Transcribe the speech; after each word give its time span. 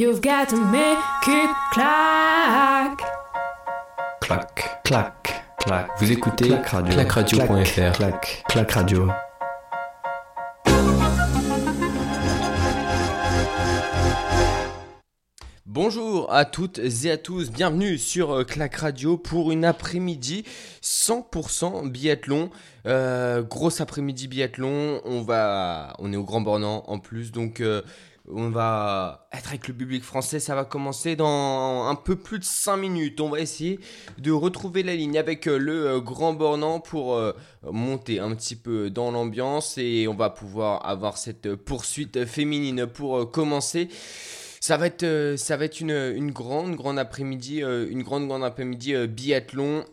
You've 0.00 0.22
got 0.22 0.48
to 0.48 0.56
make 0.56 0.98
it 1.28 1.50
clack. 1.72 3.02
Clac, 4.22 4.82
clac, 4.82 5.44
clac. 5.58 5.88
Vous 5.98 6.10
écoutez 6.10 6.48
Clac 6.48 6.68
Radio. 6.68 6.94
clacradio.fr. 6.94 7.92
Clac, 7.92 8.44
clac 8.48 8.70
radio. 8.70 9.10
Bonjour 15.66 16.32
à 16.32 16.44
toutes 16.46 16.78
et 16.78 17.10
à 17.10 17.16
tous, 17.16 17.50
bienvenue 17.50 17.96
sur 17.96 18.32
euh, 18.32 18.44
Clac 18.44 18.74
Radio 18.76 19.16
pour 19.16 19.52
une 19.52 19.64
après-midi 19.64 20.44
100% 20.82 21.88
biathlon. 21.88 22.50
Euh, 22.86 23.42
grosse 23.42 23.80
après-midi 23.80 24.28
biathlon, 24.28 25.00
on 25.04 25.20
va, 25.22 25.94
on 25.98 26.12
est 26.12 26.16
au 26.16 26.24
Grand 26.24 26.40
Bornand 26.40 26.84
en 26.86 26.98
plus, 26.98 27.32
donc 27.32 27.60
euh, 27.60 27.82
on 28.34 28.50
va 28.50 29.28
être 29.32 29.48
avec 29.48 29.68
le 29.68 29.74
public 29.74 30.02
français. 30.02 30.40
Ça 30.40 30.54
va 30.54 30.64
commencer 30.64 31.16
dans 31.16 31.86
un 31.88 31.94
peu 31.94 32.16
plus 32.16 32.38
de 32.38 32.44
5 32.44 32.76
minutes. 32.76 33.20
On 33.20 33.28
va 33.28 33.40
essayer 33.40 33.80
de 34.18 34.32
retrouver 34.32 34.82
la 34.82 34.94
ligne 34.94 35.18
avec 35.18 35.46
euh, 35.46 35.58
le 35.58 35.86
euh, 35.86 36.00
Grand 36.00 36.32
Bornand 36.32 36.80
pour 36.80 37.14
euh, 37.14 37.32
monter 37.62 38.18
un 38.18 38.34
petit 38.34 38.56
peu 38.56 38.90
dans 38.90 39.10
l'ambiance 39.10 39.78
et 39.78 40.06
on 40.08 40.14
va 40.14 40.30
pouvoir 40.30 40.86
avoir 40.86 41.18
cette 41.18 41.54
poursuite 41.54 42.24
féminine 42.24 42.86
pour 42.86 43.30
commencer. 43.30 43.88
Ça 44.60 44.76
va 44.76 44.86
être, 44.86 45.80
une, 45.80 45.90
une 45.90 46.32
grande, 46.32 46.76
grande 46.76 46.98
après-midi, 46.98 47.60
une 47.60 48.02
grande, 48.02 48.28
grande 48.28 48.44
après-midi 48.44 48.94
biathlon. 49.06 49.84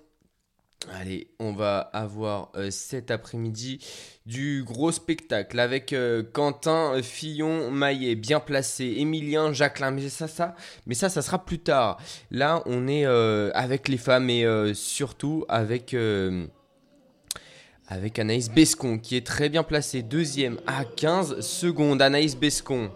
Allez, 0.93 1.27
on 1.39 1.53
va 1.53 1.79
avoir 1.79 2.51
euh, 2.55 2.69
cet 2.69 3.09
après-midi 3.11 3.79
du 4.25 4.63
gros 4.63 4.91
spectacle 4.91 5.59
avec 5.59 5.91
euh, 5.91 6.23
Quentin 6.31 7.01
Fillon 7.01 7.71
Maillet 7.71 8.15
bien 8.15 8.39
placé, 8.39 8.95
Emilien 8.99 9.51
Jacquelin, 9.51 9.91
mais 9.91 10.07
ça, 10.07 10.27
ça, 10.27 10.55
mais 10.85 10.93
ça, 10.93 11.09
ça 11.09 11.21
sera 11.21 11.43
plus 11.43 11.59
tard. 11.59 11.97
Là, 12.29 12.61
on 12.67 12.87
est 12.87 13.05
euh, 13.05 13.49
avec 13.53 13.87
les 13.87 13.97
femmes 13.97 14.29
et 14.29 14.45
euh, 14.45 14.73
surtout 14.75 15.45
avec 15.49 15.93
euh, 15.93 16.45
avec 17.87 18.19
Anaïs 18.19 18.49
Bescon 18.49 18.99
qui 18.99 19.17
est 19.17 19.25
très 19.25 19.49
bien 19.49 19.63
placée, 19.63 20.03
deuxième 20.03 20.59
à 20.67 20.85
15 20.85 21.39
secondes. 21.39 22.01
Anaïs 22.01 22.35
Bescon. 22.37 22.91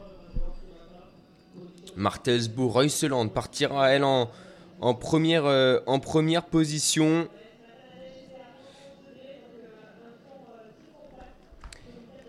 Martelsbourg, 1.95 2.73
Reuseland 2.73 3.27
partira 3.27 3.89
elle 3.89 4.03
en, 4.03 4.29
en, 4.79 4.97
euh, 5.13 5.79
en 5.85 5.99
première 5.99 6.45
position. 6.45 7.27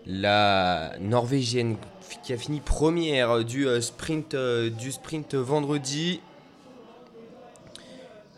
La 0.05 0.93
Norvégienne 0.99 1.77
qui 2.23 2.33
a 2.33 2.37
fini 2.37 2.59
première 2.59 3.43
du 3.43 3.67
euh, 3.67 3.81
sprint, 3.81 4.33
euh, 4.33 4.69
sprint 4.91 5.35
vendredi. 5.35 6.19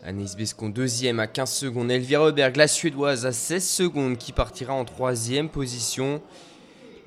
Anaïs 0.04 0.36
Bescon 0.36 0.68
deuxième 0.68 1.18
à 1.18 1.26
15 1.26 1.50
secondes. 1.50 1.90
Elvira 1.90 2.26
Oberg, 2.26 2.56
la 2.56 2.68
Suédoise, 2.68 3.26
à 3.26 3.32
16 3.32 3.68
secondes 3.68 4.16
qui 4.16 4.30
partira 4.30 4.72
en 4.72 4.84
troisième 4.84 5.48
position. 5.48 6.22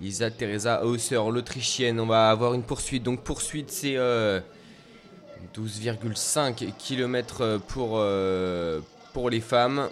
Lisa 0.01 0.29
Teresa 0.29 0.83
Hausser, 0.83 1.15
l'Autrichienne. 1.15 1.99
On 1.99 2.05
va 2.05 2.29
avoir 2.29 2.53
une 2.53 2.63
poursuite. 2.63 3.03
Donc 3.03 3.21
poursuite, 3.21 3.71
c'est 3.71 3.95
euh, 3.95 4.41
12,5 5.55 6.73
km 6.77 7.59
pour, 7.67 7.93
euh, 7.95 8.81
pour 9.13 9.29
les 9.29 9.41
femmes. 9.41 9.89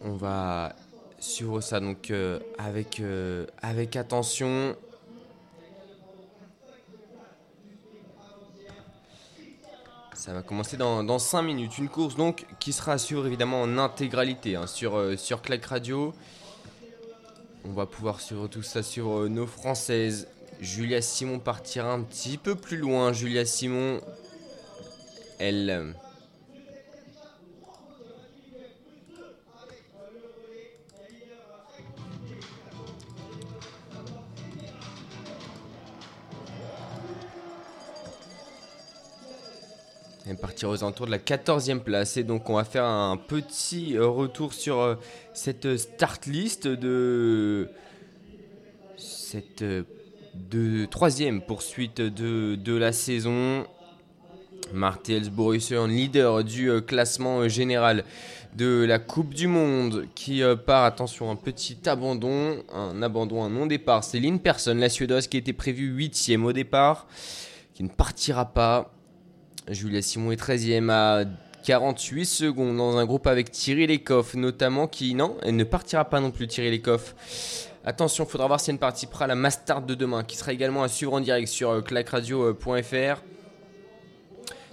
On 0.00 0.12
va 0.12 0.74
suivre 1.18 1.60
ça 1.60 1.80
donc 1.80 2.10
euh, 2.10 2.38
avec, 2.58 3.00
euh, 3.00 3.46
avec 3.62 3.96
attention. 3.96 4.74
Ça 10.20 10.34
va 10.34 10.42
commencer 10.42 10.76
dans, 10.76 11.02
dans 11.02 11.18
5 11.18 11.40
minutes. 11.40 11.78
Une 11.78 11.88
course 11.88 12.14
donc 12.14 12.44
qui 12.58 12.74
sera 12.74 12.92
à 12.92 12.98
suivre 12.98 13.26
évidemment 13.26 13.62
en 13.62 13.78
intégralité 13.78 14.54
hein, 14.54 14.66
sur, 14.66 14.96
euh, 14.96 15.16
Radio. 15.66 16.12
On 17.64 17.72
va 17.72 17.86
pouvoir 17.86 18.20
suivre 18.20 18.46
tout 18.46 18.62
ça 18.62 18.82
sur 18.82 19.20
euh, 19.20 19.28
nos 19.28 19.46
françaises. 19.46 20.28
Julia 20.60 21.00
Simon 21.00 21.38
partira 21.38 21.90
un 21.90 22.02
petit 22.02 22.36
peu 22.36 22.54
plus 22.54 22.76
loin. 22.76 23.14
Julia 23.14 23.46
Simon, 23.46 24.02
elle. 25.38 25.94
Euh, 40.30 40.34
partira 40.34 40.70
aux 40.70 40.82
alentours 40.82 41.06
de 41.06 41.10
la 41.10 41.18
14e 41.18 41.80
place. 41.80 42.16
Et 42.16 42.24
donc, 42.24 42.48
on 42.50 42.54
va 42.54 42.64
faire 42.64 42.84
un 42.84 43.16
petit 43.16 43.96
euh, 43.96 44.06
retour 44.06 44.52
sur 44.52 44.80
euh, 44.80 44.94
cette 45.34 45.76
start 45.76 46.26
list 46.26 46.66
de 46.66 47.68
cette 48.96 49.62
euh, 49.62 49.84
de 50.34 50.86
troisième 50.86 51.40
poursuite 51.40 52.00
de, 52.00 52.76
la 52.76 52.92
saison. 52.92 53.64
Martels 54.72 55.30
Borussia, 55.30 55.84
leader 55.86 56.44
du 56.44 56.70
euh, 56.70 56.80
classement 56.80 57.40
euh, 57.40 57.48
général 57.48 58.04
de 58.54 58.84
la 58.84 58.98
Coupe 59.00 59.34
du 59.34 59.48
Monde, 59.48 60.06
qui 60.14 60.42
euh, 60.42 60.54
part, 60.54 60.84
attention, 60.84 61.30
un 61.30 61.36
petit 61.36 61.78
abandon, 61.88 62.62
un 62.72 63.02
abandon, 63.02 63.42
un 63.42 63.50
non-départ. 63.50 64.04
Lynn 64.14 64.38
Persson, 64.38 64.74
la 64.74 64.88
Suédoise, 64.88 65.26
qui 65.26 65.38
était 65.38 65.52
prévue 65.52 65.86
8 65.86 66.36
au 66.44 66.52
départ, 66.52 67.08
qui 67.74 67.82
ne 67.82 67.88
partira 67.88 68.44
pas. 68.44 68.92
Julia 69.70 70.02
Simon 70.02 70.32
est 70.32 70.40
13e 70.40 70.90
à 70.90 71.24
48 71.64 72.24
secondes 72.24 72.76
dans 72.76 72.96
un 72.96 73.06
groupe 73.06 73.26
avec 73.26 73.50
Thierry 73.50 73.86
Lecoff 73.86 74.34
notamment 74.34 74.86
qui 74.86 75.14
non, 75.14 75.36
elle 75.42 75.56
ne 75.56 75.64
partira 75.64 76.04
pas 76.04 76.20
non 76.20 76.30
plus 76.30 76.46
Thierry 76.48 76.70
Lecoff. 76.70 77.14
Attention, 77.84 78.26
faudra 78.26 78.46
voir 78.46 78.60
si 78.60 78.70
elle 78.70 78.78
participera 78.78 79.24
à 79.24 79.28
la 79.28 79.34
Mastart 79.34 79.82
de 79.82 79.94
demain 79.94 80.24
qui 80.24 80.36
sera 80.36 80.52
également 80.52 80.82
à 80.82 80.88
suivre 80.88 81.14
en 81.14 81.20
direct 81.20 81.48
sur 81.48 81.70
euh, 81.70 81.80
clacradio.fr. 81.82 83.22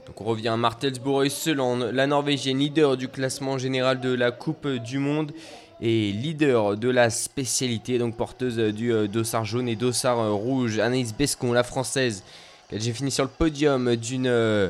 Donc 0.07 0.21
on 0.21 0.23
revient 0.23 0.47
à 0.47 0.57
Martelsbourg 0.57 1.23
Øyseland, 1.23 1.91
la 1.91 2.07
Norvégienne 2.07 2.59
leader 2.59 2.95
du 2.95 3.09
classement 3.09 3.57
général 3.57 3.99
de 3.99 4.13
la 4.13 4.31
Coupe 4.31 4.67
du 4.67 4.99
Monde 4.99 5.33
et 5.81 6.11
leader 6.11 6.77
de 6.77 6.89
la 6.89 7.09
spécialité, 7.09 7.97
donc 7.97 8.15
porteuse 8.15 8.57
du 8.57 8.91
euh, 8.91 9.07
dossard 9.07 9.45
jaune 9.45 9.67
et 9.67 9.75
dossard 9.75 10.19
euh, 10.19 10.31
rouge. 10.31 10.79
Anaïs 10.79 11.13
Bescon, 11.15 11.53
la 11.53 11.63
française, 11.63 12.23
qui 12.69 12.75
a 12.75 12.77
déjà 12.79 12.93
fini 12.93 13.11
sur 13.11 13.23
le 13.23 13.29
podium 13.29 13.95
d'une 13.95 14.27
euh, 14.27 14.69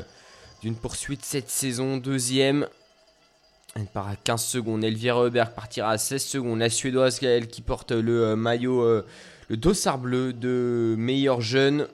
d'une 0.62 0.74
poursuite 0.74 1.24
cette 1.24 1.50
saison, 1.50 1.96
deuxième. 1.96 2.66
Elle 3.76 3.86
part 3.86 4.08
à 4.08 4.16
15 4.16 4.42
secondes. 4.42 4.82
Elvira 4.82 5.22
Heuberg 5.22 5.52
partira 5.52 5.90
à 5.90 5.98
16 5.98 6.24
secondes. 6.24 6.58
La 6.58 6.70
Suédoise, 6.70 7.20
qui 7.50 7.62
porte 7.62 7.92
le 7.92 8.24
euh, 8.24 8.36
maillot, 8.36 8.82
euh, 8.82 9.06
le 9.48 9.56
dossard 9.56 9.98
bleu 9.98 10.32
de 10.32 10.94
meilleur 10.98 11.40
jeune. 11.40 11.86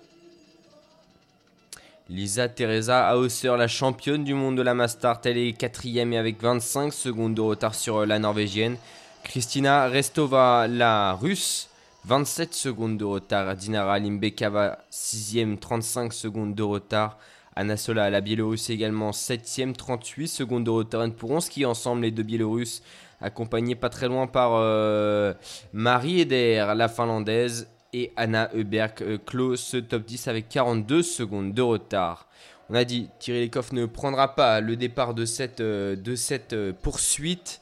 Lisa 2.08 2.48
Teresa 2.48 3.16
Hausser, 3.16 3.56
la 3.56 3.68
championne 3.68 4.24
du 4.24 4.34
monde 4.34 4.56
de 4.56 4.62
la 4.62 4.74
Mastart, 4.74 5.20
elle 5.24 5.38
est 5.38 5.52
quatrième 5.54 6.12
et 6.12 6.18
avec 6.18 6.40
25 6.40 6.92
secondes 6.92 7.34
de 7.34 7.40
retard 7.40 7.74
sur 7.74 7.98
euh, 7.98 8.06
la 8.06 8.18
Norvégienne. 8.18 8.76
Kristina 9.24 9.86
Restova, 9.88 10.68
la 10.68 11.14
Russe, 11.14 11.68
27 12.04 12.54
secondes 12.54 12.98
de 12.98 13.04
retard. 13.04 13.56
Dinara 13.56 13.98
Limbekava, 13.98 14.78
6ème, 14.92 15.58
35 15.58 16.12
secondes 16.12 16.54
de 16.54 16.62
retard. 16.62 17.18
Anna 17.56 17.76
Sola, 17.76 18.10
la 18.10 18.20
Biélorusse 18.20 18.70
également 18.70 19.10
7ème, 19.10 19.74
38 19.74 20.28
secondes 20.28 20.64
de 20.64 20.70
retard. 20.70 21.02
Elles 21.02 21.12
pourront 21.12 21.40
skier 21.40 21.66
ensemble 21.66 22.02
les 22.02 22.10
deux 22.10 22.22
Biélorusses, 22.22 22.82
accompagnées 23.20 23.76
pas 23.76 23.88
très 23.88 24.08
loin 24.08 24.26
par 24.26 24.52
euh, 24.54 25.34
Marie 25.72 26.20
Eder, 26.20 26.72
la 26.76 26.88
Finlandaise, 26.88 27.68
et 27.94 28.12
Anna 28.16 28.50
Heuberg 28.54 29.02
euh, 29.02 29.18
clôt 29.24 29.56
ce 29.56 29.76
top 29.76 30.04
10 30.04 30.28
avec 30.28 30.48
42 30.48 31.02
secondes 31.02 31.54
de 31.54 31.62
retard. 31.62 32.28
On 32.70 32.74
a 32.74 32.84
dit, 32.84 33.08
Thierry 33.18 33.44
Lecoff 33.44 33.72
ne 33.72 33.84
prendra 33.86 34.34
pas 34.34 34.60
le 34.60 34.74
départ 34.76 35.14
de 35.14 35.24
cette, 35.26 35.60
euh, 35.60 35.96
de 35.96 36.16
cette 36.16 36.54
euh, 36.54 36.72
poursuite. 36.72 37.60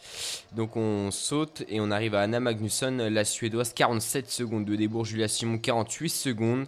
Donc 0.54 0.76
on 0.76 1.10
saute 1.10 1.64
et 1.68 1.80
on 1.80 1.90
arrive 1.90 2.14
à 2.14 2.20
Anna 2.20 2.40
Magnusson, 2.40 3.08
la 3.10 3.24
Suédoise, 3.24 3.72
47 3.74 4.30
secondes 4.30 4.64
de 4.64 4.74
débours. 4.74 5.04
Julia 5.04 5.28
Simon, 5.28 5.58
48 5.58 6.08
secondes. 6.08 6.66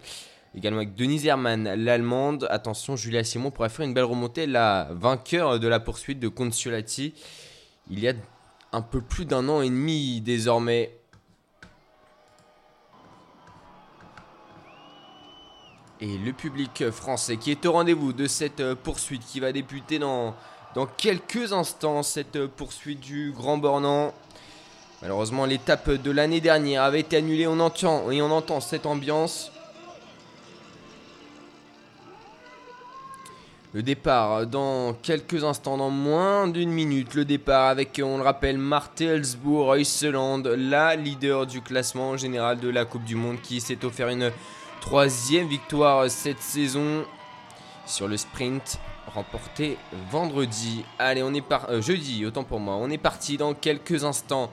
Également 0.57 0.79
avec 0.79 0.95
Denise 0.95 1.27
Hermann, 1.27 1.75
l'Allemande. 1.75 2.47
Attention, 2.49 2.95
Julia 2.95 3.25
Simon 3.25 3.51
pourrait 3.51 3.69
faire 3.69 3.85
une 3.85 3.95
belle 3.95 4.05
remontée. 4.05 4.47
La 4.47 4.89
vainqueur 4.93 5.59
de 5.59 5.67
la 5.67 5.81
poursuite 5.81 6.21
de 6.21 6.29
Consolati. 6.29 7.13
Il 7.91 7.99
y 7.99 8.09
a 8.09 8.13
un 8.73 8.81
peu 8.81 9.01
plus 9.01 9.25
d'un 9.25 9.49
an 9.49 9.63
et 9.63 9.69
demi 9.69 10.21
désormais. 10.21 10.97
Et 16.01 16.19
le 16.19 16.33
public 16.33 16.91
français 16.91 17.37
qui 17.37 17.51
est 17.51 17.67
au 17.67 17.73
rendez-vous 17.73 18.13
de 18.13 18.27
cette 18.27 18.75
poursuite 18.75 19.25
qui 19.27 19.41
va 19.41 19.53
débuter 19.53 19.99
dans, 19.99 20.37
dans 20.77 20.87
quelques 20.87 21.53
instants. 21.53 22.05
Cette 22.05 22.47
poursuite 22.47 23.01
du 23.01 23.33
Grand 23.33 23.59
Bornand. 23.59 24.15
Malheureusement, 25.03 25.47
l'étape 25.47 25.91
de 25.91 26.11
l'année 26.13 26.41
dernière 26.41 26.85
avait 26.85 27.01
été 27.01 27.17
annulée. 27.17 27.49
On 27.49 27.59
entend 27.59 28.09
et 28.13 28.23
on 28.23 28.31
entend 28.31 28.61
cette 28.61 28.87
ambiance. 28.87 29.51
Le 33.75 33.83
départ 33.83 34.47
dans 34.47 34.93
quelques 35.03 35.43
instants, 35.43 35.77
dans 35.77 35.91
moins 35.91 36.47
d'une 36.47 36.71
minute. 36.71 37.15
Le 37.15 37.25
départ 37.25 37.71
avec, 37.71 38.01
on 38.01 38.19
le 38.19 38.23
rappelle, 38.23 38.57
Marte 38.57 39.01
Elsbourg, 39.01 39.75
la 39.75 40.95
leader 40.95 41.45
du 41.45 41.61
classement 41.61 42.17
général 42.17 42.61
de 42.61 42.69
la 42.69 42.85
Coupe 42.85 43.03
du 43.03 43.17
Monde, 43.17 43.41
qui 43.43 43.61
s'est 43.61 43.85
offert 43.85 44.11
une 44.11 44.31
troisième 44.81 45.49
victoire 45.49 46.09
cette 46.09 46.39
saison 46.39 47.05
sur 47.85 48.07
le 48.07 48.17
sprint 48.17 48.79
remporté 49.13 49.77
vendredi. 50.09 50.85
Allez, 51.01 51.25
on 51.25 51.35
est 51.35 51.41
par 51.41 51.69
euh, 51.69 51.83
jeudi, 51.83 52.25
autant 52.25 52.45
pour 52.45 52.61
moi. 52.61 52.77
On 52.77 52.89
est 52.91 52.99
parti 52.99 53.37
dans 53.37 53.55
quelques 53.55 54.05
instants. 54.05 54.53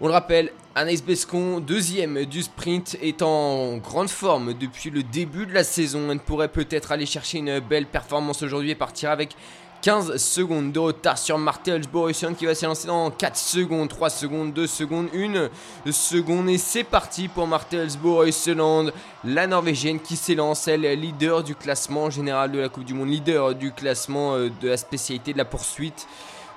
On 0.00 0.06
le 0.06 0.12
rappelle, 0.12 0.52
Anaïs 0.76 1.02
Bescon, 1.02 1.58
deuxième 1.58 2.24
du 2.24 2.44
sprint, 2.44 2.96
est 3.02 3.20
en 3.20 3.78
grande 3.78 4.08
forme 4.08 4.54
depuis 4.54 4.90
le 4.90 5.02
début 5.02 5.44
de 5.44 5.52
la 5.52 5.64
saison. 5.64 6.12
Elle 6.12 6.20
pourrait 6.20 6.46
peut-être 6.46 6.92
aller 6.92 7.04
chercher 7.04 7.38
une 7.38 7.58
belle 7.58 7.86
performance 7.86 8.44
aujourd'hui 8.44 8.70
et 8.70 8.74
partir 8.76 9.10
avec 9.10 9.34
15 9.82 10.16
secondes 10.16 10.70
de 10.70 10.78
retard 10.78 11.18
sur 11.18 11.36
Martels 11.36 11.88
Borussian 11.92 12.34
qui 12.34 12.46
va 12.46 12.54
s'élancer 12.54 12.86
dans 12.86 13.10
4 13.10 13.36
secondes, 13.36 13.88
3 13.88 14.08
secondes, 14.08 14.52
2 14.52 14.68
secondes, 14.68 15.08
1 15.12 15.90
seconde. 15.90 16.48
Et 16.48 16.58
c'est 16.58 16.84
parti 16.84 17.26
pour 17.26 17.48
Martels 17.48 17.98
Borussian, 18.00 18.92
la 19.24 19.48
Norvégienne 19.48 19.98
qui 19.98 20.14
s'élance, 20.14 20.68
elle 20.68 20.82
leader 20.82 21.42
du 21.42 21.56
classement 21.56 22.08
général 22.08 22.52
de 22.52 22.60
la 22.60 22.68
Coupe 22.68 22.84
du 22.84 22.94
Monde, 22.94 23.08
leader 23.08 23.56
du 23.56 23.72
classement 23.72 24.36
euh, 24.36 24.48
de 24.60 24.68
la 24.68 24.76
spécialité 24.76 25.32
de 25.32 25.38
la 25.38 25.44
poursuite 25.44 26.06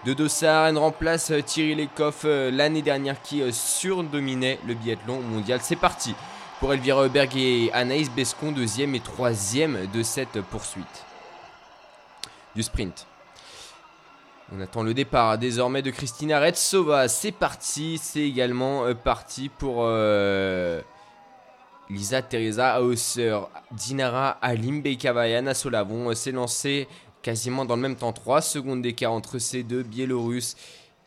de 0.05 0.13
Dossard. 0.13 0.67
Elle 0.67 0.77
remplace 0.77 1.31
euh, 1.31 1.41
Thierry 1.41 1.75
Lecoff 1.75 2.23
euh, 2.25 2.51
l'année 2.51 2.81
dernière 2.81 3.21
qui 3.21 3.41
euh, 3.41 3.51
surdominait 3.51 4.59
le 4.67 4.73
biathlon 4.73 5.21
mondial. 5.21 5.59
C'est 5.61 5.75
parti 5.75 6.15
pour 6.59 6.73
Elvira 6.73 7.07
Berg 7.07 7.35
et 7.35 7.71
Anaïs 7.73 8.09
Bescon, 8.11 8.51
deuxième 8.51 8.95
et 8.95 8.99
troisième 8.99 9.87
de 9.93 10.03
cette 10.03 10.41
poursuite 10.41 11.05
du 12.55 12.63
sprint. 12.63 13.07
On 14.53 14.59
attend 14.59 14.83
le 14.83 14.93
départ 14.93 15.37
désormais 15.37 15.81
de 15.81 15.91
Christina 15.91 16.39
Retsova. 16.39 17.07
C'est 17.07 17.31
parti, 17.31 17.97
c'est 17.97 18.19
également 18.19 18.93
parti 18.93 19.47
pour 19.47 19.87
Lisa 21.89 22.21
Teresa 22.21 22.81
Hausser, 22.81 23.39
Dinara 23.71 24.31
Alim 24.41 24.81
Bekavayana 24.81 25.53
Solavon 25.53 26.13
s'est 26.13 26.33
lancé 26.33 26.89
quasiment 27.21 27.65
dans 27.65 27.75
le 27.75 27.81
même 27.81 27.95
temps. 27.95 28.13
3 28.13 28.41
secondes 28.41 28.81
d'écart 28.81 29.11
entre 29.11 29.39
ces 29.39 29.63
deux 29.63 29.83
Biélorusses. 29.83 30.55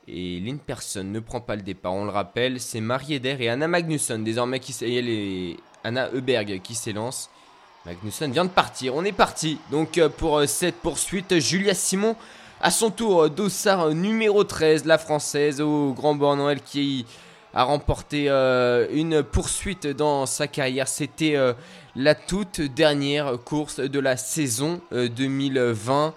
Et 0.07 0.41
Lynn 0.41 0.59
Person 0.59 1.05
ne 1.05 1.21
prend 1.21 1.41
pas 1.41 1.57
le 1.57 1.63
départ. 1.63 1.95
On 1.95 2.05
le 2.05 2.11
rappelle, 2.11 2.61
c'est 2.61 2.81
Marie 2.81 3.15
Eder 3.15 3.37
et 3.41 3.49
Anna 3.49 3.69
Magnusson 3.69 4.19
désormais 4.19 4.61
qui 4.61 4.75
et 4.85 5.57
Anna 5.83 6.11
Heuberg 6.13 6.61
qui 6.63 6.75
s'élance. 6.75 7.31
Magnusson 7.87 8.29
vient 8.29 8.45
de 8.45 8.51
partir. 8.51 8.95
On 8.95 9.05
est 9.05 9.13
parti. 9.13 9.59
Donc 9.71 9.99
euh, 9.99 10.09
pour 10.09 10.39
euh, 10.39 10.47
cette 10.47 10.77
poursuite, 10.77 11.39
Julia 11.39 11.75
Simon 11.75 12.17
à 12.61 12.71
son 12.71 12.91
tour 12.91 13.29
dossard 13.29 13.91
numéro 13.91 14.43
13, 14.43 14.87
la 14.87 14.97
française 14.97 15.61
au 15.61 15.93
Grand 15.93 16.15
Bornand, 16.15 16.49
elle 16.49 16.63
qui 16.63 17.05
a 17.55 17.63
remporté 17.63 18.27
euh, 18.29 18.87
une 18.93 19.23
poursuite 19.23 19.87
dans 19.87 20.27
sa 20.27 20.49
carrière. 20.49 20.89
C'était 20.89 21.37
la 21.97 22.15
toute 22.15 22.61
dernière 22.61 23.39
course 23.45 23.79
de 23.79 24.01
la 24.01 24.17
saison 24.17 24.81
2020. 24.91 26.07
Euh, 26.07 26.11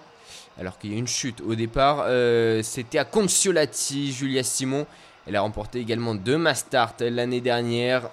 Alors 0.60 0.78
qu'il 0.78 0.92
y 0.92 0.96
a 0.96 0.98
une 0.98 1.06
chute 1.06 1.40
au 1.40 1.54
départ, 1.54 2.04
euh, 2.06 2.62
c'était 2.64 2.98
à 2.98 3.04
Consolati, 3.04 4.12
Julia 4.12 4.42
Simon. 4.42 4.86
Elle 5.26 5.36
a 5.36 5.42
remporté 5.42 5.78
également 5.78 6.14
deux 6.14 6.38
Mastart 6.38 6.94
l'année 7.00 7.40
dernière. 7.40 8.10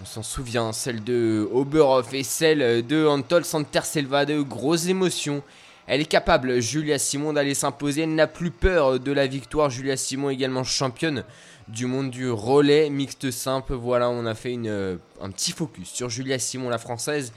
On 0.00 0.06
s'en 0.06 0.22
souvient, 0.22 0.72
celle 0.72 1.04
de 1.04 1.48
Oberhof 1.52 2.14
et 2.14 2.22
celle 2.22 2.86
de 2.86 3.06
Antol 3.06 3.44
Santerselva, 3.44 4.24
de 4.24 4.40
grosses 4.40 4.86
émotions. 4.86 5.42
Elle 5.86 6.00
est 6.00 6.06
capable, 6.06 6.60
Julia 6.60 6.98
Simon, 6.98 7.34
d'aller 7.34 7.54
s'imposer. 7.54 8.02
Elle 8.02 8.14
n'a 8.14 8.28
plus 8.28 8.50
peur 8.50 8.98
de 8.98 9.12
la 9.12 9.26
victoire. 9.26 9.68
Julia 9.68 9.96
Simon 9.96 10.30
également 10.30 10.64
championne 10.64 11.24
du 11.72 11.86
monde 11.86 12.10
du 12.10 12.30
relais 12.30 12.90
mixte 12.90 13.30
simple. 13.30 13.74
Voilà, 13.74 14.10
on 14.10 14.26
a 14.26 14.34
fait 14.34 14.56
euh, 14.66 14.96
un 15.20 15.30
petit 15.30 15.52
focus 15.52 15.88
sur 15.88 16.10
Julia 16.10 16.38
Simon, 16.38 16.68
la 16.68 16.78
française. 16.78 17.32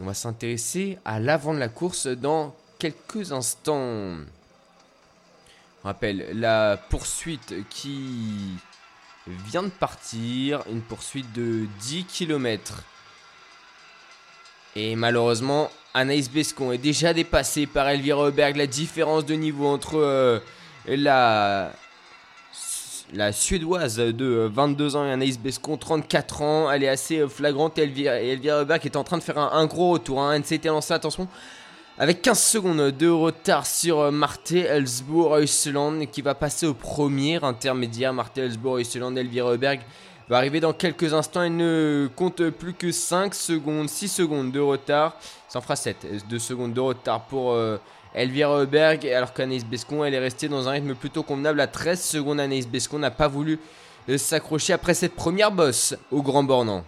On 0.00 0.04
va 0.04 0.14
s'intéresser 0.14 0.98
à 1.04 1.18
l'avant 1.18 1.54
de 1.54 1.58
la 1.58 1.68
course 1.68 2.06
dans 2.06 2.54
quelques 2.78 3.32
instants. 3.32 3.80
On 5.84 5.84
rappelle 5.84 6.28
la 6.38 6.76
poursuite 6.76 7.54
qui 7.68 8.54
vient 9.26 9.62
de 9.62 9.68
partir, 9.68 10.62
une 10.70 10.82
poursuite 10.82 11.32
de 11.32 11.66
10 11.80 12.04
km. 12.04 12.82
Et 14.76 14.94
malheureusement, 14.96 15.70
Anaïs 15.94 16.30
Bescon 16.30 16.72
est 16.72 16.78
déjà 16.78 17.12
dépassée 17.12 17.66
par 17.66 17.88
Elvira 17.88 18.26
Heuberg. 18.26 18.56
La 18.56 18.66
différence 18.66 19.26
de 19.26 19.34
niveau 19.34 19.66
entre 19.66 19.98
euh, 19.98 20.38
la, 20.86 21.72
la 23.12 23.32
Suédoise 23.32 23.96
de 23.96 24.50
22 24.52 24.96
ans 24.96 25.04
et 25.04 25.12
Anaïs 25.12 25.38
Bescon, 25.38 25.76
34 25.76 26.42
ans. 26.42 26.70
Elle 26.70 26.82
est 26.82 26.88
assez 26.88 27.18
euh, 27.18 27.28
flagrante. 27.28 27.78
Elvira, 27.78 28.14
Elvira 28.14 28.64
est 28.76 28.96
en 28.96 29.04
train 29.04 29.18
de 29.18 29.22
faire 29.22 29.38
un, 29.38 29.66
gros 29.66 29.90
retour. 29.92 30.22
Hein. 30.22 30.34
Elle 30.34 30.44
s'était 30.44 30.68
lancée, 30.68 30.94
attention, 30.94 31.28
avec 31.98 32.22
15 32.22 32.40
secondes 32.40 32.90
de 32.90 33.08
retard 33.08 33.66
sur 33.66 34.00
euh, 34.00 34.10
Marte 34.10 34.52
Elsbourg 34.52 35.36
Eusland 35.38 36.06
qui 36.10 36.22
va 36.22 36.34
passer 36.34 36.66
au 36.66 36.74
premier 36.74 37.42
intermédiaire. 37.44 38.14
Marte 38.14 38.38
Elsbourg 38.38 38.78
Eusland, 38.78 39.14
Elvira 39.16 39.56
Berg 39.56 39.80
va 40.28 40.38
arriver 40.38 40.60
dans 40.60 40.72
quelques 40.72 41.12
instants. 41.12 41.42
Elle 41.42 41.56
ne 41.56 42.08
compte 42.16 42.48
plus 42.50 42.72
que 42.72 42.90
5 42.90 43.34
secondes, 43.34 43.90
6 43.90 44.08
secondes 44.08 44.52
de 44.52 44.60
retard. 44.60 45.16
Ça 45.48 45.58
en 45.58 45.62
fera 45.62 45.76
7 45.76 46.06
2 46.28 46.38
secondes 46.38 46.72
de 46.72 46.80
retard 46.80 47.26
pour. 47.26 47.52
Euh, 47.52 47.76
Elvira 48.14 48.58
Heuberg, 48.58 49.06
alors 49.06 49.32
qu'Anaïs 49.32 49.64
Bescon, 49.64 50.04
elle 50.04 50.14
est 50.14 50.18
restée 50.18 50.48
dans 50.48 50.68
un 50.68 50.72
rythme 50.72 50.94
plutôt 50.94 51.22
convenable 51.22 51.60
à 51.60 51.66
13 51.66 52.00
secondes. 52.02 52.40
Anaïs 52.40 52.68
Bescon 52.68 52.98
n'a 52.98 53.10
pas 53.10 53.28
voulu 53.28 53.58
euh, 54.08 54.18
s'accrocher 54.18 54.74
après 54.74 54.94
cette 54.94 55.14
première 55.14 55.50
bosse 55.50 55.94
au 56.10 56.22
Grand 56.22 56.42
Bornand. 56.42 56.84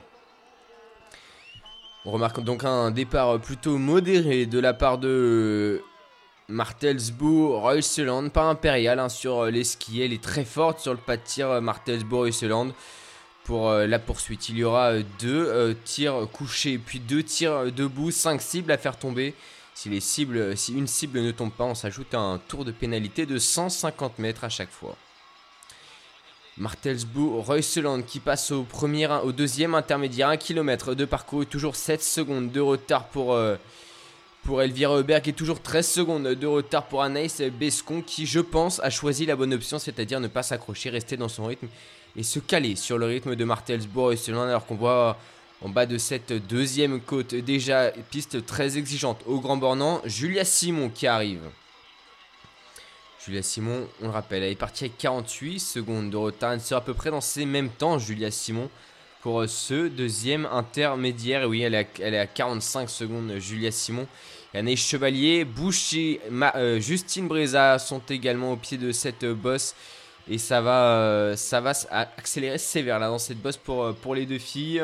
On 2.04 2.10
remarque 2.10 2.40
donc 2.40 2.64
un 2.64 2.90
départ 2.90 3.40
plutôt 3.40 3.78
modéré 3.78 4.44
de 4.44 4.58
la 4.58 4.74
part 4.74 4.98
de 4.98 5.82
Martelsbourg, 6.48 7.62
Reuseland, 7.62 8.28
pas 8.28 8.42
impérial 8.42 8.98
hein, 8.98 9.08
sur 9.08 9.46
les 9.46 9.64
skis. 9.64 10.02
Elle 10.02 10.12
est 10.12 10.22
très 10.22 10.44
forte 10.44 10.80
sur 10.80 10.92
le 10.92 10.98
pas 10.98 11.16
de 11.16 11.22
tir 11.22 11.48
euh, 11.48 11.60
Martelsbourg, 11.62 12.24
Reuseland. 12.24 12.68
Pour 13.44 13.70
euh, 13.70 13.86
la 13.86 13.98
poursuite, 13.98 14.50
il 14.50 14.58
y 14.58 14.64
aura 14.64 14.98
deux 15.20 15.74
tirs 15.84 16.28
couchés, 16.30 16.76
puis 16.76 16.98
deux 17.00 17.22
tirs 17.22 17.72
debout, 17.72 18.10
cinq 18.10 18.42
cibles 18.42 18.72
à 18.72 18.76
faire 18.76 18.98
tomber. 18.98 19.34
Si, 19.74 19.88
une 20.72 20.86
cible 20.86 21.20
ne 21.20 21.32
tombe 21.32 21.50
pas, 21.50 21.64
on 21.64 21.74
s'ajoute 21.74 22.14
un 22.14 22.40
tour 22.46 22.64
de 22.64 22.70
pénalité 22.70 23.26
de 23.26 23.38
150 23.38 24.18
mètres 24.20 24.44
à 24.44 24.48
chaque 24.48 24.70
fois. 24.70 24.96
Martelsbourg, 26.56 27.44
Reuseland 27.44 28.02
qui 28.02 28.20
passe 28.20 28.52
au, 28.52 28.62
premier, 28.62 29.08
au 29.24 29.32
deuxième 29.32 29.74
intermédiaire, 29.74 30.28
1 30.28 30.36
km 30.36 30.94
de 30.94 31.04
parcours, 31.04 31.44
toujours 31.44 31.74
7 31.74 32.00
secondes 32.00 32.52
de 32.52 32.60
retard 32.60 33.08
pour, 33.08 33.34
euh, 33.34 33.56
pour 34.44 34.62
Elvira 34.62 34.98
Heuberg 34.98 35.26
et 35.26 35.32
toujours 35.32 35.60
13 35.60 35.88
secondes 35.88 36.28
de 36.28 36.46
retard 36.46 36.86
pour 36.86 37.02
Anaïs 37.02 37.42
Bescon 37.42 38.02
qui, 38.02 38.26
je 38.26 38.38
pense, 38.38 38.78
a 38.80 38.90
choisi 38.90 39.26
la 39.26 39.34
bonne 39.34 39.52
option, 39.52 39.80
c'est-à-dire 39.80 40.20
ne 40.20 40.28
pas 40.28 40.44
s'accrocher, 40.44 40.90
rester 40.90 41.16
dans 41.16 41.28
son 41.28 41.46
rythme 41.46 41.66
et 42.16 42.22
se 42.22 42.38
caler 42.38 42.76
sur 42.76 42.98
le 42.98 43.06
rythme 43.06 43.34
de 43.34 43.44
Martelsbourg 43.44 44.06
Reuseland 44.06 44.42
alors 44.42 44.64
qu'on 44.66 44.76
voit 44.76 45.18
en 45.64 45.70
bas 45.70 45.86
de 45.86 45.96
cette 45.96 46.34
deuxième 46.46 47.00
côte, 47.00 47.34
déjà 47.34 47.90
piste 48.10 48.44
très 48.44 48.76
exigeante 48.76 49.22
au 49.26 49.40
Grand 49.40 49.56
Bornand, 49.56 50.02
Julia 50.04 50.44
Simon 50.44 50.90
qui 50.90 51.06
arrive. 51.06 51.40
Julia 53.24 53.42
Simon, 53.42 53.88
on 54.02 54.08
le 54.08 54.10
rappelle, 54.10 54.42
elle 54.42 54.52
est 54.52 54.56
partie 54.56 54.84
avec 54.84 54.98
48 54.98 55.58
secondes 55.58 56.10
de 56.10 56.16
retard. 56.18 56.52
Elle 56.52 56.60
sera 56.60 56.80
à 56.80 56.84
peu 56.84 56.92
près 56.92 57.10
dans 57.10 57.22
ces 57.22 57.46
mêmes 57.46 57.70
temps, 57.70 57.98
Julia 57.98 58.30
Simon, 58.30 58.68
pour 59.22 59.48
ce 59.48 59.88
deuxième 59.88 60.44
intermédiaire. 60.52 61.48
oui, 61.48 61.62
elle 61.62 61.74
est, 61.74 62.18
à, 62.18 62.26
45 62.26 62.90
secondes, 62.90 63.32
Julia 63.38 63.70
Simon. 63.70 64.06
Anaïs 64.52 64.86
Chevalier, 64.86 65.46
Boucher, 65.46 66.20
euh, 66.30 66.78
Justine 66.78 67.26
Breza 67.26 67.78
sont 67.78 68.02
également 68.10 68.52
au 68.52 68.56
pied 68.56 68.76
de 68.76 68.92
cette 68.92 69.24
bosse. 69.24 69.74
Et 70.28 70.36
ça 70.36 70.60
va, 70.60 70.98
euh, 70.98 71.36
ça 71.36 71.62
va 71.62 71.72
accélérer 71.90 72.58
sévère 72.58 72.98
là 72.98 73.08
dans 73.08 73.18
cette 73.18 73.40
bosse 73.40 73.56
pour, 73.56 73.82
euh, 73.82 73.92
pour 73.94 74.14
les 74.14 74.26
deux 74.26 74.38
filles 74.38 74.82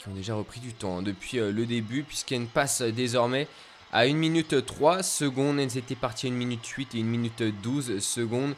qui 0.00 0.08
ont 0.08 0.14
déjà 0.14 0.34
repris 0.34 0.60
du 0.60 0.72
temps 0.72 0.98
hein, 0.98 1.02
depuis 1.02 1.38
euh, 1.38 1.52
le 1.52 1.66
début, 1.66 2.02
puisqu'elles 2.02 2.46
passe 2.46 2.80
désormais 2.80 3.46
à 3.92 4.00
1 4.00 4.14
minute 4.14 4.64
3 4.64 5.02
secondes. 5.02 5.60
Elles 5.60 5.76
étaient 5.76 5.94
parties 5.94 6.26
à 6.26 6.30
1 6.30 6.32
minute 6.32 6.64
8 6.64 6.94
et 6.94 7.00
1 7.00 7.04
minute 7.04 7.42
12 7.62 7.98
secondes. 8.02 8.54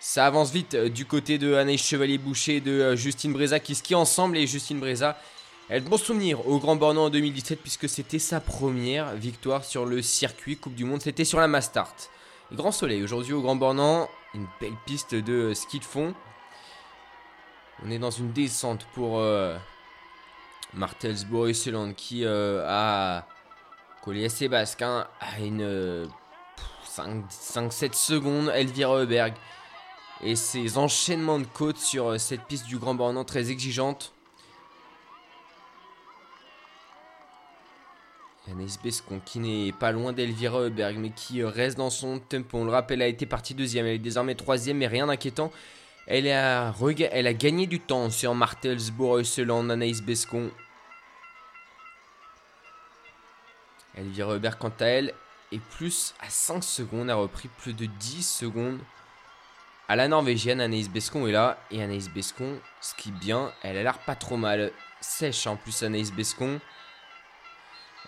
Ça 0.00 0.26
avance 0.26 0.50
vite 0.50 0.74
euh, 0.74 0.88
du 0.88 1.06
côté 1.06 1.38
de 1.38 1.54
Anaïs 1.54 1.82
Chevalier-Boucher 1.82 2.56
et 2.56 2.60
de 2.60 2.72
euh, 2.72 2.96
Justine 2.96 3.32
Breza 3.32 3.60
qui 3.60 3.76
skient 3.76 3.94
ensemble. 3.94 4.36
Et 4.36 4.48
Justine 4.48 4.80
Breza, 4.80 5.16
elle 5.68 5.84
bons 5.84 5.96
souvenirs 5.96 6.46
au 6.48 6.58
Grand 6.58 6.74
Bornand 6.74 7.04
en 7.04 7.10
2017 7.10 7.60
puisque 7.60 7.88
c'était 7.88 8.18
sa 8.18 8.40
première 8.40 9.14
victoire 9.14 9.64
sur 9.64 9.86
le 9.86 10.02
circuit 10.02 10.56
Coupe 10.56 10.74
du 10.74 10.84
Monde. 10.84 11.02
C'était 11.02 11.24
sur 11.24 11.38
la 11.38 11.46
Mastart. 11.46 11.94
Grand 12.52 12.72
soleil 12.72 13.04
aujourd'hui 13.04 13.32
au 13.32 13.42
Grand 13.42 13.56
Bornand. 13.56 14.08
une 14.34 14.46
belle 14.60 14.76
piste 14.86 15.14
de 15.14 15.54
ski 15.54 15.78
de 15.78 15.84
fond. 15.84 16.14
On 17.84 17.90
est 17.92 17.98
dans 17.98 18.10
une 18.10 18.32
descente 18.32 18.86
pour 18.94 19.20
Martels 20.76 21.26
Borusseland 21.30 21.92
qui 21.92 22.24
euh, 22.24 22.64
a 22.66 23.26
collé 24.02 24.24
assez 24.24 24.48
basque 24.48 24.82
hein, 24.82 25.06
à 25.20 25.40
une 25.40 26.08
5-7 26.86 27.94
secondes. 27.94 28.50
Elvira 28.54 28.96
Heuberg 28.96 29.34
et 30.22 30.36
ses 30.36 30.78
enchaînements 30.78 31.38
de 31.38 31.46
côtes 31.46 31.78
sur 31.78 32.18
cette 32.20 32.42
piste 32.42 32.66
du 32.66 32.78
Grand 32.78 32.94
Bornand 32.94 33.24
très 33.24 33.50
exigeante. 33.50 34.12
Anaïs 38.50 38.78
Bescon 38.82 39.20
qui 39.24 39.38
n'est 39.38 39.72
pas 39.72 39.90
loin 39.90 40.12
d'Elvira 40.12 40.60
Heuberg 40.60 40.96
mais 40.98 41.10
qui 41.10 41.42
reste 41.42 41.78
dans 41.78 41.90
son 41.90 42.18
tempo. 42.18 42.58
On 42.58 42.64
le 42.64 42.70
rappelle, 42.70 43.00
elle 43.00 43.06
a 43.06 43.08
été 43.08 43.26
partie 43.26 43.54
deuxième, 43.54 43.86
elle 43.86 43.94
est 43.94 43.98
désormais 43.98 44.34
troisième 44.34 44.78
mais 44.78 44.86
rien 44.86 45.06
d'inquiétant. 45.06 45.50
Elle 46.06 46.28
a, 46.28 47.32
gagné 47.32 47.66
du 47.66 47.80
temps 47.80 48.10
sur 48.10 48.34
Martelsbourg, 48.34 49.20
Eusseland, 49.20 49.70
Anaïs 49.70 50.02
Bescon. 50.02 50.50
Elvira 53.96 54.34
Heuberg 54.34 54.58
quant 54.58 54.72
à 54.80 54.86
elle 54.86 55.14
est 55.52 55.60
plus 55.60 56.14
à 56.20 56.28
5 56.28 56.64
secondes, 56.64 57.10
a 57.10 57.14
repris 57.14 57.48
plus 57.48 57.74
de 57.74 57.86
10 57.86 58.22
secondes. 58.22 58.78
À 59.88 59.96
la 59.96 60.08
norvégienne, 60.08 60.60
Anaïs 60.60 60.88
Bescon 60.88 61.26
est 61.26 61.32
là. 61.32 61.58
Et 61.70 61.82
Anaïs 61.82 62.08
Bescon 62.08 62.58
skie 62.80 63.12
bien, 63.12 63.52
elle 63.62 63.76
a 63.76 63.82
l'air 63.82 63.98
pas 63.98 64.14
trop 64.14 64.36
mal. 64.36 64.72
Sèche 65.00 65.46
en 65.46 65.56
plus 65.56 65.82
Anaïs 65.82 66.10
Bescon. 66.12 66.60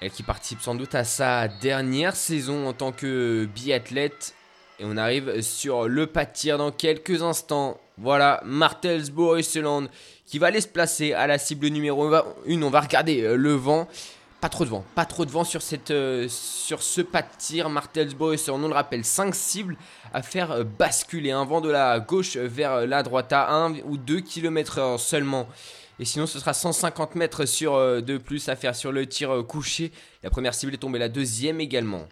Elle 0.01 0.11
qui 0.11 0.23
participe 0.23 0.61
sans 0.61 0.75
doute 0.75 0.95
à 0.95 1.05
sa 1.05 1.49
dernière 1.49 2.17
saison 2.17 2.67
en 2.67 2.73
tant 2.73 2.93
que 2.93 3.47
biathlète. 3.55 4.35
Et 4.79 4.85
on 4.85 4.97
arrive 4.97 5.41
sur 5.41 5.89
le 5.89 6.07
pas 6.07 6.25
de 6.25 6.33
tir 6.33 6.59
dans 6.59 6.71
quelques 6.71 7.23
instants. 7.23 7.81
Voilà, 7.99 8.43
Martelsbourg 8.45 9.39
Island 9.39 9.89
qui 10.27 10.39
va 10.39 10.49
aller 10.49 10.61
se 10.61 10.69
placer 10.69 11.13
à 11.13 11.27
la 11.27 11.39
cible 11.39 11.69
numéro 11.69 12.13
1. 12.13 12.25
On 12.49 12.71
va 12.71 12.81
regarder 12.81 13.23
euh, 13.23 13.37
le 13.37 13.53
vent. 13.53 13.89
Pas 14.41 14.51
trop 14.51 14.65
de 14.65 14.71
vent, 14.71 14.85
pas 14.95 15.07
trop 15.07 15.25
de 15.25 15.31
vent 15.31 15.45
sur, 15.45 15.61
euh, 15.91 16.29
ce 16.29 17.01
pas 17.01 17.23
de 17.23 17.29
tir. 17.39 17.71
Martelsbourg 17.71 18.35
Island, 18.35 18.65
on 18.65 18.69
le 18.69 18.75
rappelle, 18.75 19.05
5 19.05 19.35
cibles 19.35 19.77
à 20.13 20.23
faire 20.23 20.53
euh, 20.53 20.65
basculer. 20.65 21.31
Un 21.31 21.45
vent 21.45 21.63
de 21.63 21.71
la 21.71 22.01
gauche 22.01 22.37
vers 22.37 22.87
la 22.87 23.03
droite 23.03 23.33
à 23.33 23.51
1 23.51 23.81
ou 23.87 23.97
2 23.97 24.21
km 24.21 24.99
seulement. 24.99 25.49
Et 25.99 26.05
sinon, 26.05 26.27
ce 26.27 26.39
sera 26.39 26.53
150 26.53 27.15
mètres 27.15 27.47
sur, 27.47 27.75
euh, 27.75 28.03
de 28.03 28.19
plus 28.19 28.51
à 28.51 28.57
faire 28.57 28.77
sur 28.77 28.93
le 28.93 29.07
tir 29.07 29.43
couché. 29.49 29.91
La 30.23 30.29
première 30.29 30.53
cible 30.53 30.75
est 30.75 30.79
tombée, 30.79 30.99
la 30.99 31.09
deuxième 31.09 31.61
également. 31.61 32.07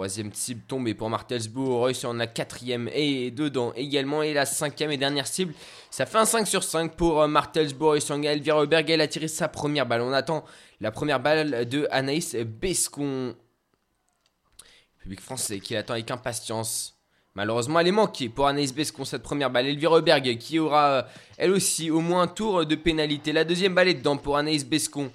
Troisième 0.00 0.32
cible 0.32 0.62
tombée 0.66 0.94
pour 0.94 1.10
Martelsbourg. 1.10 1.80
Royce 1.80 2.06
en 2.06 2.14
la 2.14 2.26
quatrième 2.26 2.88
et 2.94 3.30
dedans 3.30 3.74
également. 3.76 4.22
Et 4.22 4.32
la 4.32 4.46
cinquième 4.46 4.90
et 4.90 4.96
dernière 4.96 5.26
cible, 5.26 5.52
ça 5.90 6.06
fait 6.06 6.16
un 6.16 6.24
5 6.24 6.48
sur 6.48 6.64
5 6.64 6.96
pour 6.96 7.20
euh, 7.20 7.28
Martelsbourg. 7.28 7.96
Et 7.96 8.66
Berg, 8.66 8.88
elle 8.88 9.02
a 9.02 9.08
tiré 9.08 9.28
sa 9.28 9.48
première 9.48 9.84
balle. 9.84 10.00
On 10.00 10.14
attend 10.14 10.46
la 10.80 10.90
première 10.90 11.20
balle 11.20 11.68
de 11.68 11.86
Anaïs 11.90 12.34
Bescon. 12.34 13.34
public 15.00 15.20
français 15.20 15.60
qui 15.60 15.74
l'attend 15.74 15.92
avec 15.92 16.10
impatience. 16.10 16.96
Malheureusement, 17.34 17.78
elle 17.78 17.88
est 17.88 17.92
manquée 17.92 18.30
pour 18.30 18.46
Anaïs 18.46 18.72
Bescon 18.72 19.04
cette 19.04 19.22
première 19.22 19.50
balle. 19.50 19.66
Elvira 19.66 20.00
Berg 20.00 20.38
qui 20.38 20.58
aura 20.58 20.88
euh, 20.88 21.02
elle 21.36 21.50
aussi 21.50 21.90
au 21.90 22.00
moins 22.00 22.22
un 22.22 22.26
tour 22.26 22.64
de 22.64 22.74
pénalité. 22.74 23.34
La 23.34 23.44
deuxième 23.44 23.74
balle 23.74 23.88
est 23.88 23.94
dedans 23.94 24.16
pour 24.16 24.38
Anaïs 24.38 24.64
Bescon. 24.64 25.12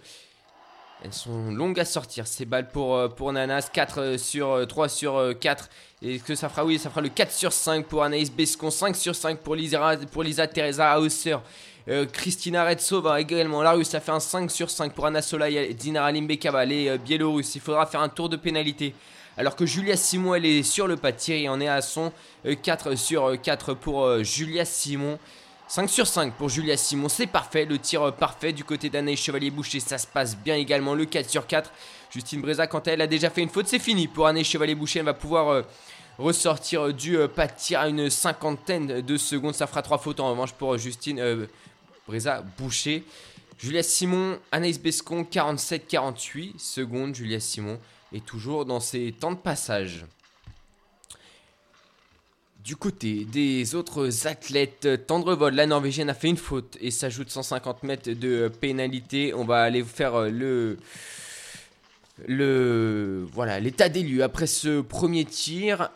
Elles 1.06 1.14
sont 1.14 1.52
longues 1.52 1.80
à 1.80 1.86
sortir 1.86 2.28
ces 2.28 2.46
balles 2.46 2.68
pour, 2.68 2.96
euh, 2.96 3.32
Nanas. 3.32 3.70
4 3.72 4.02
euh, 4.02 4.18
sur 4.18 4.68
3 4.68 4.90
sur 4.90 5.34
4. 5.40 5.70
Et 6.02 6.20
que 6.20 6.36
ça 6.36 6.50
fera 6.50 6.66
Oui, 6.66 6.80
ça 6.80 6.90
fera 6.90 7.02
le 7.02 7.10
4 7.10 7.32
sur 7.32 7.54
5 7.54 7.86
pour 7.86 8.04
Anaïs 8.04 8.32
Bescon. 8.32 8.72
5 8.72 8.96
sur 8.96 9.16
5 9.16 9.40
pour 9.40 9.56
Lisa, 9.56 10.48
Teresa 10.48 11.00
Hauser. 11.00 11.38
Christina 12.12 12.64
Retsova 12.64 13.22
également. 13.22 13.62
La 13.62 13.74
Russe, 13.74 13.90
ça 13.90 14.00
fait 14.00 14.12
un 14.12 14.20
5 14.20 14.50
sur 14.50 14.72
5 14.72 14.94
pour 14.94 15.06
Anna 15.06 15.22
Solaya, 15.22 15.72
Dinara 15.72 16.12
Limbekava, 16.12 16.66
les 16.66 16.98
Biélorusses. 16.98 17.54
Il 17.54 17.62
faudra 17.62 17.86
faire 17.86 18.02
un 18.02 18.10
tour 18.10 18.28
de 18.28 18.38
pénalité 18.38 18.96
alors 19.38 19.56
que 19.56 19.66
Julia 19.66 19.98
Simon, 19.98 20.36
elle 20.36 20.46
est 20.46 20.64
sur 20.64 20.88
le 20.88 20.96
pas 20.96 21.12
de 21.12 21.18
tir 21.18 21.36
et 21.36 21.50
on 21.50 21.60
est 21.60 21.68
à 21.68 21.82
son 21.82 22.12
4 22.64 22.92
euh, 22.92 22.96
sur 22.96 23.42
4 23.42 23.70
euh, 23.70 23.76
pour 23.76 24.06
euh, 24.06 24.24
Julia 24.24 24.64
Simon. 24.64 25.20
5 25.68 25.90
sur 25.90 26.06
5 26.06 26.34
pour 26.34 26.48
Julia 26.48 26.78
Simon, 26.78 27.10
c'est 27.10 27.26
parfait, 27.26 27.66
le 27.66 27.80
tir 27.80 28.14
parfait 28.14 28.54
du 28.54 28.64
côté 28.64 28.92
d'Anaïs 28.92 29.20
Chevalier-Boucher, 29.20 29.80
ça 29.80 29.98
se 29.98 30.06
passe 30.06 30.38
bien 30.38 30.56
également, 30.56 30.94
le 30.94 31.06
4 31.06 31.28
sur 31.28 31.48
4. 31.48 31.72
Justine 32.12 32.40
Breza, 32.40 32.68
quand 32.68 32.88
elle 32.88 33.02
a 33.02 33.08
déjà 33.08 33.32
fait 33.32 33.42
une 33.42 33.50
faute, 33.50 33.68
c'est 33.68 33.80
fini 33.80 34.08
pour 34.08 34.28
Anaïs 34.28 34.48
Chevalier-Boucher, 34.48 35.00
elle 35.00 35.06
va 35.06 35.16
pouvoir 35.16 35.64
ressortir 36.20 36.94
du 36.94 37.18
pas 37.36 37.48
de 37.48 37.54
tir 37.58 37.80
à 37.80 37.88
une 37.90 38.12
cinquantaine 38.12 39.02
de 39.02 39.18
secondes, 39.18 39.56
ça 39.56 39.66
fera 39.66 39.82
3 39.82 39.98
fautes 39.98 40.20
en 40.20 40.30
revanche 40.30 40.54
pour 40.54 40.78
Justine 40.78 41.48
Breza-Boucher. 42.08 43.04
Julia 43.58 43.82
Simon, 43.82 44.38
Anaïs 44.52 44.80
Bescon, 44.80 45.24
47-48 45.24 46.60
secondes, 46.60 47.16
Julia 47.16 47.40
Simon 47.40 47.80
et 48.14 48.22
toujours 48.22 48.66
dans 48.66 48.80
ses 48.80 49.14
temps 49.14 49.32
de 49.32 49.38
passage. 49.38 50.06
Du 52.66 52.76
côté 52.76 53.26
des 53.26 53.76
autres 53.76 54.26
athlètes, 54.26 55.06
Tendrevol, 55.06 55.54
la 55.54 55.68
Norvégienne, 55.68 56.10
a 56.10 56.16
fait 56.16 56.30
une 56.30 56.38
faute 56.38 56.80
et 56.82 56.90
s'ajoute 56.90 57.30
150 57.30 57.84
mètres 57.84 58.10
de 58.10 58.48
pénalité. 58.60 59.36
On 59.36 59.46
va 59.46 59.62
aller 59.62 59.84
faire 59.84 60.22
le 60.22 60.78
le 62.28 63.28
voilà 63.34 63.60
l'état 63.60 63.88
des 63.88 64.02
lieux 64.02 64.24
après 64.24 64.48
ce 64.48 64.82
premier 64.82 65.26
tir 65.26 65.92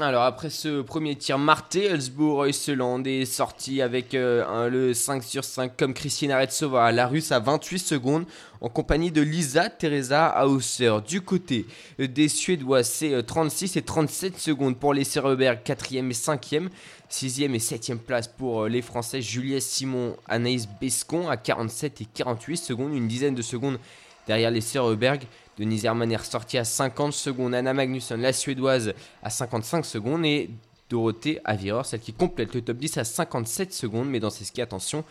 alors 0.00 0.22
après 0.22 0.48
ce 0.48 0.80
premier 0.80 1.16
tir, 1.16 1.36
Marté, 1.38 1.84
Elsbourg, 1.84 2.46
Eusseland 2.46 3.04
est 3.04 3.26
sorti 3.26 3.82
avec 3.82 4.14
euh, 4.14 4.70
le 4.70 4.94
5 4.94 5.22
sur 5.22 5.44
5 5.44 5.76
comme 5.76 5.92
Christina 5.92 6.38
Retsova, 6.38 6.90
la 6.92 7.06
russe 7.06 7.30
à 7.30 7.40
28 7.40 7.78
secondes 7.78 8.24
en 8.62 8.70
compagnie 8.70 9.10
de 9.10 9.20
Lisa 9.20 9.68
Teresa 9.68 10.46
Hauser. 10.46 10.96
Du 11.06 11.20
côté 11.20 11.66
des 11.98 12.28
Suédois, 12.28 12.84
c'est 12.84 13.22
36 13.22 13.76
euh, 13.76 13.80
et 13.80 13.82
37 13.82 14.38
secondes 14.38 14.78
pour 14.78 14.94
les 14.94 15.04
Serreberg, 15.04 15.60
4e 15.62 16.08
et 16.08 16.14
5e. 16.14 16.68
6e 17.10 17.54
et 17.54 17.58
7e 17.58 17.98
place 17.98 18.28
pour 18.28 18.62
euh, 18.62 18.68
les 18.70 18.80
Français, 18.80 19.20
Juliette 19.20 19.60
Simon, 19.60 20.16
Anaïs 20.26 20.66
Bescon 20.80 21.28
à 21.28 21.36
47 21.36 22.00
et 22.00 22.06
48 22.14 22.56
secondes, 22.56 22.94
une 22.94 23.08
dizaine 23.08 23.34
de 23.34 23.42
secondes 23.42 23.78
derrière 24.26 24.50
les 24.50 24.62
Serreberg. 24.62 25.24
Denise 25.58 25.84
Herman 25.84 26.10
est 26.10 26.16
ressortie 26.16 26.58
à 26.58 26.64
50 26.64 27.12
secondes. 27.12 27.54
Anna 27.54 27.74
Magnusson, 27.74 28.16
la 28.16 28.32
suédoise, 28.32 28.94
à 29.22 29.30
55 29.30 29.84
secondes. 29.84 30.24
Et 30.24 30.50
Dorothée 30.88 31.40
Aviror, 31.44 31.86
celle 31.86 32.00
qui 32.00 32.12
complète 32.12 32.54
le 32.54 32.62
top 32.62 32.76
10 32.76 32.98
à 32.98 33.04
57 33.04 33.72
secondes. 33.72 34.08
Mais 34.08 34.20
dans 34.20 34.30
ces 34.30 34.44
skis, 34.44 34.62
attention, 34.62 35.04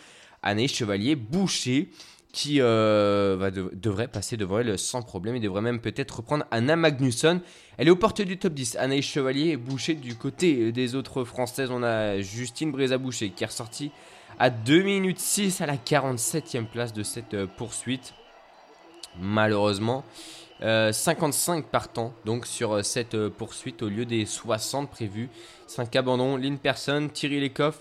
Anaïs 0.44 0.74
Chevalier, 0.74 1.16
Boucher, 1.16 1.90
qui 2.32 2.62
euh, 2.62 3.52
devrait 3.74 4.08
passer 4.08 4.38
devant 4.38 4.60
elle 4.60 4.80
sans 4.80 5.02
problème 5.02 5.36
et 5.36 5.40
devrait 5.40 5.62
même 5.62 5.80
peut-être 5.80 6.18
reprendre 6.18 6.46
Anna 6.52 6.76
Magnusson. 6.76 7.42
Elle 7.78 7.88
est 7.88 7.92
aux 7.92 7.96
portes 7.96 8.22
du 8.22 8.38
top 8.38 8.54
10. 8.54 8.78
Anaïs 8.78 9.06
Chevalier 9.06 9.58
Boucher 9.58 9.96
du 9.96 10.16
côté 10.16 10.72
des 10.72 10.96
autres 10.96 11.24
françaises. 11.24 11.72
On 11.72 11.84
a 11.84 12.22
Justine 12.22 12.72
Bréza-Boucher 12.72 13.32
qui 13.32 13.44
est 13.44 13.48
ressortie 13.48 13.92
à 14.40 14.50
2 14.50 14.82
minutes 14.82 15.20
6 15.20 15.62
à 15.62 15.66
la 15.66 15.76
47e 15.76 16.66
place 16.66 16.94
de 16.94 17.04
cette 17.04 17.34
euh, 17.34 17.48
poursuite 17.58 18.14
malheureusement. 19.20 20.04
55 20.62 21.66
euh, 21.66 21.68
partants 21.72 22.14
donc 22.24 22.46
sur 22.46 22.74
euh, 22.74 22.84
cette 22.84 23.16
euh, 23.16 23.32
poursuite 23.32 23.82
au 23.82 23.90
lieu 23.90 24.06
des 24.06 24.26
60 24.26 24.92
prévus. 24.92 25.30
5 25.66 25.96
abandons, 25.96 26.38
Lynn 26.38 26.60
Person, 26.60 27.10
Thierry 27.12 27.40
Lekov, 27.40 27.78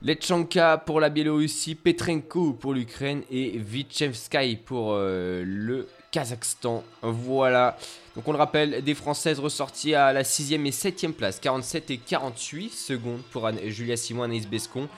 Lechanka 0.00 0.78
pour 0.78 1.00
la 1.00 1.08
Biélorussie, 1.08 1.74
Petrenko 1.74 2.52
pour 2.52 2.72
l'Ukraine 2.72 3.22
et 3.30 3.58
Vichevsky 3.58 4.56
pour 4.56 4.94
le 4.94 5.88
Kazakhstan. 6.10 6.84
Voilà. 7.00 7.78
Donc 8.14 8.28
on 8.28 8.32
le 8.32 8.38
rappelle, 8.38 8.84
des 8.84 8.94
Françaises 8.94 9.40
ressorties 9.40 9.94
à 9.94 10.12
la 10.12 10.22
6ème 10.22 10.66
et 10.66 10.70
7ème 10.70 11.12
place, 11.12 11.40
47 11.40 11.90
et 11.90 11.96
48 11.96 12.70
secondes 12.70 13.22
pour 13.30 13.50
Julia 13.66 13.96
Simon, 13.96 14.24
Anaïs 14.24 14.46
Bescon. 14.46 14.88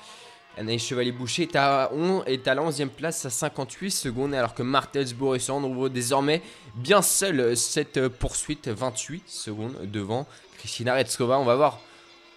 Anaïs 0.56 0.82
Chevalier-Boucher 0.86 1.42
est 1.42 1.56
à, 1.56 1.90
est 2.26 2.48
à 2.48 2.54
la 2.54 2.62
11e 2.62 2.88
place 2.88 3.24
à 3.26 3.30
58 3.30 3.90
secondes, 3.90 4.34
alors 4.34 4.54
que 4.54 4.62
Martels 4.62 5.14
Borisson 5.14 5.62
ouvre 5.64 5.88
désormais 5.88 6.42
bien 6.74 7.02
seul 7.02 7.56
cette 7.56 8.08
poursuite, 8.08 8.68
28 8.68 9.24
secondes 9.26 9.76
devant 9.84 10.26
Christina 10.58 10.94
Retskova. 10.94 11.38
On 11.38 11.44
va 11.44 11.56
voir 11.56 11.80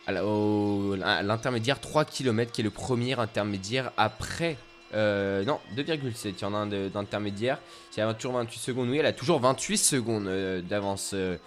à 0.08 1.24
l'intermédiaire 1.24 1.80
3 1.80 2.06
km 2.06 2.52
qui 2.52 2.62
est 2.62 2.64
le 2.64 2.72
premier 2.72 3.18
intermédiaire 3.18 3.92
après. 3.96 4.58
Euh, 4.96 5.46
non, 5.46 5.60
2,7. 5.78 6.34
Il 6.38 6.42
y 6.42 6.46
en 6.46 6.54
a 6.54 6.58
un 6.58 6.68
d'intermédiaire. 6.90 7.60
C'est 7.92 8.02
toujours 8.18 8.34
28 8.34 8.60
secondes. 8.60 8.90
Oui, 8.90 8.98
elle 8.98 9.06
a 9.06 9.14
toujours 9.14 9.40
28 9.40 9.78
secondes 9.78 10.28
euh, 10.28 10.62
d'avance. 10.62 11.12
Euh, 11.14 11.38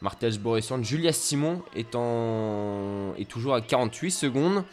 Martels 0.00 0.38
Borisson. 0.38 0.82
Julia 0.82 1.12
Simon 1.12 1.62
est, 1.74 1.94
en, 1.94 3.14
est 3.18 3.28
toujours 3.28 3.54
à 3.54 3.60
48 3.60 4.10
secondes 4.10 4.64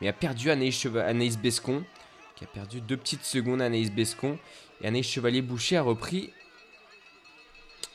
mais 0.00 0.08
a 0.08 0.12
perdu 0.12 0.50
Anaïs, 0.50 1.38
Bescon, 1.38 1.84
qui 2.36 2.44
a 2.44 2.46
perdu 2.46 2.80
deux 2.80 2.96
petites 2.96 3.24
secondes 3.24 3.62
Anaïs 3.62 3.90
Bescon. 3.90 4.38
Et 4.80 4.86
Anaïs 4.86 5.06
Chevalier-Boucher 5.06 5.76
a 5.76 5.82
repris. 5.82 6.32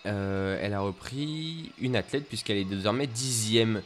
Euh, 0.06 0.58
elle 0.62 0.74
a 0.74 0.79
repris 0.79 1.72
une 1.79 1.96
athlète 1.96 2.27
puisqu'elle 2.27 2.58
est 2.58 2.63
désormais 2.63 3.06
dixième. 3.06 3.82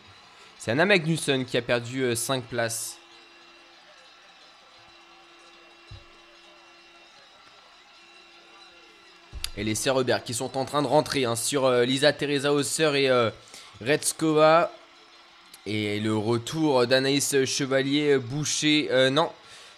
C'est 0.60 0.72
Anna 0.72 0.86
Magnusson 0.86 1.44
qui 1.48 1.58
a 1.58 1.62
perdu 1.62 2.16
5 2.16 2.44
places. 2.44 2.98
Et 9.58 9.64
les 9.64 9.76
Serrebert 9.76 10.24
qui 10.24 10.34
sont 10.34 10.58
en 10.58 10.66
train 10.66 10.82
de 10.82 10.88
rentrer 10.88 11.26
hein, 11.26 11.36
sur 11.36 11.70
Lisa 11.70 12.14
Teresa 12.14 12.54
Hausser 12.54 12.92
et 12.96 13.30
Redskova. 13.82 14.72
Et 15.66 16.00
le 16.00 16.16
retour 16.16 16.88
d'Anaïs 16.88 17.46
Chevalier 17.46 18.18
Boucher. 18.18 18.90
non, 19.12 19.30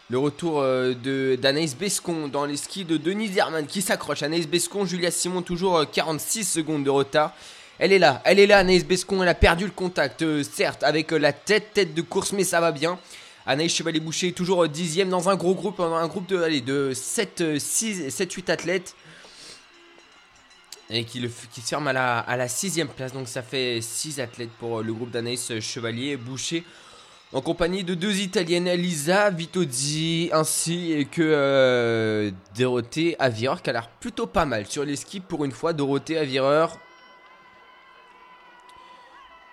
le 0.09 0.19
retour 0.19 0.61
euh, 0.61 0.93
de 0.93 1.35
d'Anaïs 1.35 1.75
Bescon 1.75 2.27
dans 2.27 2.45
les 2.45 2.57
skis 2.57 2.85
de 2.85 2.97
Denis 2.97 3.29
Zerman 3.29 3.65
qui 3.65 3.81
s'accroche. 3.81 4.21
Anaïs 4.21 4.47
Bescon, 4.47 4.85
Julia 4.85 5.09
Simon, 5.09 5.41
toujours 5.41 5.83
46 5.89 6.41
euh, 6.41 6.43
secondes 6.61 6.83
de 6.83 6.91
retard. 6.91 7.33
Elle 7.79 7.91
est 7.91 7.99
là, 7.99 8.21
elle 8.23 8.39
est 8.39 8.45
là, 8.45 8.59
Anaïs 8.59 8.85
Bescon, 8.85 9.23
elle 9.23 9.29
a 9.29 9.33
perdu 9.33 9.65
le 9.65 9.71
contact, 9.71 10.21
euh, 10.21 10.43
certes, 10.43 10.83
avec 10.83 11.09
la 11.09 11.33
tête, 11.33 11.73
tête 11.73 11.95
de 11.95 12.01
course, 12.03 12.33
mais 12.33 12.43
ça 12.43 12.61
va 12.61 12.71
bien. 12.71 12.99
Anaïs 13.47 13.73
Chevalier-Boucher, 13.75 14.31
toujours 14.31 14.67
dixième 14.67 15.09
dans 15.09 15.29
un 15.29 15.35
gros 15.35 15.55
groupe, 15.55 15.79
un 15.79 16.07
groupe 16.07 16.27
de, 16.27 16.37
allez, 16.37 16.61
de 16.61 16.93
7, 16.93 17.59
6, 17.59 18.09
7, 18.09 18.31
8 18.31 18.49
athlètes. 18.49 18.95
Et 20.89 21.03
qui, 21.03 21.19
se 21.21 21.61
ferme 21.61 21.87
à 21.87 21.93
la, 21.93 22.47
sixième 22.47 22.87
place, 22.87 23.11
donc 23.11 23.27
ça 23.27 23.41
fait 23.41 23.81
6 23.81 24.19
athlètes 24.19 24.51
pour 24.59 24.81
le 24.81 24.93
groupe 24.93 25.09
d'Anaïs 25.09 25.59
Chevalier-Boucher 25.59 26.63
en 27.35 27.41
compagnie 27.41 27.83
de 27.83 27.95
deux 27.95 28.21
italiennes, 28.21 28.69
Lisa 28.69 29.29
Vitozzi 29.29 30.29
ainsi 30.31 31.05
que 31.11 31.21
euh, 31.21 32.31
Dorothée 32.55 33.17
Avireur, 33.19 33.61
qui 33.61 33.71
a 33.71 33.73
l'air 33.73 33.89
plutôt 33.89 34.25
pas 34.25 34.45
mal 34.45 34.67
sur 34.67 34.85
les 34.85 34.95
skis 34.95 35.19
pour 35.19 35.43
une 35.43 35.51
fois. 35.51 35.73
Dorothée 35.73 36.17
Avireur. 36.17 36.79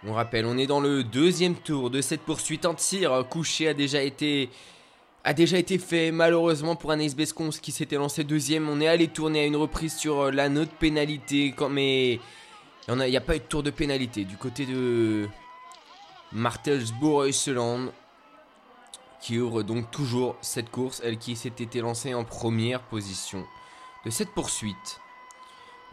On 0.06 0.12
rappelle, 0.12 0.46
on 0.46 0.58
est 0.58 0.68
dans 0.68 0.80
le 0.80 1.02
deuxième 1.02 1.56
tour 1.56 1.90
de 1.90 2.00
cette 2.00 2.20
poursuite 2.20 2.66
en 2.66 2.74
tir. 2.74 3.24
Couché 3.28 3.66
a 3.66 3.74
déjà 3.74 4.02
été 4.02 4.48
a 5.24 5.34
déjà 5.34 5.58
été 5.58 5.78
fait 5.78 6.10
malheureusement 6.10 6.76
pour 6.76 6.90
Anaïs 6.90 7.14
Bescons 7.14 7.50
qui 7.50 7.72
s'était 7.72 7.96
lancé 7.96 8.24
deuxième. 8.24 8.68
On 8.68 8.80
est 8.80 8.88
allé 8.88 9.08
tourner 9.08 9.40
à 9.40 9.46
une 9.46 9.56
reprise 9.56 9.96
sur 9.96 10.20
euh, 10.20 10.30
la 10.30 10.48
note 10.48 10.70
pénalité, 10.70 11.54
mais 11.70 12.20
il 12.88 12.94
n'y 12.94 13.16
a, 13.16 13.20
pas 13.20 13.36
eu 13.36 13.38
de 13.38 13.44
tour 13.44 13.62
de 13.62 13.70
pénalité 13.70 14.24
du 14.24 14.36
côté 14.36 14.66
de, 14.66 15.28
Martelsbourg-Heuseland 16.32 17.92
qui 19.20 19.38
ouvre 19.38 19.62
donc 19.62 19.90
toujours 19.90 20.36
cette 20.40 20.70
course, 20.70 21.00
elle 21.04 21.18
qui 21.18 21.36
s'était 21.36 21.80
lancée 21.80 22.14
en 22.14 22.24
première 22.24 22.80
position 22.82 23.44
de 24.04 24.10
cette 24.10 24.30
poursuite. 24.30 25.00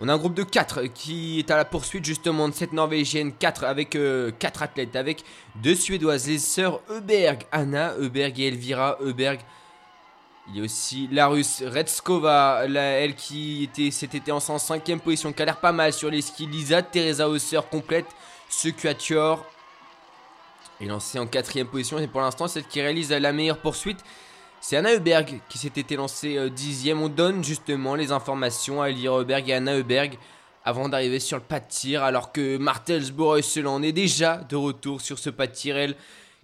On 0.01 0.07
a 0.07 0.13
un 0.13 0.17
groupe 0.17 0.33
de 0.33 0.43
4 0.43 0.83
qui 0.83 1.39
est 1.39 1.51
à 1.51 1.57
la 1.57 1.65
poursuite 1.65 2.05
justement 2.05 2.47
de 2.47 2.53
cette 2.53 2.71
Norvégienne, 2.71 3.33
4 3.33 3.65
avec 3.65 3.89
4 3.89 3.97
euh, 3.97 4.31
athlètes, 4.61 4.95
avec 4.95 5.23
deux 5.55 5.75
Suédoises, 5.75 6.27
les 6.27 6.37
sœurs 6.37 6.79
Euberg, 6.89 7.43
Anna 7.51 7.95
Euberg 7.97 8.39
et 8.39 8.47
Elvira 8.47 8.97
Euberg. 9.01 9.41
Il 10.47 10.57
y 10.57 10.61
a 10.61 10.63
aussi 10.63 11.09
la 11.11 11.27
russe 11.27 11.61
Redskova, 11.65 12.61
elle 12.65 13.13
qui 13.15 13.65
était, 13.65 13.91
s'était 13.91 14.31
en 14.31 14.39
5 14.39 14.83
position, 15.03 15.33
qui 15.33 15.41
a 15.41 15.45
l'air 15.45 15.59
pas 15.59 15.73
mal 15.73 15.91
sur 15.91 16.09
les 16.09 16.21
skis. 16.21 16.47
Lisa, 16.47 16.81
Teresa 16.81 17.27
Hausser 17.27 17.59
complète 17.69 18.07
ce 18.49 18.69
quatuor 18.69 19.45
est 20.81 20.85
lancé 20.85 21.19
en 21.19 21.27
quatrième 21.27 21.67
position. 21.67 21.99
Et 21.99 22.07
pour 22.07 22.21
l'instant, 22.21 22.47
celle 22.47 22.65
qui 22.65 22.81
réalise 22.81 23.11
la 23.11 23.31
meilleure 23.31 23.59
poursuite, 23.59 23.99
c'est 24.61 24.77
Anna 24.77 24.93
Heuberg 24.93 25.39
qui 25.49 25.57
s'était 25.57 25.95
lancée 25.95 26.37
euh, 26.37 26.49
dixième. 26.49 27.01
On 27.01 27.09
donne 27.09 27.43
justement 27.43 27.95
les 27.95 28.11
informations 28.11 28.81
à 28.81 28.89
Elvira 28.89 29.19
Heuberg 29.19 29.49
et 29.49 29.53
Anna 29.53 29.75
Heuberg 29.75 30.17
avant 30.63 30.89
d'arriver 30.89 31.19
sur 31.19 31.37
le 31.37 31.43
pas 31.43 31.59
de 31.59 31.67
tir. 31.67 32.03
Alors 32.03 32.31
que 32.31 32.57
Martelsbourg 32.57 33.37
en 33.65 33.83
est 33.83 33.91
déjà 33.91 34.37
de 34.37 34.55
retour 34.55 35.01
sur 35.01 35.19
ce 35.19 35.29
pas 35.29 35.47
de 35.47 35.53
tir. 35.53 35.77
Elle 35.77 35.95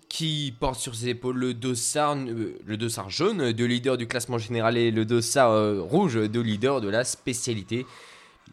qui 0.07 0.53
porte 0.59 0.79
sur 0.79 0.95
ses 0.95 1.09
épaules 1.09 1.37
le 1.37 1.53
dossard, 1.53 2.15
euh, 2.15 2.57
le 2.65 2.77
dossard 2.77 3.09
jaune 3.09 3.51
de 3.51 3.65
leader 3.65 3.97
du 3.97 4.07
classement 4.07 4.37
général 4.37 4.77
et 4.77 4.91
le 4.91 5.03
dossard 5.03 5.51
euh, 5.51 5.81
rouge 5.81 6.15
de 6.15 6.39
leader 6.39 6.79
de 6.79 6.89
la 6.89 7.03
spécialité. 7.03 7.85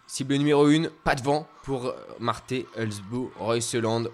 Cible 0.06 0.34
numéro 0.34 0.66
1, 0.66 0.84
pas 1.04 1.14
de 1.14 1.22
vent 1.22 1.46
pour 1.62 1.94
Marthe 2.18 2.54
Helsbourg-Reuseland 2.76 4.04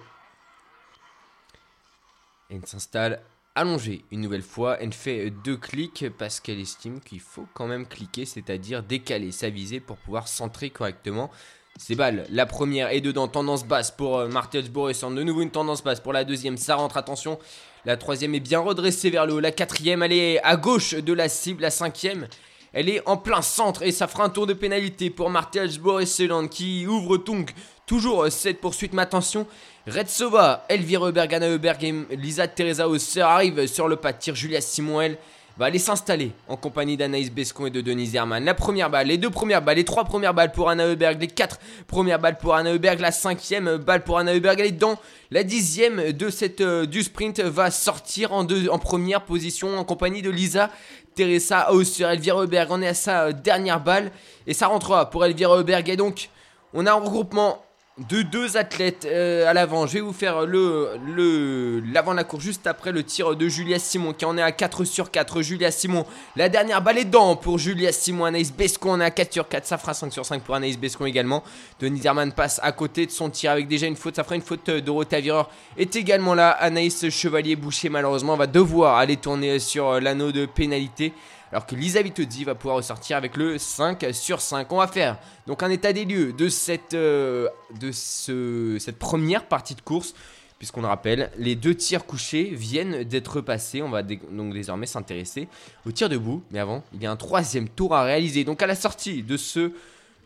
elle 2.51 2.65
s'installe 2.67 3.21
allongée 3.59 4.05
une 4.11 4.21
nouvelle 4.21 4.43
fois. 4.43 4.81
Elle 4.81 4.93
fait 4.93 5.31
deux 5.31 5.57
clics 5.57 6.07
parce 6.17 6.41
qu'elle 6.41 6.61
estime 6.61 7.01
qu'il 7.01 7.21
faut 7.21 7.47
quand 7.55 7.67
même 7.67 7.87
cliquer, 7.87 8.25
c'est-à-dire 8.25 8.83
décaler 8.83 9.33
sa 9.33 9.51
visée 9.51 9.81
pour 9.81 9.97
pouvoir 9.97 10.29
centrer 10.29 10.71
correctement 10.71 11.31
ses 11.77 11.95
balles. 11.95 12.27
La 12.31 12.47
première 12.47 12.91
est 12.91 13.01
dedans, 13.01 13.29
tendance 13.29 13.65
basse 13.65 13.91
pour 13.91 14.19
euh, 14.19 14.29
Martelsbourg 14.29 14.91
et 14.91 14.95
de 14.95 15.23
nouveau 15.23 15.43
une 15.43 15.51
tendance 15.51 15.83
basse 15.83 16.01
pour 16.01 16.13
la 16.13 16.25
deuxième. 16.25 16.57
Ça 16.57 16.75
rentre, 16.75 16.97
attention. 16.97 17.39
La 17.85 17.97
troisième 17.97 18.35
est 18.35 18.41
bien 18.41 18.59
redressée 18.59 19.11
vers 19.11 19.27
le 19.27 19.35
haut. 19.35 19.41
La 19.41 19.53
quatrième, 19.53 20.03
elle 20.03 20.13
est 20.13 20.43
à 20.43 20.57
gauche 20.57 20.95
de 20.95 21.13
la 21.13 21.29
cible. 21.29 21.63
La 21.63 21.71
cinquième, 21.71 22.27
elle 22.73 22.89
est 22.89 23.07
en 23.09 23.17
plein 23.17 23.43
centre 23.43 23.83
et 23.83 23.93
ça 23.93 24.09
fera 24.09 24.25
un 24.25 24.29
tour 24.29 24.47
de 24.47 24.55
pénalité 24.55 25.11
pour 25.11 25.31
Martelsbourg 25.31 26.01
et 26.01 26.49
qui 26.51 26.87
ouvre 26.87 27.17
donc 27.17 27.55
toujours 27.87 28.31
cette 28.31 28.61
poursuite. 28.61 28.93
Mais 28.93 29.03
attention, 29.03 29.47
Retsova, 29.89 30.65
Elvire 30.69 31.13
Berg, 31.13 31.35
Anna 31.35 31.47
et 31.49 32.17
Lisa 32.17 32.47
Teresa 32.47 32.89
Hausser 32.89 33.23
arrivent 33.23 33.67
sur 33.67 33.89
le 33.89 33.97
pas 33.97 34.13
de. 34.13 34.35
Julia 34.35 34.61
Simon, 34.61 35.01
elle, 35.01 35.19
va 35.57 35.67
aller 35.67 35.79
s'installer 35.79 36.33
en 36.47 36.57
compagnie 36.57 36.97
d'Anaïs 36.97 37.33
Bescon 37.33 37.67
et 37.67 37.71
de 37.71 37.81
Denise 37.81 38.15
Herman. 38.15 38.45
La 38.45 38.55
première 38.55 38.91
balle, 38.91 39.09
les 39.09 39.17
deux 39.19 39.31
premières 39.31 39.63
balles, 39.63 39.77
les 39.77 39.85
trois 39.85 40.05
premières 40.05 40.35
balles 40.35 40.53
pour 40.53 40.69
Anna 40.69 40.85
Heuberg, 40.87 41.21
les 41.21 41.27
quatre 41.27 41.59
premières 41.87 42.19
balles 42.19 42.39
pour 42.39 42.55
Anna 42.55 42.73
Heuberg, 42.73 43.01
la 43.01 43.11
cinquième 43.11 43.79
balle 43.79 44.05
pour 44.05 44.19
Anna 44.19 44.35
Heuberg, 44.35 44.61
elle 44.61 44.67
est 44.67 44.73
dedans. 44.73 44.99
La 45.31 45.43
dixième 45.43 46.13
de 46.13 46.31
cette, 46.31 46.61
euh, 46.61 46.87
du 46.87 47.03
sprint 47.03 47.41
va 47.41 47.71
sortir 47.71 48.33
en, 48.33 48.47
en 48.47 48.79
première 48.79 49.25
position 49.25 49.79
en 49.79 49.85
compagnie 49.85 50.23
de 50.23 50.31
Lisa 50.31 50.71
Teresa 51.15 51.73
Hausser. 51.73 52.05
Elvire 52.05 52.39
Heuberg, 52.41 52.69
on 52.71 52.83
est 52.83 52.89
à 52.89 52.95
sa 52.95 53.25
euh, 53.25 53.33
dernière 53.33 53.81
balle 53.81 54.13
et 54.47 54.55
ça 54.55 54.69
rentrera 54.69 55.11
pour 55.11 55.25
Elvire 55.25 55.53
Heuberg. 55.53 55.89
Et 55.89 55.97
donc, 55.97 56.29
on 56.75 56.87
a 56.87 56.93
un 56.93 57.01
regroupement 57.01 57.65
de 57.99 58.23
deux 58.23 58.57
athlètes 58.57 59.07
euh, 59.11 59.49
à 59.49 59.53
l'avant. 59.53 59.87
Je 59.87 59.95
vais 59.95 60.01
vous 60.01 60.13
faire 60.13 60.47
le, 60.47 61.83
l'avant 61.93 62.13
de 62.13 62.17
la 62.17 62.25
course 62.25 62.45
juste 62.45 62.67
après 62.67 62.93
le 62.93 63.03
tir 63.03 63.35
de 63.35 63.49
Julia 63.49 63.79
Simon 63.79 64.13
qui 64.13 64.25
en 64.25 64.39
est 64.39 64.43
à 64.43 64.53
4 64.53 64.85
sur 64.85 65.11
4. 65.11 65.43
Julia 65.43 65.71
Simon, 65.71 66.07
la 66.37 66.49
dernière 66.49 66.81
balle 66.81 66.99
est 66.99 67.05
dedans 67.05 67.37
pour 67.37 67.59
Julia 67.59 67.91
Simon. 67.93 68.27
Anaïs 68.27 68.53
Bescon 68.53 68.93
en 68.93 69.01
est 69.01 69.05
à 69.05 69.11
4 69.11 69.33
sur 69.33 69.49
4. 69.49 69.67
Ça 69.67 69.79
fera 69.79 69.95
5 69.95 70.13
sur 70.13 70.25
5 70.25 70.43
pour 70.43 70.55
Anaïs 70.55 70.79
Bescon 70.79 71.07
également. 71.07 71.43
Denis 71.81 72.01
Herman 72.05 72.33
passe 72.33 72.61
à 72.63 72.73
côté 72.73 73.07
de 73.07 73.11
son 73.11 73.31
tir 73.31 73.51
avec 73.51 73.67
déjà 73.67 73.87
une 73.87 73.97
faute. 73.97 74.17
Ça 74.17 74.25
fera 74.25 74.37
une 74.37 74.43
faute. 74.43 74.71
Dorothée 74.71 75.21
Vireur 75.21 75.51
est 75.77 75.97
également 75.97 76.35
là. 76.35 76.51
Anaïs 76.51 77.09
Chevalier 77.11 77.57
Boucher 77.57 77.89
malheureusement 77.89 78.37
va 78.37 78.47
devoir 78.47 78.99
aller 78.99 79.17
tourner 79.17 79.59
sur 79.59 79.89
euh, 79.89 80.01
l'anneau 80.01 80.31
de 80.31 80.47
pénalité 80.47 81.13
alors 81.51 81.67
que 81.67 81.75
Lisa 81.75 82.03
Vitozzi 82.03 82.45
va 82.45 82.55
pouvoir 82.55 82.77
ressortir 82.77 83.17
avec 83.17 83.37
le 83.37 83.59
5 83.59 84.07
sur 84.13 84.41
5. 84.41 84.71
On 84.73 84.79
va 84.79 84.87
faire 84.87 85.19
donc 85.47 85.63
un 85.63 85.71
état 85.71 85.93
des 85.93 86.05
lieux 86.05 86.33
de 86.33 86.49
cette, 86.49 86.95
euh, 86.95 87.49
cette 87.93 88.99
première 88.99 89.47
partie 89.47 89.75
de 89.75 89.81
course. 89.81 90.15
Puisqu'on 90.59 90.83
le 90.83 90.89
rappelle, 90.89 91.31
les 91.39 91.55
deux 91.55 91.77
tirs 91.77 92.05
couchés 92.05 92.51
viennent 92.53 93.05
d'être 93.05 93.41
passés. 93.41 93.81
On 93.81 93.91
va 93.91 94.03
donc 94.03 94.53
désormais 94.53 94.87
s'intéresser 94.87 95.47
au 95.87 95.93
tir 95.93 96.09
debout. 96.09 96.43
Mais 96.51 96.59
avant, 96.59 96.83
il 96.93 97.01
y 97.01 97.07
a 97.07 97.13
un 97.13 97.17
troisième 97.17 97.69
tour 97.69 97.95
à 97.95 98.03
réaliser. 98.03 98.43
Donc 98.43 98.61
à 98.61 98.67
la 98.67 98.75
sortie 98.75 99.23
de 99.23 99.37
ce 99.37 99.73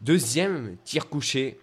deuxième 0.01 0.77
tir 0.85 1.11
couché, 1.11 1.59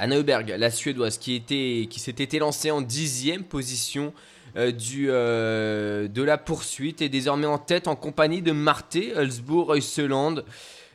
Anna 0.00 0.16
Heuberg, 0.16 0.54
la 0.58 0.70
Suédoise, 0.72 1.18
qui, 1.18 1.34
était, 1.34 1.86
qui 1.88 2.00
s'était 2.00 2.36
élancée 2.36 2.72
en 2.72 2.80
dixième 2.80 3.44
position 3.44 4.12
euh, 4.56 4.72
du, 4.72 5.06
euh, 5.10 6.08
de 6.08 6.22
la 6.22 6.38
poursuite 6.38 7.02
est 7.02 7.08
désormais 7.08 7.46
en 7.46 7.58
tête 7.58 7.88
en 7.88 7.96
compagnie 7.96 8.42
de 8.42 8.52
Marthe, 8.52 8.96
Hulsbourg, 9.16 9.74
Heuseland, 9.74 10.36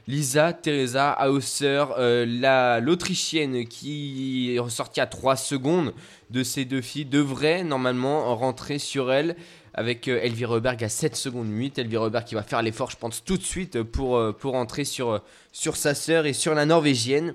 Lisa, 0.07 0.53
Teresa, 0.53 1.17
Hausser, 1.29 1.85
euh, 1.97 2.79
l'Autrichienne 2.81 3.65
qui 3.67 4.55
est 4.55 4.59
ressortie 4.59 4.99
à 4.99 5.07
3 5.07 5.35
secondes 5.35 5.93
de 6.29 6.43
ces 6.43 6.65
deux 6.65 6.81
filles 6.81 7.05
devrait 7.05 7.63
normalement 7.63 8.35
rentrer 8.35 8.79
sur 8.79 9.11
elle 9.11 9.35
avec 9.75 10.07
Elvire 10.07 10.49
Reberg 10.49 10.83
à 10.83 10.89
7 10.89 11.15
secondes 11.15 11.49
8. 11.49 11.79
Elvire 11.79 12.01
Reberg 12.01 12.25
qui 12.25 12.35
va 12.35 12.43
faire 12.43 12.61
l'effort, 12.61 12.91
je 12.91 12.97
pense, 12.97 13.23
tout 13.23 13.37
de 13.37 13.43
suite 13.43 13.81
pour, 13.81 14.35
pour 14.35 14.55
entrer 14.55 14.83
sur, 14.83 15.21
sur 15.51 15.77
sa 15.77 15.95
sœur 15.95 16.25
et 16.25 16.33
sur 16.33 16.53
la 16.53 16.65
Norvégienne. 16.65 17.33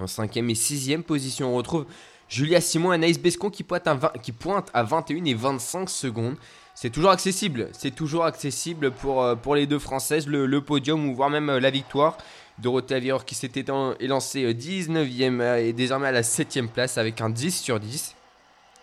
En 0.00 0.06
5e 0.06 0.50
et 0.50 0.54
6e 0.54 1.02
position, 1.02 1.54
on 1.54 1.56
retrouve 1.56 1.86
Julia 2.34 2.60
Simon 2.60 2.90
et 2.90 2.96
Anaïs 2.96 3.20
Bescon 3.20 3.48
qui 3.48 3.62
pointe, 3.62 3.86
à 3.86 3.96
qui 4.20 4.32
pointe 4.32 4.68
à 4.74 4.82
21 4.82 5.24
et 5.24 5.34
25 5.34 5.88
secondes. 5.88 6.34
C'est 6.74 6.90
toujours 6.90 7.12
accessible, 7.12 7.68
c'est 7.70 7.94
toujours 7.94 8.24
accessible 8.24 8.90
pour, 8.90 9.22
euh, 9.22 9.36
les 9.54 9.68
deux 9.68 9.78
françaises, 9.78 10.26
le, 10.26 10.60
podium 10.60 11.08
ou 11.08 11.14
voire 11.14 11.30
même 11.30 11.48
euh, 11.48 11.60
la 11.60 11.70
victoire. 11.70 12.18
Dorothée 12.58 12.96
Avireur 12.96 13.24
qui 13.24 13.36
s'était 13.36 13.64
élancée 14.00 14.52
19e 14.52 15.40
euh, 15.40 15.64
et 15.64 15.72
désormais 15.72 16.08
à 16.08 16.12
la 16.12 16.22
7e 16.22 16.66
place 16.66 16.98
avec 16.98 17.20
un 17.20 17.30
10 17.30 17.56
sur 17.56 17.78
10. 17.78 18.16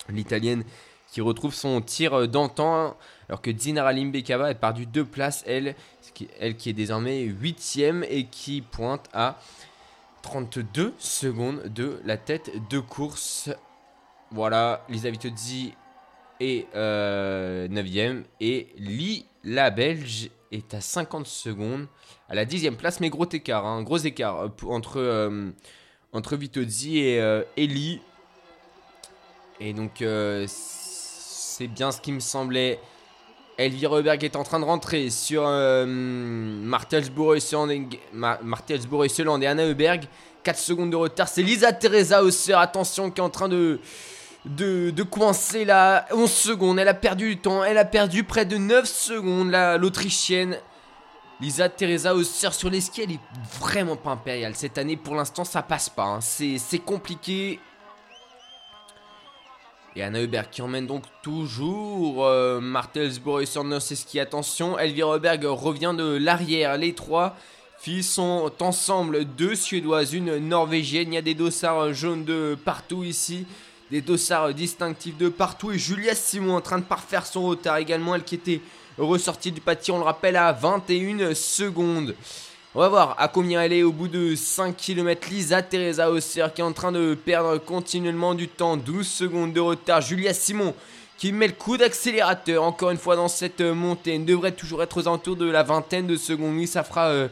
L'italienne 0.08 0.64
qui 1.12 1.20
retrouve 1.20 1.54
son 1.54 1.82
tir 1.82 2.30
d'antan 2.30 2.96
alors 3.28 3.42
que 3.42 3.52
Dinara 3.52 3.92
Limbekava 3.92 4.48
a 4.48 4.54
perdu 4.54 4.86
deux 4.86 5.04
places, 5.04 5.44
elle, 5.46 5.76
elle 6.40 6.56
qui 6.56 6.70
est 6.70 6.74
désormais 6.74 7.26
8e 7.26 8.06
et 8.10 8.24
qui 8.28 8.62
pointe 8.62 9.10
à 9.14 9.38
32 10.22 10.94
secondes 10.98 11.64
de 11.74 12.00
la 12.06 12.18
tête 12.18 12.52
de 12.70 12.80
course. 12.80 13.50
Voilà, 14.32 14.86
Lisa 14.90 15.10
Vitozzi 15.10 15.74
est 16.40 16.68
9ème. 16.76 18.24
Et 18.40 18.68
Lee, 18.78 19.26
la 19.44 19.70
Belge, 19.70 20.30
est 20.52 20.74
à 20.74 20.82
50 20.82 21.26
secondes. 21.26 21.88
À 22.30 22.36
la 22.36 22.46
10ème 22.46 22.76
place, 22.76 23.00
mais 23.00 23.10
gros 23.10 23.28
écart. 23.30 23.66
hein, 23.66 23.84
gros 23.84 23.98
écart 23.98 24.40
euh, 24.42 24.48
entre, 24.68 25.00
euh, 25.00 25.52
Vitozzi 26.14 27.00
et, 27.00 27.22
euh, 27.22 27.44
et 27.58 27.68
Lee. 27.68 28.02
Et 29.60 29.74
donc, 29.74 30.02
euh, 30.02 30.46
c'est 30.48 31.68
bien 31.68 31.92
ce 31.92 32.02
qui 32.02 32.12
me 32.12 32.20
semblait. 32.20 32.80
Elvira 33.65 33.97
Heuberg 33.97 34.24
est 34.24 34.36
en 34.36 34.43
train 34.43 34.60
de 34.60 34.65
rentrer 34.65 35.10
sur 35.10 35.43
euh, 35.45 35.86
Martelsbourg 35.88 37.36
et 37.36 37.39
Seland 37.39 37.69
et 39.41 39.47
Anna 39.47 39.65
Heuberg. 39.65 40.06
4 40.43 40.58
secondes 40.58 40.89
de 40.89 40.95
retard. 40.95 41.28
C'est 41.28 41.43
Lisa 41.43 41.71
Teresa 41.71 42.24
Hausser, 42.24 42.54
attention, 42.54 43.12
qui 43.12 43.21
est 43.21 43.24
en 43.24 43.30
train 43.30 43.47
de, 43.47 43.80
de, 44.45 45.04
coincer 45.04 45.65
là. 45.65 46.08
11 46.12 46.32
secondes. 46.32 46.80
Elle 46.80 46.88
a 46.88 46.95
perdu 46.95 47.30
du 47.30 47.38
temps. 47.38 47.63
Elle 47.63 47.78
a 47.78 47.86
perdu 47.86 48.24
près 48.24 48.45
de 48.45 48.58
9 48.58 48.86
secondes, 48.86 49.52
l'Autrichienne. 49.80 50.58
Lisa 51.39 51.69
Teresa 51.69 52.13
Hausser 52.15 52.52
sur 52.52 52.69
les 52.69 52.82
skis, 52.82 53.02
elle 53.02 53.13
est 53.13 53.19
vraiment 53.60 53.95
pas 53.95 54.12
impériale. 54.12 54.56
Cette 54.56 54.78
année, 54.78 54.95
pour 54.95 55.15
l'instant, 55.15 55.43
ça 55.43 55.63
passe 55.63 55.89
pas. 55.89 56.04
hein. 56.04 56.19
C'est 56.21 56.80
compliqué. 56.86 57.60
Et 59.96 60.04
Anna 60.04 60.22
Heuberg 60.22 60.48
qui 60.50 60.62
emmène 60.62 60.88
donc 60.88 61.04
toujours 61.22 62.26
euh, 62.26 62.62
Martelsbourg 62.62 63.42
et 63.42 63.46
Sornoseski. 63.46 64.22
Attention, 64.22 64.80
Elvira 64.80 65.16
Heuberg 65.16 65.44
revient 65.44 65.94
de 65.98 66.16
l'arrière. 66.16 66.78
Les 66.78 66.94
trois 66.94 67.36
filles 67.78 68.04
sont 68.04 68.50
ensemble. 68.62 69.26
Deux 69.26 69.56
Suédoises, 69.56 70.14
une 70.14 70.38
Norvégienne. 70.38 71.12
Il 71.12 71.16
y 71.16 71.18
a 71.18 71.22
des 71.22 71.34
dossards 71.34 71.94
jaunes 71.94 72.24
de 72.24 72.58
partout 72.64 73.04
ici. 73.04 73.46
Des 73.90 74.00
dossards 74.00 74.54
distinctifs 74.54 75.18
de 75.18 75.28
partout. 75.28 75.74
Et 75.74 75.78
Julia 75.78 76.16
Simon 76.16 76.56
en 76.56 76.62
train 76.62 76.80
de 76.80 76.86
parfaire 76.86 77.26
son 77.26 77.44
retard 77.44 77.76
également. 77.76 78.16
Elle 78.16 78.24
qui 78.24 78.36
était 78.36 78.62
ressortie 78.98 79.52
du 79.52 79.60
pâtis, 79.60 79.92
on 79.92 79.98
le 79.98 80.06
rappelle, 80.06 80.38
à 80.38 80.54
21 80.54 81.36
secondes. 81.36 82.16
On 82.74 82.80
va 82.80 82.88
voir 82.88 83.16
à 83.20 83.28
combien 83.28 83.62
elle 83.62 83.74
est 83.74 83.84
au 83.84 83.92
bout 83.92 84.08
de 84.08 84.34
5 84.34 84.78
km. 84.78 85.28
Lisa 85.30 85.62
Teresa 85.62 86.10
Hausser 86.10 86.46
qui 86.56 86.62
est 86.62 86.64
en 86.64 86.72
train 86.72 86.94
de 86.94 87.16
perdre 87.16 87.58
continuellement 87.58 88.34
du 88.34 88.48
temps. 88.48 88.78
12 88.78 89.06
secondes 89.06 89.52
de 89.52 89.60
retard. 89.60 90.00
Julia 90.00 90.34
Simon 90.34 90.74
qui 91.18 91.34
met 91.34 91.48
le 91.48 91.54
coup 91.54 91.76
d'accélérateur 91.76 92.64
encore 92.64 92.92
une 92.92 92.98
fois 92.98 93.18
dans 93.18 93.28
cette 93.28 93.60
montée. 93.60 94.16
Elle 94.16 94.24
devrait 94.24 94.54
toujours 94.54 94.82
être 94.84 95.02
aux 95.02 95.08
alentours 95.10 95.36
de 95.36 95.52
la 95.52 95.64
vingtaine 95.64 96.08
de 96.08 96.16
secondes. 96.16 96.56
Oui, 96.56 96.66
ça 96.66 96.84
fera, 96.84 97.08
euh, 97.08 97.28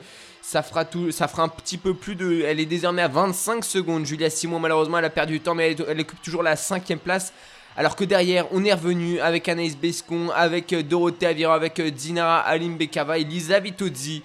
tout, 0.91 1.09
ça 1.11 1.29
fera 1.29 1.43
un 1.43 1.47
petit 1.47 1.77
peu 1.77 1.93
plus 1.93 2.15
de. 2.15 2.41
Elle 2.41 2.59
est 2.59 2.65
désormais 2.65 3.03
à 3.03 3.07
25 3.07 3.63
secondes. 3.63 4.05
Julia 4.05 4.29
Simon, 4.29 4.59
malheureusement, 4.59 4.97
elle 4.97 5.05
a 5.05 5.09
perdu 5.09 5.35
du 5.35 5.39
temps, 5.39 5.55
mais 5.55 5.73
elle, 5.87 6.01
occupe 6.01 6.21
toujours 6.21 6.43
la 6.43 6.57
cinquième 6.57 6.99
place. 6.99 7.31
Alors 7.77 7.95
que 7.95 8.03
derrière, 8.03 8.45
on 8.51 8.65
est 8.65 8.73
revenu 8.73 9.21
avec 9.21 9.47
Anaïs 9.47 9.77
Bescon, 9.77 10.31
avec 10.35 10.75
Dorothée 10.85 11.27
Avira, 11.27 11.55
avec 11.55 11.79
Dinara 11.79 12.41
Alimbekava 12.41 13.19
et 13.19 13.23
Lisa 13.23 13.61
Vitozzi. 13.61 14.21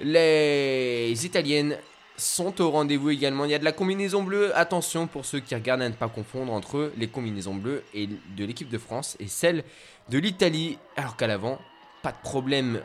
Les 0.00 1.14
Italiennes 1.24 1.78
sont 2.16 2.60
au 2.60 2.70
rendez-vous 2.70 3.10
également. 3.10 3.44
Il 3.44 3.50
y 3.50 3.54
a 3.54 3.58
de 3.58 3.64
la 3.64 3.72
combinaison 3.72 4.22
bleue. 4.22 4.56
Attention 4.56 5.06
pour 5.06 5.24
ceux 5.24 5.40
qui 5.40 5.54
regardent 5.54 5.82
à 5.82 5.88
ne 5.88 5.94
pas 5.94 6.08
confondre 6.08 6.52
entre 6.52 6.92
les 6.96 7.08
combinaisons 7.08 7.54
bleues 7.54 7.82
et 7.94 8.06
de 8.06 8.44
l'équipe 8.44 8.68
de 8.68 8.78
France 8.78 9.16
et 9.20 9.28
celle 9.28 9.64
de 10.10 10.18
l'Italie. 10.18 10.78
Alors 10.96 11.16
qu'à 11.16 11.26
l'avant, 11.26 11.60
pas 12.02 12.12
de 12.12 12.20
problème. 12.22 12.80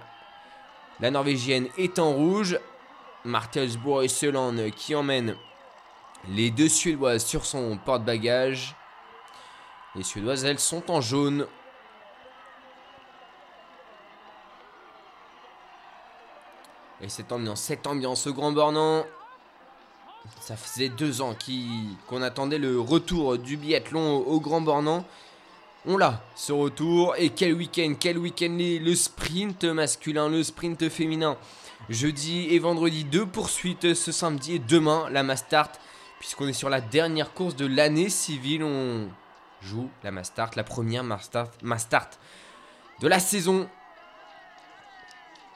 La 1.00 1.12
Norvégienne 1.12 1.68
est 1.78 2.00
en 2.00 2.14
rouge. 2.14 2.60
Martelsbourg 3.26 4.04
et 4.04 4.08
Seland 4.08 4.56
qui 4.76 4.96
emmènent 4.96 5.36
les 6.30 6.52
deux 6.52 6.70
Suédoises 6.70 7.26
sur 7.26 7.46
son 7.46 7.78
porte-bagages. 7.78 8.76
Les 9.96 10.04
Suédoises, 10.04 10.46
elles, 10.46 10.60
sont 10.60 10.90
en 10.92 11.02
jaune. 11.02 11.48
Et 17.02 17.10
cette 17.10 17.32
ambiance, 17.32 17.62
cette 17.62 17.88
ambiance 17.88 18.28
au 18.28 18.34
Grand 18.34 18.52
Bornand. 18.52 19.06
Ça 20.42 20.58
faisait 20.58 20.90
deux 20.90 21.22
ans 21.22 21.36
qu'on 22.08 22.22
attendait 22.22 22.58
le 22.58 22.80
retour 22.80 23.38
du 23.38 23.56
biathlon 23.56 24.18
au, 24.18 24.40
Grand 24.40 24.62
Bornand. 24.62 25.06
On 25.86 25.98
l'a, 25.98 26.22
ce 26.36 26.52
retour. 26.52 27.16
Et 27.18 27.30
quel 27.30 27.54
week-end, 27.54 27.94
quel 27.98 28.18
week-end 28.18 28.58
le 28.60 28.96
sprint 28.96 29.64
masculin, 29.64 30.28
le 30.28 30.44
sprint 30.44 30.90
féminin. 30.90 31.38
Jeudi 31.88 32.48
et 32.54 32.60
vendredi, 32.60 33.06
deux 33.06 33.26
poursuites 33.26 33.94
ce 33.94 34.12
samedi 34.12 34.56
et 34.56 34.60
demain, 34.60 35.10
la 35.10 35.24
Mastart. 35.24 35.72
Puisqu'on 36.20 36.50
est 36.50 36.54
sur 36.54 36.70
la 36.70 36.82
dernière 36.82 37.34
course 37.34 37.56
de 37.56 37.66
l'année 37.66 38.10
civile, 38.10 38.64
on 38.64 39.08
joue 39.62 39.90
la 40.04 40.12
Mastart, 40.12 40.52
la 40.58 40.66
première 40.66 41.06
Mastart, 41.06 41.50
Mastart 41.64 42.10
de 43.00 43.08
la 43.08 43.20
saison. 43.20 43.70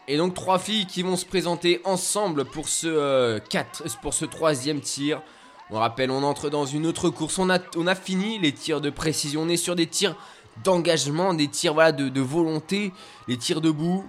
Et 0.08 0.18
donc 0.18 0.34
trois 0.34 0.60
filles 0.60 0.86
qui 0.86 1.02
vont 1.02 1.16
se 1.16 1.26
présenter 1.26 1.82
ensemble 1.86 2.46
pour 2.46 2.68
ce, 2.68 2.88
euh, 2.88 3.40
quatre- 3.40 3.84
pour 4.02 4.14
ce 4.14 4.26
troisième 4.26 4.82
tir. 4.82 5.22
On 5.70 5.80
rappelle, 5.80 6.12
on 6.12 6.24
entre 6.24 6.50
dans 6.50 6.66
une 6.66 6.86
autre 6.86 7.10
course. 7.10 7.40
On 7.40 7.50
a, 7.50 7.60
on 7.78 7.88
a 7.88 7.96
fini 7.96 8.38
les 8.38 8.52
tirs 8.52 8.82
de 8.82 8.90
précision. 8.90 9.44
On 9.44 9.50
est 9.50 9.58
sur 9.58 9.76
des 9.76 9.88
tirs 9.88 10.16
d'engagement, 10.64 11.34
des 11.34 11.48
tirs 11.48 11.74
de, 11.94 12.10
de 12.10 12.22
volonté, 12.22 12.92
les 13.28 13.38
tirs 13.38 13.62
debout. 13.62 14.04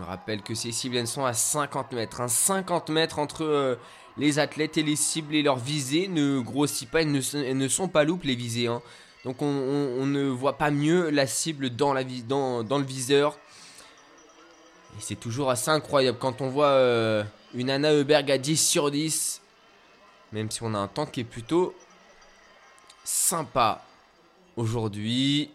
On 0.00 0.04
rappelle 0.04 0.42
que 0.42 0.54
ces 0.54 0.72
cibles 0.72 0.96
elles 0.96 1.06
sont 1.08 1.24
à 1.24 1.32
50 1.34 1.92
mètres. 1.92 2.20
hein. 2.20 2.28
50 2.28 2.88
mètres 2.90 3.18
entre 3.18 3.44
euh, 3.44 3.76
les 4.16 4.38
athlètes 4.38 4.78
et 4.78 4.82
les 4.82 4.96
cibles 4.96 5.34
et 5.34 5.42
leurs 5.42 5.58
visées 5.58 6.08
ne 6.08 6.40
grossit 6.40 6.88
pas, 6.90 7.02
elles 7.02 7.10
ne, 7.12 7.68
sont 7.68 7.88
pas 7.88 8.04
loupes 8.04 8.24
les 8.24 8.34
visées. 8.36 8.68
hein. 8.68 8.80
Donc 9.24 9.42
on, 9.42 10.06
ne 10.06 10.24
voit 10.28 10.56
pas 10.58 10.70
mieux 10.70 11.10
la 11.10 11.26
cible 11.26 11.70
dans, 11.70 11.92
la, 11.92 12.04
dans, 12.04 12.62
dans 12.62 12.78
le 12.78 12.84
viseur. 12.84 13.38
Et 14.96 15.00
c'est 15.00 15.16
toujours 15.16 15.50
assez 15.50 15.70
incroyable 15.70 16.18
quand 16.18 16.40
on 16.40 16.48
voit 16.48 16.68
euh, 16.68 17.24
une 17.54 17.70
Anna 17.70 17.92
Heuberg 17.92 18.30
à 18.30 18.38
10 18.38 18.56
sur 18.56 18.90
10. 18.90 19.40
Même 20.32 20.50
si 20.50 20.62
on 20.62 20.74
a 20.74 20.78
un 20.78 20.88
temps 20.88 21.06
qui 21.06 21.20
est 21.20 21.24
plutôt 21.24 21.74
sympa 23.04 23.82
aujourd'hui. 24.56 25.50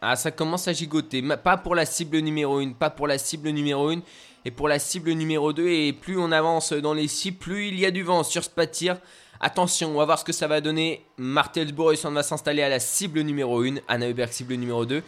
Ah, 0.00 0.16
ça 0.16 0.30
commence 0.32 0.66
à 0.66 0.72
gigoter. 0.72 1.22
Pas 1.42 1.56
pour 1.56 1.74
la 1.74 1.86
cible 1.86 2.18
numéro 2.18 2.58
1, 2.58 2.72
pas 2.72 2.90
pour 2.90 3.06
la 3.06 3.18
cible 3.18 3.50
numéro 3.50 3.88
1. 3.88 4.00
Et 4.44 4.50
pour 4.50 4.66
la 4.66 4.80
cible 4.80 5.12
numéro 5.12 5.52
2, 5.52 5.68
et 5.68 5.92
plus 5.92 6.18
on 6.18 6.32
avance 6.32 6.72
dans 6.72 6.94
les 6.94 7.06
cibles, 7.06 7.38
plus 7.38 7.68
il 7.68 7.78
y 7.78 7.86
a 7.86 7.92
du 7.92 8.02
vent 8.02 8.24
sur 8.24 8.42
ce 8.42 8.50
pas 8.50 8.66
de 8.66 8.72
tir. 8.72 8.98
Attention, 9.40 9.90
on 9.90 9.98
va 9.98 10.04
voir 10.04 10.18
ce 10.18 10.24
que 10.24 10.32
ça 10.32 10.48
va 10.48 10.60
donner. 10.60 11.04
Martelsbourg 11.16 11.92
va 12.04 12.22
s'installer 12.24 12.62
à 12.62 12.68
la 12.68 12.80
cible 12.80 13.20
numéro 13.20 13.62
1. 13.62 13.76
Anna 13.86 14.08
Heuberg, 14.08 14.32
cible 14.32 14.54
numéro 14.54 14.84
2. 14.84 15.02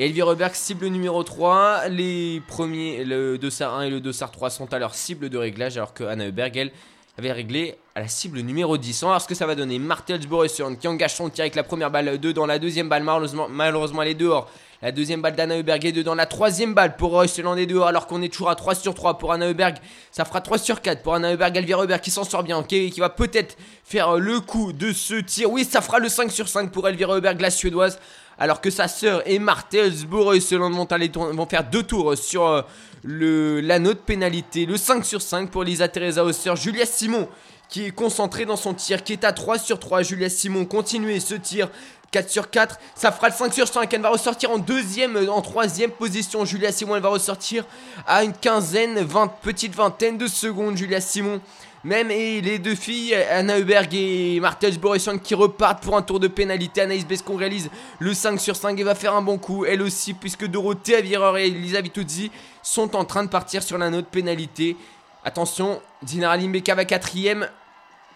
Et 0.00 0.06
Elvira 0.06 0.30
Heuberg, 0.30 0.54
cible 0.54 0.86
numéro 0.86 1.24
3. 1.24 1.88
Les 1.88 2.40
premiers, 2.46 3.04
le 3.04 3.36
dossard 3.36 3.74
1 3.74 3.82
et 3.82 3.90
le 3.90 4.00
dossard 4.00 4.30
3 4.30 4.48
sont 4.48 4.72
à 4.72 4.78
leur 4.78 4.94
cible 4.94 5.28
de 5.28 5.36
réglage, 5.36 5.76
alors 5.76 5.92
que 5.92 6.04
Anna 6.04 6.28
Heuberg, 6.28 6.56
elle, 6.56 6.70
avait 7.18 7.32
réglé 7.32 7.74
à 7.96 8.00
la 8.02 8.06
cible 8.06 8.38
numéro 8.38 8.78
10. 8.78 9.02
On 9.02 9.06
va 9.06 9.12
voir 9.14 9.20
ce 9.20 9.26
que 9.26 9.34
ça 9.34 9.44
va 9.44 9.56
donner. 9.56 9.80
Martelsbourg 9.80 10.46
qui 10.80 10.86
engage 10.86 11.16
son 11.16 11.28
tir 11.30 11.42
avec 11.42 11.56
la 11.56 11.64
première 11.64 11.90
balle, 11.90 12.16
2 12.16 12.32
dans 12.32 12.46
la 12.46 12.60
deuxième 12.60 12.88
balle. 12.88 13.02
Malheureusement, 13.02 13.48
malheureusement 13.48 14.02
elle 14.02 14.10
est 14.10 14.14
dehors. 14.14 14.48
La 14.80 14.92
deuxième 14.92 15.20
balle 15.20 15.34
d'Anna 15.34 15.56
Heuberg 15.56 15.84
est 15.86 15.92
dedans. 15.92 16.14
La 16.14 16.26
troisième 16.26 16.72
balle 16.72 16.94
pour 16.96 17.10
Royceland 17.10 17.56
est 17.56 17.66
dehors 17.66 17.88
alors 17.88 18.06
qu'on 18.06 18.22
est 18.22 18.28
toujours 18.32 18.48
à 18.48 18.54
3 18.54 18.76
sur 18.76 18.94
3 18.94 19.18
pour 19.18 19.32
Anna 19.32 19.48
Heuberg. 19.48 19.76
Ça 20.12 20.24
fera 20.24 20.40
3 20.40 20.56
sur 20.56 20.80
4 20.80 21.02
pour 21.02 21.14
Anna 21.14 21.32
Heuberg. 21.32 21.56
Elvira 21.56 21.82
Heuberg 21.82 22.00
qui 22.00 22.12
s'en 22.12 22.22
sort 22.22 22.44
bien, 22.44 22.62
qui, 22.62 22.90
qui 22.92 23.00
va 23.00 23.08
peut-être 23.10 23.56
faire 23.82 24.10
euh, 24.10 24.18
le 24.20 24.38
coup 24.38 24.72
de 24.72 24.92
ce 24.92 25.14
tir. 25.16 25.50
Oui, 25.50 25.64
ça 25.68 25.80
fera 25.80 25.98
le 25.98 26.08
5 26.08 26.30
sur 26.30 26.48
5 26.48 26.70
pour 26.70 26.88
Elvira 26.88 27.16
Heuberg, 27.16 27.40
la 27.40 27.50
suédoise. 27.50 27.98
Alors 28.38 28.60
que 28.60 28.70
sa 28.70 28.86
sœur 28.86 29.22
et 29.26 29.40
Martelsbourg 29.40 30.32
vont, 30.32 30.84
aller 30.92 31.08
tourner- 31.08 31.36
vont 31.36 31.46
faire 31.46 31.64
deux 31.68 31.82
tours 31.82 32.16
sur 32.16 32.46
euh, 32.46 32.62
le, 33.02 33.60
la 33.60 33.80
note 33.80 34.02
pénalité. 34.02 34.64
Le 34.64 34.76
5 34.76 35.04
sur 35.04 35.22
5 35.22 35.50
pour 35.50 35.64
Lisa 35.64 35.88
Teresa 35.88 36.24
Hausser. 36.24 36.54
Julia 36.54 36.86
Simon 36.86 37.28
qui 37.68 37.84
est 37.84 37.90
concentrée 37.90 38.46
dans 38.46 38.56
son 38.56 38.72
tir, 38.72 39.04
qui 39.04 39.12
est 39.12 39.24
à 39.24 39.32
3 39.32 39.58
sur 39.58 39.78
3. 39.78 40.02
Julia 40.02 40.30
Simon, 40.30 40.64
continuez 40.64 41.20
ce 41.20 41.34
tir. 41.34 41.68
4 42.10 42.30
sur 42.30 42.50
4, 42.50 42.78
ça 42.94 43.12
fera 43.12 43.28
le 43.28 43.34
5 43.34 43.52
sur 43.52 43.68
5. 43.68 43.92
Elle 43.92 44.00
va 44.00 44.10
ressortir 44.10 44.50
en 44.50 44.58
deuxième, 44.58 45.16
euh, 45.16 45.30
en 45.30 45.42
troisième 45.42 45.90
position. 45.90 46.44
Julia 46.44 46.72
Simon, 46.72 46.96
elle 46.96 47.02
va 47.02 47.10
ressortir 47.10 47.64
à 48.06 48.24
une 48.24 48.32
quinzaine, 48.32 49.00
20, 49.00 49.28
petite 49.42 49.74
vingtaine 49.74 50.16
de 50.16 50.26
secondes. 50.26 50.76
Julia 50.76 51.00
Simon, 51.00 51.40
même 51.84 52.10
et 52.10 52.40
les 52.40 52.58
deux 52.58 52.74
filles, 52.74 53.14
Anna 53.14 53.58
Heuberg 53.58 53.94
et 53.94 54.40
Martels 54.40 54.78
Borisson 54.78 55.18
qui 55.22 55.34
repartent 55.34 55.82
pour 55.82 55.96
un 55.96 56.02
tour 56.02 56.18
de 56.18 56.28
pénalité. 56.28 56.80
Anaïs 56.80 57.06
Bescon 57.06 57.36
réalise 57.36 57.70
le 57.98 58.14
5 58.14 58.40
sur 58.40 58.56
5 58.56 58.78
et 58.80 58.82
va 58.82 58.94
faire 58.94 59.14
un 59.14 59.22
bon 59.22 59.38
coup. 59.38 59.64
Elle 59.64 59.82
aussi, 59.82 60.14
puisque 60.14 60.46
Dorothée 60.46 60.96
Avireur 60.96 61.36
et 61.36 61.46
Elisa 61.46 61.80
Vituzzi 61.80 62.30
sont 62.62 62.96
en 62.96 63.04
train 63.04 63.22
de 63.22 63.28
partir 63.28 63.62
sur 63.62 63.78
la 63.78 63.90
note 63.90 64.06
pénalité. 64.06 64.76
Attention, 65.24 65.80
Dinara 66.02 66.36
Limbeka 66.36 66.74
va 66.74 66.84
quatrième. 66.84 67.48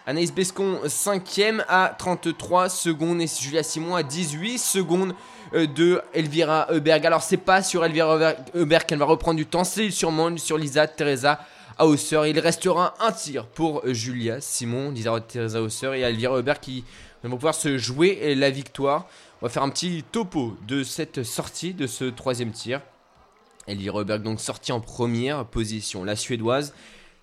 Anaïs 0.05 0.33
Bescon 0.33 0.79
5ème 0.85 1.63
à 1.69 1.95
33 1.97 2.67
secondes 2.69 3.21
et 3.21 3.27
Julia 3.27 3.63
Simon 3.63 3.95
à 3.95 4.03
18 4.03 4.57
secondes 4.57 5.13
euh, 5.53 5.65
de 5.65 6.01
Elvira 6.13 6.67
Heuberg. 6.71 7.05
Alors 7.05 7.21
c'est 7.23 7.37
pas 7.37 7.63
sur 7.63 7.85
Elvira 7.85 8.15
Heuberg- 8.17 8.37
Heuberg 8.53 8.85
qu'elle 8.85 8.99
va 8.99 9.05
reprendre 9.05 9.37
du 9.37 9.45
temps, 9.45 9.63
c'est 9.63 9.91
sûrement 9.91 10.35
sur 10.37 10.57
Lisa 10.57 10.87
Teresa 10.87 11.39
Hausser. 11.79 12.21
Il 12.27 12.37
restera 12.39 12.93
un 12.99 13.11
tir 13.13 13.45
pour 13.45 13.81
Julia 13.87 14.41
Simon, 14.41 14.91
Lisa 14.91 15.17
Teresa 15.21 15.61
Hausser 15.61 15.91
et 15.95 16.01
Elvira 16.01 16.35
Heuberg 16.37 16.59
qui 16.59 16.83
vont 17.23 17.37
pouvoir 17.37 17.55
se 17.55 17.77
jouer 17.77 18.35
la 18.35 18.49
victoire. 18.49 19.07
On 19.41 19.45
va 19.45 19.49
faire 19.49 19.63
un 19.63 19.69
petit 19.69 20.03
topo 20.11 20.57
de 20.67 20.83
cette 20.83 21.23
sortie, 21.23 21.73
de 21.73 21.87
ce 21.87 22.05
troisième 22.05 22.51
tir. 22.51 22.81
Elvira 23.67 23.99
Oberg 23.99 24.21
donc 24.21 24.41
sortie 24.41 24.73
en 24.73 24.81
première 24.81 25.45
position. 25.45 26.03
La 26.03 26.17
Suédoise. 26.17 26.73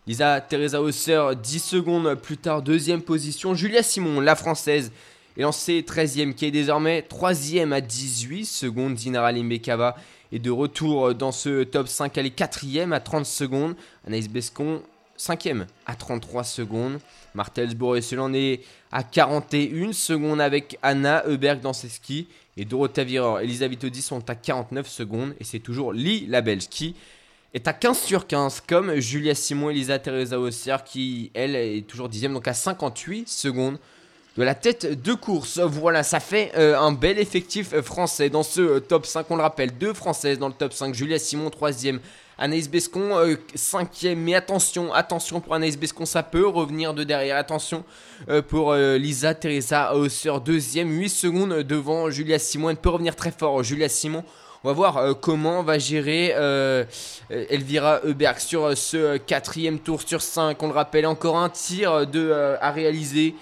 Lisa 0.07 0.41
Teresa 0.41 0.81
Hausser 0.81 1.37
10 1.41 1.59
secondes 1.63 2.15
plus 2.15 2.39
tard, 2.39 2.63
deuxième 2.63 3.03
position. 3.03 3.55
Julia 3.55 3.83
Simon, 3.83 4.21
la 4.21 4.35
Française, 4.35 4.93
est 5.37 5.43
lancée 5.43 5.85
13e, 5.87 6.33
qui 6.33 6.47
est 6.47 6.51
désormais 6.51 7.07
3e 7.09 7.71
à 7.73 7.83
18 7.83 8.47
secondes. 8.47 8.95
Dinara 8.95 9.31
Limbekava 9.31 9.97
est 10.33 10.39
de 10.39 10.51
retour 10.51 11.15
dans 11.15 11.33
ce 11.33 11.65
top 11.65 11.87
5. 11.87 12.17
Elle 12.17 12.27
est 12.27 12.39
4e 12.39 12.93
à 12.93 13.01
30 13.01 13.27
secondes. 13.27 13.77
Anaïs 14.07 14.29
Bescon, 14.29 14.81
5e 15.19 15.67
à 15.85 15.95
33 15.95 16.45
secondes. 16.45 16.99
Martelsbourg 17.35 17.99
et 17.99 18.03
Seland 18.03 18.33
est 18.33 18.63
à 18.91 19.03
41 19.03 19.93
secondes 19.93 20.41
avec 20.41 20.79
Anna 20.81 21.25
Heuberg 21.27 21.61
dans 21.61 21.75
ses 21.75 21.91
skis. 21.91 22.27
Et 22.57 22.65
Dorothea 22.65 23.05
Virer 23.05 23.43
et 23.43 23.45
Elisabeth 23.45 23.85
Audi 23.85 24.01
sont 24.01 24.29
à 24.31 24.35
49 24.35 24.89
secondes. 24.89 25.35
Et 25.41 25.45
c'est 25.45 25.61
toujours 25.61 25.93
Lee, 25.93 26.25
la 26.27 26.41
Belge, 26.41 26.69
qui 26.71 26.97
est 27.53 27.67
à 27.67 27.73
15 27.73 27.99
sur 27.99 28.27
15, 28.27 28.63
comme 28.67 28.97
Julia 28.97 29.35
Simon 29.35 29.71
et 29.71 29.73
Elisa 29.73 29.99
Teresa 29.99 30.39
Osser, 30.39 30.77
qui, 30.85 31.31
elle, 31.35 31.57
est 31.57 31.87
toujours 31.87 32.09
dixième, 32.09 32.33
donc 32.33 32.47
à 32.47 32.55
58 32.55 33.29
secondes 33.29 33.79
de 34.37 34.43
la 34.45 34.55
tête 34.55 35.03
de 35.03 35.13
course. 35.15 35.59
Voilà, 35.59 36.03
ça 36.03 36.21
fait 36.21 36.53
euh, 36.57 36.79
un 36.79 36.93
bel 36.93 37.19
effectif 37.19 37.73
euh, 37.73 37.83
français 37.83 38.31
dans 38.31 38.45
ce 38.45 38.61
euh, 38.61 38.81
top 38.81 39.05
5. 39.05 39.27
On 39.31 39.37
le 39.37 39.43
rappelle, 39.43 39.77
deux 39.77 39.93
françaises 39.93 40.39
dans 40.39 40.49
le 40.49 40.55
top 40.55 40.73
5. 40.73 40.95
Julia 40.95 41.19
Simon, 41.19 41.51
troisième. 41.51 42.01
Anaïs 42.39 42.71
Bescon, 42.71 43.37
cinquième. 43.55 44.21
Mais 44.21 44.35
attention, 44.35 44.95
attention 44.95 45.41
pour 45.41 45.55
Anaïs 45.55 45.77
Bescon, 45.77 46.07
ça 46.07 46.23
peut 46.23 46.47
revenir 46.47 46.95
de 46.95 47.05
derrière. 47.05 47.37
Attention 47.37 47.85
pour 48.49 48.73
Lisa 48.73 49.35
Teresa 49.35 49.95
Hausser, 49.95 50.33
deuxième. 50.43 50.91
8 50.91 51.11
secondes 51.11 51.53
devant 51.59 52.09
Julia 52.09 52.39
Simon. 52.39 52.71
Elle 52.71 52.79
peut 52.79 52.89
revenir 52.89 53.15
très 53.15 53.31
fort. 53.31 53.63
Julia 53.63 53.91
Simon, 53.91 54.25
on 54.63 54.69
va 54.69 54.73
voir 54.75 55.21
comment 55.21 55.63
va 55.63 55.79
gérer 55.79 56.35
Elvira 57.31 58.01
Heuberg 58.05 58.39
sur 58.39 58.77
ce 58.77 59.17
quatrième 59.17 59.79
tour 59.79 60.03
sur 60.03 60.21
5. 60.21 60.63
On 60.63 60.67
le 60.67 60.75
rappelle, 60.75 61.07
encore 61.07 61.39
un 61.39 61.49
tir 61.49 62.07
de, 62.07 62.57
à 62.61 62.71
réaliser. 62.71 63.35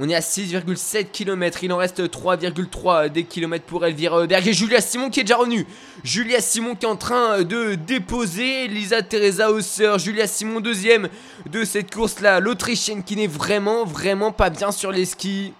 On 0.00 0.08
est 0.08 0.14
à 0.16 0.20
6,7 0.20 1.12
km, 1.12 1.62
il 1.62 1.72
en 1.72 1.76
reste 1.76 2.00
3,3 2.00 3.10
des 3.10 3.22
kilomètres 3.22 3.64
pour 3.64 3.86
Elvira 3.86 4.26
Berg 4.26 4.48
et 4.48 4.52
Julia 4.52 4.80
Simon 4.80 5.08
qui 5.08 5.20
est 5.20 5.22
déjà 5.22 5.36
revenue. 5.36 5.64
Julia 6.02 6.40
Simon 6.40 6.74
qui 6.74 6.84
est 6.84 6.88
en 6.88 6.96
train 6.96 7.42
de 7.42 7.76
déposer 7.76 8.66
Lisa 8.66 9.02
Teresa 9.02 9.52
Hausser. 9.52 9.96
Julia 9.98 10.26
Simon 10.26 10.58
deuxième 10.58 11.08
de 11.46 11.62
cette 11.62 11.94
course-là. 11.94 12.40
L'Autrichienne 12.40 13.04
qui 13.04 13.14
n'est 13.14 13.28
vraiment, 13.28 13.84
vraiment 13.84 14.32
pas 14.32 14.50
bien 14.50 14.72
sur 14.72 14.90
les 14.90 15.04
skis. 15.04 15.52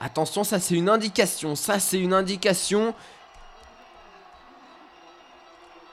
Attention, 0.00 0.44
ça 0.44 0.60
c'est 0.60 0.76
une 0.76 0.88
indication. 0.88 1.56
Ça 1.56 1.80
c'est 1.80 1.98
une 1.98 2.12
indication. 2.12 2.94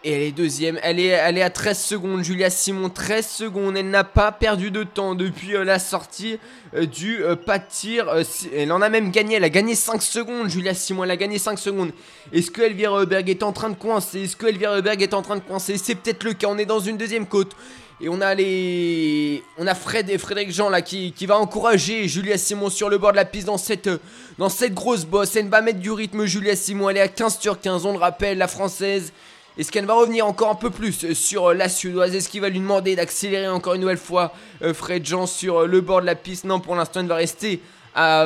Et 0.03 0.13
elle 0.13 0.21
est 0.23 0.31
deuxième, 0.31 0.79
elle 0.81 0.99
est, 0.99 1.13
à 1.13 1.49
13 1.51 1.79
secondes, 1.79 2.23
Julia 2.23 2.49
Simon, 2.49 2.89
13 2.89 3.27
secondes, 3.27 3.77
elle 3.77 3.91
n'a 3.91 4.03
pas 4.03 4.31
perdu 4.31 4.71
de 4.71 4.81
temps 4.81 5.13
depuis 5.13 5.55
euh, 5.55 5.63
la 5.63 5.77
sortie 5.77 6.39
euh, 6.73 6.87
du 6.87 7.23
euh, 7.23 7.35
pas 7.35 7.59
de 7.59 7.65
tir, 7.69 8.07
elle 8.51 8.71
en 8.71 8.81
a 8.81 8.89
même 8.89 9.11
gagné, 9.11 9.35
elle 9.35 9.43
a 9.43 9.49
gagné 9.49 9.75
5 9.75 10.01
secondes, 10.01 10.49
Julia 10.49 10.73
Simon, 10.73 11.03
elle 11.03 11.11
a 11.11 11.17
gagné 11.17 11.37
5 11.37 11.59
secondes. 11.59 11.91
Est-ce 12.33 12.49
que 12.49 12.63
Elvira 12.63 12.99
Heuberg 12.99 13.29
est 13.29 13.43
en 13.43 13.51
train 13.53 13.69
de 13.69 13.75
coincer? 13.75 14.23
Est-ce 14.23 14.35
que 14.35 14.47
Elvira 14.47 14.75
Heuberg 14.75 15.03
est 15.03 15.13
en 15.13 15.21
train 15.21 15.35
de 15.35 15.41
coincer? 15.41 15.77
C'est 15.77 15.93
peut-être 15.93 16.23
le 16.23 16.33
cas, 16.33 16.47
on 16.49 16.57
est 16.57 16.65
dans 16.65 16.79
une 16.79 16.97
deuxième 16.97 17.27
côte. 17.27 17.55
Et 18.03 18.09
on 18.09 18.19
a 18.19 18.33
les. 18.33 19.43
On 19.59 19.67
a 19.67 19.75
Fred 19.75 20.09
et 20.09 20.17
Frédéric 20.17 20.51
Jean 20.51 20.69
là 20.69 20.81
qui, 20.81 21.11
qui 21.11 21.27
va 21.27 21.37
encourager 21.37 22.07
Julia 22.07 22.39
Simon 22.39 22.71
sur 22.71 22.89
le 22.89 22.97
bord 22.97 23.11
de 23.11 23.17
la 23.17 23.25
piste 23.25 23.45
dans 23.45 23.59
cette, 23.59 23.91
dans 24.39 24.49
cette 24.49 24.73
grosse 24.73 25.05
bosse. 25.05 25.35
Elle 25.35 25.49
va 25.49 25.61
mettre 25.61 25.77
du 25.77 25.91
rythme, 25.91 26.25
Julia 26.25 26.55
Simon. 26.55 26.89
Elle 26.89 26.97
est 26.97 27.01
à 27.01 27.07
15 27.07 27.37
sur 27.39 27.61
15, 27.61 27.85
on 27.85 27.91
le 27.91 27.99
rappelle, 27.99 28.39
la 28.39 28.47
française. 28.47 29.13
Est-ce 29.57 29.69
qu'elle 29.69 29.85
va 29.85 29.95
revenir 29.95 30.25
encore 30.25 30.49
un 30.49 30.55
peu 30.55 30.69
plus 30.69 31.13
sur 31.13 31.53
la 31.53 31.67
Suédoise? 31.67 32.15
Est-ce 32.15 32.29
qu'il 32.29 32.39
va 32.39 32.47
lui 32.47 32.59
demander 32.59 32.95
d'accélérer 32.95 33.49
encore 33.49 33.73
une 33.73 33.81
nouvelle 33.81 33.97
fois 33.97 34.33
euh, 34.61 34.73
Fred 34.73 35.05
Jean 35.05 35.27
sur 35.27 35.67
le 35.67 35.81
bord 35.81 35.99
de 35.99 36.05
la 36.05 36.15
piste? 36.15 36.45
Non, 36.45 36.61
pour 36.61 36.73
l'instant, 36.73 37.01
elle 37.01 37.07
va 37.07 37.15
rester 37.15 37.61
à 37.93 38.25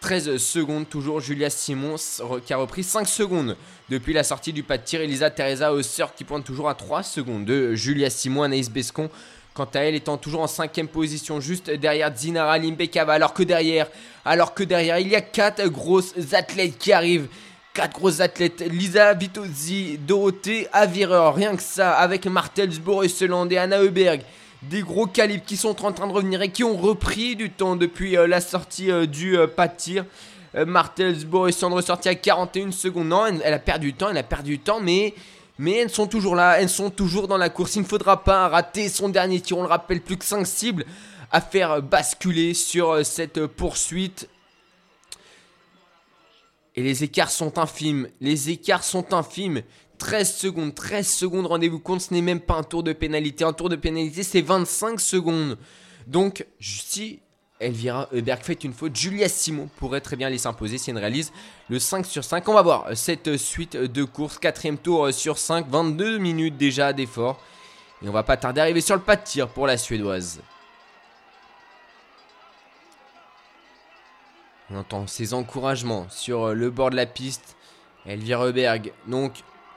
13 0.00 0.28
euh, 0.28 0.38
secondes. 0.38 0.86
Toujours 0.86 1.20
Julia 1.20 1.48
Simon 1.48 1.96
qui 2.44 2.52
a 2.52 2.58
repris 2.58 2.84
5 2.84 3.08
secondes 3.08 3.56
depuis 3.88 4.12
la 4.12 4.22
sortie 4.22 4.52
du 4.52 4.62
pas 4.62 4.76
de 4.76 4.82
tir. 4.82 5.00
Elisa 5.00 5.30
Teresa 5.30 5.72
Hausser 5.72 6.04
qui 6.14 6.24
pointe 6.24 6.44
toujours 6.44 6.68
à 6.68 6.74
3 6.74 7.02
secondes 7.02 7.46
de 7.46 7.74
Julia 7.74 8.10
Simon. 8.10 8.42
Anaïs 8.42 8.68
Bescon, 8.68 9.08
quant 9.54 9.68
à 9.72 9.80
elle, 9.80 9.94
étant 9.94 10.18
toujours 10.18 10.42
en 10.42 10.46
5 10.46 10.88
position, 10.88 11.40
juste 11.40 11.70
derrière 11.70 12.10
Dinara 12.10 12.58
Limbekava. 12.58 13.14
Alors 13.14 13.32
que 13.32 13.44
derrière, 13.44 13.88
alors 14.26 14.52
que 14.52 14.62
derrière, 14.62 14.98
il 14.98 15.08
y 15.08 15.16
a 15.16 15.22
4 15.22 15.68
grosses 15.68 16.12
athlètes 16.34 16.76
qui 16.76 16.92
arrivent 16.92 17.28
Quatre 17.76 17.92
grosses 17.92 18.20
athlètes, 18.20 18.62
Lisa 18.62 19.12
Vitozzi, 19.12 19.98
Dorothée 19.98 20.66
Avireur, 20.72 21.34
rien 21.34 21.54
que 21.54 21.62
ça, 21.62 21.92
avec 21.92 22.24
Martelsbourg 22.24 23.04
et 23.04 23.08
et 23.08 23.58
Anna 23.58 23.82
Heuberg. 23.82 24.22
Des 24.62 24.80
gros 24.80 25.04
calibres 25.04 25.44
qui 25.44 25.58
sont 25.58 25.84
en 25.84 25.92
train 25.92 26.06
de 26.06 26.12
revenir 26.14 26.40
et 26.40 26.48
qui 26.48 26.64
ont 26.64 26.74
repris 26.74 27.36
du 27.36 27.50
temps 27.50 27.76
depuis 27.76 28.16
euh, 28.16 28.26
la 28.26 28.40
sortie 28.40 28.90
euh, 28.90 29.04
du 29.04 29.36
euh, 29.36 29.46
pas 29.46 29.68
de 29.68 29.76
tir. 29.76 30.06
Martelsbourg 30.54 31.48
et 31.48 31.52
Sandre 31.52 31.82
sorti 31.82 32.08
à 32.08 32.14
41 32.14 32.72
secondes. 32.72 33.08
Non, 33.08 33.26
elle, 33.26 33.52
a 33.52 33.58
perdu 33.58 33.88
du 33.88 33.92
temps, 33.92 34.08
elle 34.08 34.16
a 34.16 34.22
perdu 34.22 34.52
du 34.52 34.58
temps, 34.58 34.80
mais, 34.80 35.12
mais 35.58 35.72
elles 35.72 35.90
sont 35.90 36.06
toujours 36.06 36.34
là, 36.34 36.58
elles 36.58 36.70
sont 36.70 36.88
toujours 36.88 37.28
dans 37.28 37.36
la 37.36 37.50
course. 37.50 37.76
Il 37.76 37.82
ne 37.82 37.86
faudra 37.86 38.24
pas 38.24 38.48
rater 38.48 38.88
son 38.88 39.10
dernier 39.10 39.38
tir, 39.42 39.58
on 39.58 39.62
le 39.64 39.68
rappelle, 39.68 40.00
plus 40.00 40.16
que 40.16 40.24
5 40.24 40.46
cibles 40.46 40.86
à 41.30 41.42
faire 41.42 41.82
basculer 41.82 42.54
sur 42.54 43.04
cette 43.04 43.44
poursuite 43.44 44.30
et 46.76 46.82
les 46.82 47.04
écarts 47.04 47.30
sont 47.30 47.58
infimes. 47.58 48.08
Les 48.20 48.50
écarts 48.50 48.84
sont 48.84 49.14
infimes. 49.14 49.62
13 49.98 50.34
secondes, 50.36 50.74
13 50.74 51.08
secondes, 51.08 51.46
rendez-vous 51.46 51.78
compte, 51.78 52.02
ce 52.02 52.12
n'est 52.12 52.20
même 52.20 52.40
pas 52.40 52.54
un 52.54 52.62
tour 52.62 52.82
de 52.82 52.92
pénalité. 52.92 53.44
Un 53.44 53.54
tour 53.54 53.70
de 53.70 53.76
pénalité, 53.76 54.22
c'est 54.22 54.42
25 54.42 55.00
secondes. 55.00 55.56
Donc, 56.06 56.46
si 56.60 57.20
Elvira 57.60 58.08
Heuberg 58.12 58.42
fait 58.42 58.62
une 58.62 58.74
faute, 58.74 58.94
Julia 58.94 59.30
Simon 59.30 59.70
pourrait 59.76 60.02
très 60.02 60.16
bien 60.16 60.28
les 60.28 60.36
s'imposer 60.36 60.76
si 60.76 60.90
elle 60.90 60.98
réalise 60.98 61.32
le 61.70 61.78
5 61.78 62.04
sur 62.04 62.24
5. 62.24 62.46
On 62.48 62.54
va 62.54 62.62
voir 62.62 62.86
cette 62.94 63.38
suite 63.38 63.76
de 63.76 64.04
courses. 64.04 64.38
Quatrième 64.38 64.76
tour 64.76 65.12
sur 65.14 65.38
5, 65.38 65.66
22 65.66 66.18
minutes 66.18 66.58
déjà 66.58 66.92
d'effort. 66.92 67.40
Et 68.02 68.08
on 68.08 68.12
va 68.12 68.22
pas 68.22 68.36
tarder 68.36 68.60
à 68.60 68.64
arriver 68.64 68.82
sur 68.82 68.94
le 68.94 69.00
pas 69.00 69.16
de 69.16 69.24
tir 69.24 69.48
pour 69.48 69.66
la 69.66 69.78
Suédoise. 69.78 70.42
On 74.70 74.78
entend 74.78 75.06
ses 75.06 75.32
encouragements 75.32 76.06
sur 76.10 76.48
euh, 76.48 76.54
le 76.54 76.70
bord 76.70 76.90
de 76.90 76.96
la 76.96 77.06
piste. 77.06 77.56
Elvira 78.04 78.46
Heuberg, 78.46 78.92
donc, 79.06 79.32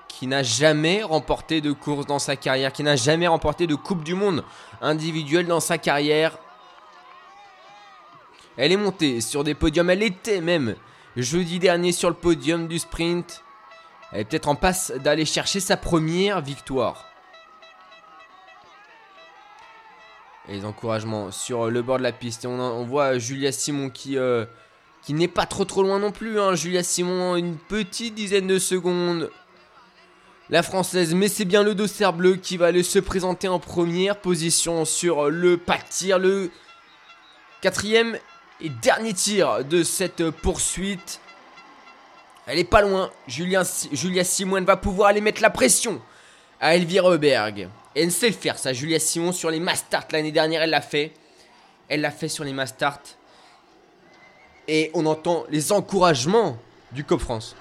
qui 0.08 0.28
n'a 0.28 0.44
jamais 0.44 1.04
remporté 1.04 1.62
de 1.62 1.72
course 1.72 2.06
dans 2.06 2.20
sa 2.20 2.36
carrière, 2.36 2.72
qui 2.74 2.84
n'a 2.84 2.96
jamais 2.96 3.28
remporté 3.28 3.68
de 3.68 3.76
Coupe 3.76 4.04
du 4.04 4.16
Monde 4.16 4.44
individuelle 4.82 5.48
dans 5.48 5.60
sa 5.60 5.78
carrière. 5.78 6.38
Elle 8.58 8.72
est 8.72 8.78
montée 8.78 9.22
sur 9.22 9.44
des 9.44 9.56
podiums, 9.56 9.90
elle 9.90 10.04
était 10.04 10.42
même 10.42 10.76
jeudi 11.16 11.60
dernier 11.60 11.92
sur 11.92 12.10
le 12.10 12.16
podium 12.16 12.68
du 12.68 12.80
sprint. 12.80 13.44
Elle 14.12 14.22
est 14.22 14.26
peut-être 14.26 14.50
en 14.50 14.56
passe 14.56 14.92
d'aller 14.92 15.26
chercher 15.26 15.60
sa 15.60 15.78
première 15.78 16.42
victoire. 16.42 17.06
Et 20.48 20.54
les 20.54 20.66
encouragements 20.66 21.32
sur 21.32 21.70
le 21.70 21.82
bord 21.84 22.00
de 22.00 22.04
la 22.04 22.12
piste. 22.12 22.46
on, 22.46 22.84
voit 22.84 23.20
Julia 23.20 23.52
Simon 23.52 23.90
qui 23.92 24.18
euh, 24.18 24.46
qui 25.02 25.14
n'est 25.14 25.28
pas 25.28 25.46
trop 25.46 25.66
trop 25.66 25.84
loin 25.84 26.00
non 26.00 26.12
plus. 26.12 26.40
Hein. 26.40 26.56
Julia 26.56 26.84
Simon, 26.84 27.36
une 27.36 27.58
petite 27.58 28.16
dizaine 28.16 28.48
de 28.48 28.60
secondes. 28.60 29.30
La 30.50 30.64
française, 30.64 31.14
mais 31.14 31.28
c'est 31.28 31.46
bien 31.46 31.62
le 31.62 31.76
dossard 31.76 32.14
bleu 32.14 32.36
qui 32.36 32.58
va 32.58 32.68
aller 32.68 32.82
se 32.82 32.98
présenter 32.98 33.48
en 33.48 33.60
première 33.60 34.18
position 34.18 34.84
sur 34.84 35.30
le 35.30 35.58
de 35.58 35.74
tir, 35.90 36.18
le 36.18 36.50
quatrième 37.62 38.18
et 38.60 38.70
dernier 38.70 39.14
tir 39.14 39.64
de 39.64 39.84
cette 39.84 40.32
poursuite. 40.32 41.20
Elle 42.48 42.58
est 42.58 42.64
pas 42.64 42.82
loin. 42.82 43.12
Julia, 43.28 43.64
Simon 43.64 44.64
va 44.64 44.76
pouvoir 44.76 45.10
aller 45.10 45.22
mettre 45.22 45.44
la 45.44 45.52
pression 45.52 46.02
à 46.60 46.76
Elvira 46.76 47.12
Heuberg. 47.12 47.70
Elle 47.94 48.12
sait 48.12 48.30
le 48.30 48.34
faire, 48.34 48.58
ça. 48.58 48.74
Julia 48.74 48.98
Simon 48.98 49.32
sur 49.32 49.52
les 49.52 49.60
Mastart 49.60 50.08
l'année 50.12 50.32
dernière, 50.32 50.64
elle 50.64 50.72
l'a 50.72 50.82
fait. 50.82 51.14
Elle 51.90 52.02
l'a 52.02 52.12
fait 52.12 52.28
sur 52.28 52.44
les 52.44 52.54
Mastart 52.54 53.02
et 54.70 54.92
on 54.94 55.06
entend 55.06 55.46
les 55.50 55.72
encouragements 55.72 56.58
du 56.92 57.04
COP 57.04 57.22
France. 57.22 57.56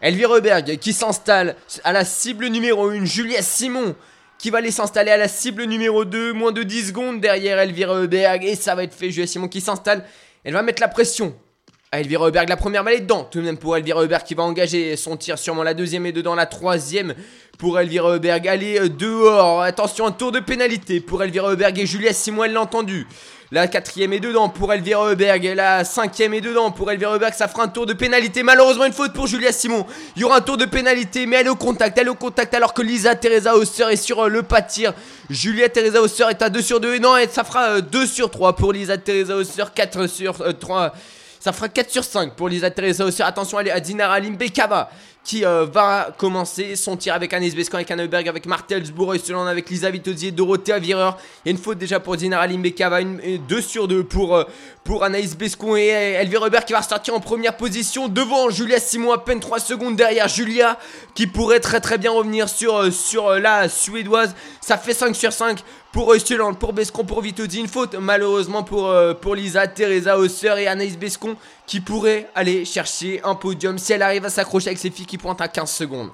Elvire 0.00 0.34
Heuberg 0.34 0.78
qui 0.78 0.92
s'installe 0.92 1.56
à 1.84 1.92
la 1.92 2.04
cible 2.04 2.46
numéro 2.46 2.90
1, 2.90 3.04
Julia 3.04 3.40
Simon 3.40 3.94
qui 4.36 4.50
va 4.50 4.58
aller 4.58 4.72
s'installer 4.72 5.12
à 5.12 5.16
la 5.16 5.28
cible 5.28 5.64
numéro 5.64 6.04
2, 6.04 6.32
moins 6.32 6.52
de 6.52 6.64
10 6.64 6.88
secondes 6.88 7.20
derrière 7.20 7.58
Elvire 7.58 7.92
Heuberg 7.92 8.44
et 8.44 8.56
ça 8.56 8.74
va 8.74 8.82
être 8.82 8.94
fait, 8.94 9.10
Julia 9.10 9.26
Simon 9.26 9.48
qui 9.48 9.60
s'installe, 9.60 10.04
elle 10.44 10.54
va 10.54 10.62
mettre 10.62 10.82
la 10.82 10.88
pression 10.88 11.34
Elvira 11.92 12.28
Heuberg, 12.28 12.48
la 12.48 12.56
première 12.56 12.84
balle 12.84 12.94
est 12.94 13.00
dedans. 13.00 13.24
Tout 13.24 13.38
de 13.38 13.44
même 13.44 13.58
pour 13.58 13.76
Elvira 13.76 14.02
Heuberg 14.02 14.22
qui 14.22 14.34
va 14.34 14.44
engager 14.44 14.96
son 14.96 15.18
tir. 15.18 15.38
Sûrement 15.38 15.62
la 15.62 15.74
deuxième 15.74 16.06
est 16.06 16.12
dedans. 16.12 16.34
La 16.34 16.46
troisième 16.46 17.14
pour 17.58 17.78
Elvira 17.78 18.10
Heuberg. 18.14 18.48
Allez, 18.48 18.78
euh, 18.78 18.88
dehors. 18.88 19.62
Attention, 19.62 20.06
un 20.06 20.12
tour 20.12 20.32
de 20.32 20.40
pénalité 20.40 21.00
pour 21.00 21.22
Elvira 21.22 21.50
Heuberg 21.50 21.78
et 21.78 21.86
Julia 21.86 22.12
Simon, 22.12 22.44
elle 22.44 22.52
l'a 22.52 22.60
entendu. 22.60 23.06
La 23.52 23.66
quatrième 23.66 24.14
est 24.14 24.20
dedans 24.20 24.48
pour 24.48 24.72
Elvira. 24.72 25.12
Et 25.12 25.54
la 25.54 25.84
cinquième 25.84 26.32
est 26.32 26.40
dedans 26.40 26.70
pour 26.70 26.90
Elvira 26.90 27.14
Heuberg. 27.14 27.34
Ça 27.34 27.48
fera 27.48 27.64
un 27.64 27.68
tour 27.68 27.84
de 27.84 27.92
pénalité. 27.92 28.42
Malheureusement, 28.42 28.86
une 28.86 28.94
faute 28.94 29.12
pour 29.12 29.26
Julia 29.26 29.52
Simon. 29.52 29.86
Il 30.16 30.22
y 30.22 30.24
aura 30.24 30.38
un 30.38 30.40
tour 30.40 30.56
de 30.56 30.64
pénalité, 30.64 31.26
mais 31.26 31.36
elle 31.36 31.46
est 31.46 31.50
au 31.50 31.54
contact. 31.54 31.98
Elle 31.98 32.06
est 32.06 32.10
au 32.10 32.14
contact 32.14 32.54
alors 32.54 32.72
que 32.72 32.80
Lisa 32.80 33.14
Teresa 33.14 33.54
Osser 33.54 33.84
est 33.90 33.96
sur 33.96 34.20
euh, 34.20 34.28
le 34.28 34.42
pas 34.42 34.62
de 34.62 34.68
tir. 34.68 34.94
Julia 35.28 35.68
Teresa 35.68 36.00
Osser 36.00 36.24
est 36.30 36.40
à 36.40 36.48
2 36.48 36.62
sur 36.62 36.80
2. 36.80 36.94
Et 36.94 36.98
non, 36.98 37.14
ça 37.30 37.44
fera 37.44 37.82
2 37.82 38.06
sur 38.06 38.30
3 38.30 38.56
pour 38.56 38.72
Lisa 38.72 38.96
Teresa 38.96 39.36
Osser. 39.36 39.64
4 39.74 40.06
sur 40.06 40.58
3. 40.58 40.94
Ça 41.38 41.52
fera 41.52 41.68
4 41.68 41.90
sur 41.90 42.04
5 42.04 42.34
pour 42.34 42.48
Lisa 42.48 42.70
Teresa 42.70 43.04
Osser. 43.04 43.24
Attention, 43.24 43.60
elle 43.60 43.68
est 43.68 43.72
à 43.72 43.80
Dinara 43.80 44.18
Limbekava 44.18 44.88
qui 45.24 45.44
euh, 45.44 45.66
va 45.66 46.12
commencer 46.16 46.74
son 46.74 46.96
tir 46.96 47.14
avec 47.14 47.32
Anis 47.32 47.54
Bescan, 47.54 47.76
avec 47.76 47.90
Anneberg, 47.90 48.28
avec 48.28 48.46
Martelsbourg, 48.46 49.14
selon 49.22 49.46
avec 49.46 49.70
Lisa 49.70 49.90
Vitozzi 49.90 50.32
Dorothea 50.32 50.78
Vireur. 50.78 51.16
Il 51.44 51.48
y 51.48 51.50
a 51.50 51.52
une 51.52 51.62
faute 51.62 51.78
déjà 51.78 52.00
pour 52.00 52.16
Dinara 52.16 52.46
Limbekava, 52.46 53.00
2 53.02 53.60
sur 53.60 53.86
2 53.86 54.02
pour, 54.04 54.36
euh, 54.36 54.44
pour 54.84 55.04
Anaïs 55.04 55.36
Bescon 55.36 55.76
et 55.76 55.88
Elvire 55.88 56.44
Hubert 56.44 56.64
qui 56.64 56.72
va 56.72 56.80
ressortir 56.80 57.14
en 57.14 57.20
première 57.20 57.56
position 57.56 58.08
devant 58.08 58.50
Julia 58.50 58.80
Simon, 58.80 59.12
à 59.12 59.18
peine 59.18 59.40
3 59.40 59.60
secondes 59.60 59.96
derrière 59.96 60.28
Julia 60.28 60.78
qui 61.14 61.26
pourrait 61.26 61.60
très 61.60 61.80
très 61.80 61.98
bien 61.98 62.10
revenir 62.10 62.48
sur, 62.48 62.76
euh, 62.76 62.90
sur 62.90 63.30
la 63.38 63.68
suédoise. 63.68 64.34
Ça 64.60 64.76
fait 64.76 64.94
5 64.94 65.14
sur 65.14 65.32
5 65.32 65.62
pour 65.92 66.12
Eusteland, 66.12 66.54
pour 66.54 66.72
Bescon, 66.72 67.04
pour 67.04 67.20
Vitozzi. 67.20 67.60
Une 67.60 67.68
faute 67.68 67.94
malheureusement 67.94 68.64
pour, 68.64 69.34
Lisa, 69.34 69.68
Teresa 69.68 70.18
Osser 70.18 70.54
et 70.58 70.66
Anaïs 70.66 70.98
Bescon 70.98 71.36
qui 71.66 71.80
pourrait 71.80 72.28
aller 72.34 72.64
chercher 72.64 73.20
un 73.24 73.34
podium 73.34 73.78
si 73.78 73.92
elle 73.92 74.02
arrive 74.02 74.24
à 74.24 74.30
s'accrocher 74.30 74.68
avec 74.68 74.78
ses 74.78 74.90
filles 74.90 75.06
qui 75.06 75.18
pointent 75.18 75.40
à 75.40 75.48
15 75.48 75.70
secondes. 75.70 76.10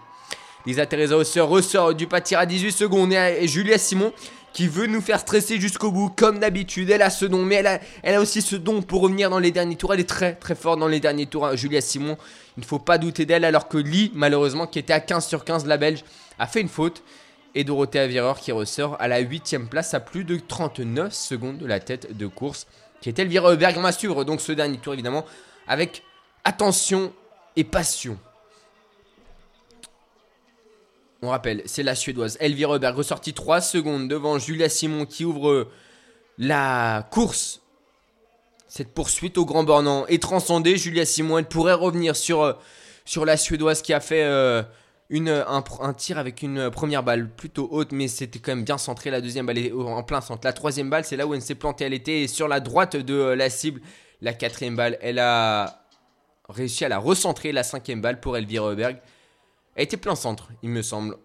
Lisa 0.66 0.84
Teresa 0.84 1.16
Osser 1.16 1.40
ressort 1.40 1.94
du 1.94 2.06
pâtir 2.06 2.38
à 2.38 2.46
18 2.46 2.72
secondes 2.72 3.12
et, 3.12 3.48
Julia 3.48 3.78
Simon 3.78 4.12
qui 4.58 4.66
veut 4.66 4.88
nous 4.88 5.00
faire 5.00 5.20
stresser 5.20 5.60
jusqu'au 5.60 5.92
bout 5.92 6.08
comme 6.08 6.40
d'habitude. 6.40 6.90
Elle 6.90 7.02
a 7.02 7.10
ce 7.10 7.24
don, 7.24 7.44
mais 7.44 7.62
elle 8.02 8.14
a, 8.16 8.20
aussi 8.20 8.42
ce 8.42 8.56
don 8.56 8.82
pour 8.82 9.02
revenir 9.02 9.30
dans 9.30 9.38
les 9.38 9.52
derniers 9.52 9.76
tours. 9.76 9.94
Elle 9.94 10.00
est 10.00 10.08
très 10.08 10.34
très 10.34 10.56
forte 10.56 10.80
dans 10.80 10.88
les 10.88 10.98
derniers 10.98 11.26
tours. 11.26 11.46
Hein. 11.46 11.54
Julia 11.54 11.80
Simon, 11.80 12.16
il 12.56 12.62
ne 12.62 12.64
faut 12.64 12.80
pas 12.80 12.98
douter 12.98 13.24
d'elle 13.24 13.44
alors 13.44 13.68
que 13.68 13.78
Lee, 13.78 14.10
malheureusement, 14.16 14.66
qui 14.66 14.80
était 14.80 14.92
à 14.92 14.98
15 14.98 15.28
sur 15.28 15.44
15, 15.44 15.66
la 15.66 15.76
Belge, 15.76 16.02
a 16.40 16.48
fait 16.48 16.60
une 16.60 16.68
faute. 16.68 17.04
Et 17.54 17.62
Dorothée 17.62 18.00
Avireur 18.00 18.40
qui 18.40 18.50
ressort 18.50 18.96
à 18.98 19.06
la 19.06 19.20
8 19.20 19.58
place 19.70 19.94
à 19.94 20.00
plus 20.00 20.24
de 20.24 20.36
39 20.36 21.12
secondes 21.12 21.58
de 21.58 21.66
la 21.66 21.78
tête 21.78 22.16
de 22.16 22.26
course 22.26 22.66
qui 23.00 23.10
est 23.10 23.18
Elvira 23.20 23.52
Heuberg. 23.52 23.76
On 23.78 23.82
va 23.82 23.92
suivre 23.92 24.24
donc 24.24 24.40
ce 24.40 24.50
dernier 24.50 24.78
tour 24.78 24.92
évidemment 24.92 25.24
avec 25.68 26.02
attention 26.42 27.12
et 27.54 27.62
passion. 27.62 28.18
On 31.22 31.30
rappelle, 31.30 31.62
c'est 31.66 31.82
la 31.82 31.96
Suédoise 31.96 32.36
Elvira 32.40 32.76
Heuberg, 32.76 32.96
ressortie 32.96 33.34
3 33.34 33.60
secondes 33.60 34.08
devant 34.08 34.38
Julia 34.38 34.68
Simon 34.68 35.04
qui 35.04 35.24
ouvre 35.24 35.68
la 36.38 37.08
course. 37.10 37.60
Cette 38.68 38.94
poursuite 38.94 39.36
au 39.36 39.44
grand 39.44 39.64
bornant 39.64 40.06
est 40.06 40.22
transcendée. 40.22 40.76
Julia 40.76 41.04
Simon, 41.04 41.38
elle 41.38 41.48
pourrait 41.48 41.72
revenir 41.72 42.14
sur, 42.14 42.56
sur 43.04 43.24
la 43.24 43.36
Suédoise 43.36 43.82
qui 43.82 43.92
a 43.92 43.98
fait 43.98 44.22
euh, 44.22 44.62
une, 45.10 45.30
un, 45.30 45.92
tir 45.94 46.18
avec 46.18 46.42
une 46.42 46.70
première 46.70 47.02
balle 47.02 47.28
plutôt 47.30 47.66
haute, 47.72 47.90
mais 47.90 48.06
c'était 48.06 48.38
quand 48.38 48.54
même 48.54 48.64
bien 48.64 48.78
centré. 48.78 49.10
La 49.10 49.20
deuxième 49.20 49.46
balle 49.46 49.58
est 49.58 49.72
en 49.72 50.04
plein 50.04 50.20
centre. 50.20 50.42
La 50.44 50.52
troisième 50.52 50.88
balle, 50.88 51.04
c'est 51.04 51.16
là 51.16 51.26
où 51.26 51.34
elle 51.34 51.42
s'est 51.42 51.56
plantée. 51.56 51.84
Elle 51.84 51.94
était 51.94 52.28
sur 52.28 52.46
la 52.46 52.60
droite 52.60 52.94
de 52.94 53.14
euh, 53.14 53.36
la 53.36 53.50
cible. 53.50 53.80
La 54.20 54.34
quatrième 54.34 54.76
balle, 54.76 54.98
elle 55.00 55.18
a 55.18 55.82
réussi 56.48 56.84
à 56.84 56.88
la 56.88 56.98
recentrer. 56.98 57.50
La 57.50 57.64
cinquième 57.64 58.00
balle 58.00 58.20
pour 58.20 58.36
Elvira 58.36 58.70
Heuberg. 58.70 58.98
Elle 59.78 59.84
était 59.84 59.96
plein 59.96 60.16
centre, 60.16 60.48
il 60.64 60.70
me 60.70 60.82
semble. 60.82 61.16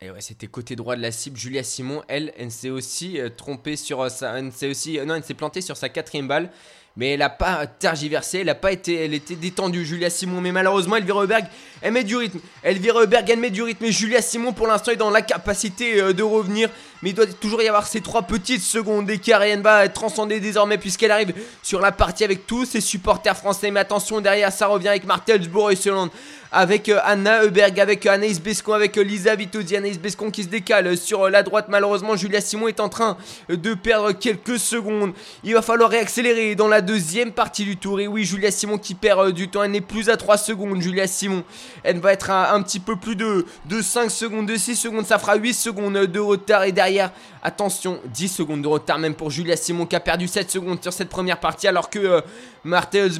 Et 0.00 0.10
ouais, 0.10 0.20
c'était 0.20 0.48
côté 0.48 0.74
droit 0.74 0.96
de 0.96 1.00
la 1.00 1.12
cible. 1.12 1.38
Julia 1.38 1.62
Simon, 1.62 2.02
elle, 2.08 2.34
elle 2.36 2.50
s'est 2.50 2.70
aussi 2.70 3.20
euh, 3.20 3.28
trompée 3.28 3.76
sur 3.76 4.00
euh, 4.00 4.08
sa. 4.08 4.36
Elle 4.36 4.50
s'est 4.50 4.68
aussi. 4.68 4.98
non, 5.06 5.14
elle 5.14 5.22
s'est 5.22 5.34
plantée 5.34 5.60
sur 5.60 5.76
sa 5.76 5.88
quatrième 5.88 6.26
balle 6.26 6.50
mais 6.98 7.12
elle 7.12 7.20
n'a 7.20 7.30
pas 7.30 7.68
tergiversé, 7.68 8.40
elle 8.40 8.48
a 8.48 8.56
pas 8.56 8.72
été, 8.72 9.04
elle 9.04 9.14
était 9.14 9.36
détendue, 9.36 9.84
Julia 9.84 10.10
Simon, 10.10 10.40
mais 10.40 10.50
malheureusement 10.50 10.96
Elvira 10.96 11.22
Heuberg, 11.22 11.44
elle 11.80 11.92
met 11.92 12.02
du 12.02 12.16
rythme, 12.16 12.40
Elvira 12.64 13.02
Heuberg, 13.02 13.30
elle 13.30 13.38
met 13.38 13.50
du 13.50 13.62
rythme, 13.62 13.84
et 13.84 13.92
Julia 13.92 14.20
Simon 14.20 14.52
pour 14.52 14.66
l'instant 14.66 14.90
est 14.90 14.96
dans 14.96 15.10
la 15.10 15.22
capacité 15.22 16.02
euh, 16.02 16.12
de 16.12 16.24
revenir, 16.24 16.68
mais 17.02 17.10
il 17.10 17.14
doit 17.14 17.26
toujours 17.26 17.62
y 17.62 17.68
avoir 17.68 17.86
ces 17.86 18.00
trois 18.00 18.22
petites 18.22 18.62
secondes 18.62 19.06
d'écart, 19.06 19.44
et 19.44 19.50
elle 19.50 19.62
va 19.62 19.88
transcender 19.88 20.40
désormais 20.40 20.76
puisqu'elle 20.76 21.12
arrive 21.12 21.32
sur 21.62 21.80
la 21.80 21.92
partie 21.92 22.24
avec 22.24 22.48
tous 22.48 22.64
ses 22.64 22.80
supporters 22.80 23.36
français, 23.36 23.70
mais 23.70 23.78
attention 23.78 24.20
derrière 24.20 24.50
ça 24.50 24.66
revient 24.66 24.88
avec 24.88 25.04
Martelsbourg 25.04 25.70
et 25.70 25.76
Soland 25.76 26.10
avec 26.50 26.88
euh, 26.88 26.98
Anna 27.04 27.42
Heuberg, 27.42 27.78
avec 27.78 28.06
euh, 28.06 28.12
Anaïs 28.12 28.40
Bescon, 28.40 28.72
avec 28.72 28.96
euh, 28.96 29.02
Lisa 29.02 29.34
Vitozzi, 29.34 29.76
Anaïs 29.76 29.98
Bescon 29.98 30.30
qui 30.30 30.44
se 30.44 30.48
décale 30.48 30.96
sur 30.96 31.28
la 31.28 31.42
droite. 31.42 31.66
Malheureusement, 31.68 32.16
Julia 32.16 32.40
Simon 32.40 32.68
est 32.68 32.80
en 32.80 32.88
train 32.88 33.16
de 33.48 33.74
perdre 33.74 34.12
quelques 34.12 34.58
secondes. 34.58 35.12
Il 35.44 35.54
va 35.54 35.62
falloir 35.62 35.90
réaccélérer 35.90 36.54
dans 36.54 36.68
la 36.68 36.80
deuxième 36.80 37.32
partie 37.32 37.64
du 37.64 37.76
tour. 37.76 38.00
Et 38.00 38.08
oui, 38.08 38.24
Julia 38.24 38.50
Simon 38.50 38.78
qui 38.78 38.94
perd 38.94 39.32
du 39.32 39.48
temps. 39.48 39.62
Elle 39.62 39.72
n'est 39.72 39.80
plus 39.80 40.08
à 40.08 40.16
3 40.16 40.38
secondes, 40.38 40.80
Julia 40.80 41.06
Simon. 41.06 41.44
Elle 41.82 42.00
va 42.00 42.12
être 42.12 42.30
à 42.30 42.54
un 42.54 42.62
petit 42.62 42.80
peu 42.80 42.96
plus 42.96 43.16
de, 43.16 43.44
de 43.66 43.82
5 43.82 44.10
secondes, 44.10 44.46
de 44.46 44.56
6 44.56 44.76
secondes. 44.76 45.06
Ça 45.06 45.18
fera 45.18 45.36
8 45.36 45.52
secondes 45.52 45.98
de 45.98 46.20
retard. 46.20 46.64
Et 46.64 46.72
derrière, 46.72 47.10
attention, 47.42 48.00
10 48.06 48.28
secondes 48.28 48.62
de 48.62 48.68
retard 48.68 48.98
même 48.98 49.14
pour 49.14 49.30
Julia 49.30 49.56
Simon 49.56 49.86
qui 49.86 49.96
a 49.96 50.00
perdu 50.00 50.28
7 50.28 50.50
secondes 50.50 50.82
sur 50.82 50.92
cette 50.92 51.08
première 51.08 51.40
partie. 51.40 51.68
Alors 51.68 51.90
que 51.90 51.98
euh, 51.98 52.20
Martels, 52.64 53.12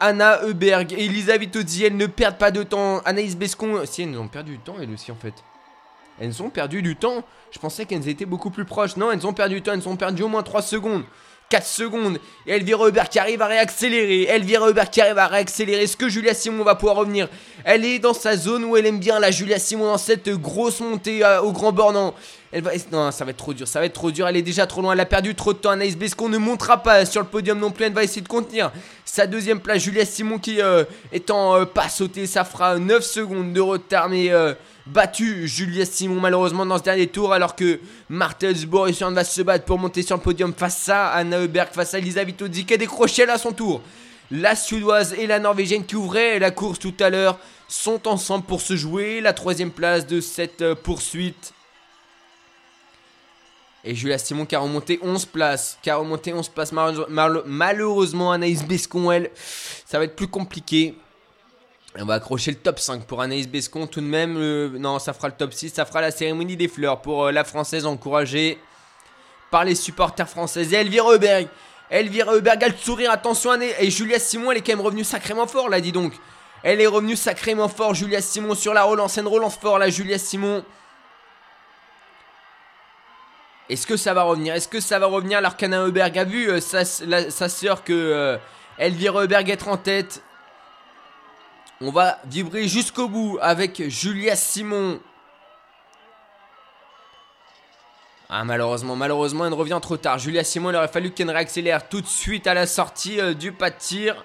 Anna 0.00 0.42
Heuberg 0.42 0.92
et 0.92 1.04
Elisa 1.06 1.36
Vitozzi, 1.36 1.84
elles 1.84 1.96
ne 1.96 2.06
perdent 2.06 2.38
pas 2.38 2.47
de 2.50 2.62
temps. 2.62 3.00
Anaïs 3.04 3.36
Bescon, 3.36 3.82
si 3.84 4.02
elles 4.02 4.18
ont 4.18 4.28
perdu 4.28 4.52
du 4.52 4.58
temps, 4.58 4.76
elles 4.80 4.90
aussi 4.90 5.12
en 5.12 5.16
fait. 5.16 5.34
Elles 6.20 6.42
ont 6.42 6.50
perdu 6.50 6.82
du 6.82 6.96
temps. 6.96 7.24
Je 7.50 7.58
pensais 7.58 7.84
qu'elles 7.84 8.08
étaient 8.08 8.26
beaucoup 8.26 8.50
plus 8.50 8.64
proches. 8.64 8.96
Non, 8.96 9.12
elles 9.12 9.26
ont 9.26 9.32
perdu 9.32 9.56
du 9.56 9.62
temps. 9.62 9.72
Elles 9.72 9.88
ont 9.88 9.96
perdu 9.96 10.22
au 10.22 10.28
moins 10.28 10.42
3 10.42 10.62
secondes. 10.62 11.04
4 11.50 11.66
secondes. 11.66 12.18
Et 12.46 12.52
Elvira 12.52 12.88
Hubert 12.88 13.08
qui 13.08 13.18
arrive 13.18 13.40
à 13.40 13.46
réaccélérer. 13.46 14.24
Elvira 14.24 14.68
Hubert 14.68 14.90
qui 14.90 15.00
arrive 15.00 15.18
à 15.18 15.28
réaccélérer. 15.28 15.84
Est-ce 15.84 15.96
que 15.96 16.08
Julia 16.08 16.34
Simon 16.34 16.64
va 16.64 16.74
pouvoir 16.74 16.96
revenir? 16.96 17.28
Elle 17.64 17.84
est 17.84 17.98
dans 17.98 18.12
sa 18.14 18.36
zone 18.36 18.64
où 18.64 18.76
elle 18.76 18.86
aime 18.86 18.98
bien 18.98 19.18
la 19.18 19.30
Julia 19.30 19.58
Simon 19.58 19.86
dans 19.86 19.98
cette 19.98 20.28
grosse 20.28 20.80
montée 20.80 21.24
euh, 21.24 21.40
au 21.40 21.52
grand 21.52 21.72
bornant. 21.72 22.14
Elle 22.50 22.62
va... 22.62 22.70
Non, 22.90 23.10
ça 23.10 23.24
va 23.24 23.32
être 23.32 23.36
trop 23.36 23.52
dur, 23.52 23.68
ça 23.68 23.80
va 23.80 23.86
être 23.86 23.92
trop 23.92 24.10
dur. 24.10 24.26
Elle 24.26 24.36
est 24.36 24.42
déjà 24.42 24.66
trop 24.66 24.80
loin, 24.80 24.92
elle 24.92 25.00
a 25.00 25.06
perdu 25.06 25.34
trop 25.34 25.52
de 25.52 25.58
temps. 25.58 25.70
Anaïs 25.70 25.96
Bescon 25.96 26.28
ne 26.28 26.38
montera 26.38 26.82
pas 26.82 27.04
sur 27.04 27.20
le 27.20 27.26
podium 27.26 27.58
non 27.58 27.70
plus. 27.70 27.84
Elle 27.84 27.92
va 27.92 28.02
essayer 28.02 28.22
de 28.22 28.28
contenir 28.28 28.72
sa 29.04 29.26
deuxième 29.26 29.60
place. 29.60 29.82
Julia 29.82 30.06
Simon 30.06 30.38
qui 30.38 30.62
euh, 30.62 30.84
étant 31.12 31.56
euh, 31.56 31.64
pas 31.66 31.88
sauté, 31.88 32.26
ça 32.26 32.44
fera 32.44 32.78
9 32.78 33.04
secondes 33.04 33.52
de 33.52 33.60
retard. 33.60 34.08
Mais 34.08 34.30
euh, 34.30 34.54
battu 34.86 35.46
Julia 35.46 35.84
Simon 35.84 36.20
malheureusement 36.20 36.64
dans 36.64 36.78
ce 36.78 36.84
dernier 36.84 37.06
tour. 37.06 37.34
Alors 37.34 37.54
que 37.54 37.80
Martels 38.08 38.66
Borisson 38.66 39.10
va 39.10 39.24
se 39.24 39.42
battre 39.42 39.66
pour 39.66 39.78
monter 39.78 40.02
sur 40.02 40.16
le 40.16 40.22
podium 40.22 40.54
face 40.56 40.88
à 40.88 41.08
Anna 41.08 41.40
Heuberg, 41.40 41.68
face 41.72 41.92
à 41.92 41.98
Elisa 41.98 42.24
Vitozzi 42.24 42.64
qui 42.64 42.74
a 42.74 42.78
décroché 42.78 43.28
à 43.28 43.36
son 43.36 43.52
tour. 43.52 43.82
La 44.30 44.56
Suédoise 44.56 45.14
et 45.18 45.26
la 45.26 45.38
Norvégienne 45.38 45.84
qui 45.84 45.96
ouvraient 45.96 46.38
la 46.38 46.50
course 46.50 46.78
tout 46.78 46.94
à 47.00 47.10
l'heure 47.10 47.38
sont 47.66 48.08
ensemble 48.08 48.44
pour 48.44 48.62
se 48.62 48.76
jouer 48.76 49.20
la 49.20 49.34
troisième 49.34 49.70
place 49.70 50.06
de 50.06 50.20
cette 50.20 50.74
poursuite. 50.74 51.52
Et 53.84 53.94
Julia 53.94 54.18
Simon 54.18 54.44
qui 54.44 54.56
a 54.56 54.58
remonté 54.58 54.98
11 55.02 55.26
places. 55.26 55.78
Qui 55.82 55.90
a 55.90 55.96
remonté 55.96 56.32
11 56.32 56.48
places. 56.48 56.72
malheureusement, 56.72 58.32
Anaïs 58.32 58.64
Bescon, 58.64 59.10
elle, 59.12 59.30
ça 59.86 59.98
va 59.98 60.04
être 60.04 60.16
plus 60.16 60.28
compliqué. 60.28 60.94
On 61.98 62.04
va 62.04 62.14
accrocher 62.14 62.50
le 62.50 62.58
top 62.58 62.78
5 62.78 63.04
pour 63.04 63.20
Anaïs 63.20 63.48
Bescon. 63.48 63.86
Tout 63.86 64.00
de 64.00 64.06
même, 64.06 64.76
non, 64.76 64.98
ça 64.98 65.12
fera 65.12 65.28
le 65.28 65.34
top 65.34 65.52
6. 65.52 65.70
Ça 65.70 65.84
fera 65.84 66.00
la 66.00 66.10
cérémonie 66.10 66.56
des 66.56 66.68
fleurs 66.68 67.00
pour 67.00 67.26
euh, 67.26 67.32
la 67.32 67.44
française 67.44 67.86
encouragée 67.86 68.58
par 69.50 69.64
les 69.64 69.74
supporters 69.74 70.28
françaises. 70.28 70.72
Et 70.72 70.76
Elvira 70.76 71.12
Heuberg. 71.12 71.48
Elvira 71.90 72.34
Heuberg 72.34 72.62
a 72.62 72.68
le 72.68 72.76
sourire. 72.76 73.10
Attention, 73.10 73.58
et 73.60 73.90
Julia 73.90 74.18
Simon, 74.18 74.50
elle 74.50 74.58
est 74.58 74.60
quand 74.60 74.72
même 74.72 74.84
revenue 74.84 75.04
sacrément 75.04 75.46
fort 75.46 75.68
là, 75.68 75.80
dis 75.80 75.92
donc. 75.92 76.12
Elle 76.62 76.80
est 76.80 76.86
revenue 76.86 77.16
sacrément 77.16 77.68
fort, 77.68 77.94
Julia 77.94 78.20
Simon, 78.20 78.54
sur 78.54 78.74
la 78.74 78.82
relance. 78.82 79.16
une 79.16 79.28
relance 79.28 79.56
fort 79.56 79.78
là, 79.78 79.88
Julia 79.88 80.18
Simon. 80.18 80.64
Est-ce 83.68 83.86
que 83.86 83.96
ça 83.96 84.14
va 84.14 84.22
revenir? 84.22 84.54
Est-ce 84.54 84.68
que 84.68 84.80
ça 84.80 84.98
va 84.98 85.06
revenir? 85.06 85.38
Alors 85.38 85.56
qu'Anna 85.56 85.82
Heuberg 85.82 86.18
a 86.18 86.24
vu 86.24 86.48
euh, 86.50 86.60
sa, 86.60 86.84
soeur 86.84 87.84
que 87.84 87.92
euh, 87.92 88.38
Elvira 88.78 89.22
Heuberg 89.22 89.50
être 89.50 89.68
en 89.68 89.76
tête 89.76 90.22
On 91.80 91.90
va 91.90 92.18
vibrer 92.24 92.66
jusqu'au 92.66 93.08
bout 93.08 93.38
avec 93.42 93.88
Julia 93.88 94.36
Simon. 94.36 95.00
Ah 98.30 98.44
malheureusement, 98.44 98.96
malheureusement, 98.96 99.46
elle 99.46 99.54
revient 99.54 99.78
trop 99.80 99.96
tard. 99.96 100.18
Julia 100.18 100.44
Simon, 100.44 100.70
il 100.70 100.76
aurait 100.76 100.88
fallu 100.88 101.10
qu'elle 101.12 101.30
réaccélère 101.30 101.88
tout 101.88 102.00
de 102.00 102.06
suite 102.06 102.46
à 102.46 102.54
la 102.54 102.66
sortie 102.66 103.20
euh, 103.20 103.34
du 103.34 103.52
pas 103.52 103.70
de 103.70 103.76
tir. 103.78 104.24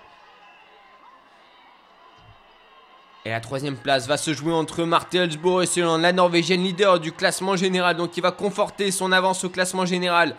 Et 3.25 3.29
la 3.29 3.39
troisième 3.39 3.77
place 3.77 4.07
va 4.07 4.17
se 4.17 4.33
jouer 4.33 4.51
entre 4.51 4.83
Marte 4.83 5.15
Helsbourg 5.15 5.63
et 5.63 5.65
selon 5.65 5.97
la 5.97 6.11
Norvégienne 6.11 6.61
leader 6.61 6.99
du 6.99 7.13
classement 7.13 7.55
général. 7.55 7.95
Donc 7.95 8.17
il 8.17 8.21
va 8.21 8.31
conforter 8.31 8.91
son 8.91 9.13
avance 9.13 9.45
au 9.45 9.49
classement 9.49 9.85
général 9.85 10.35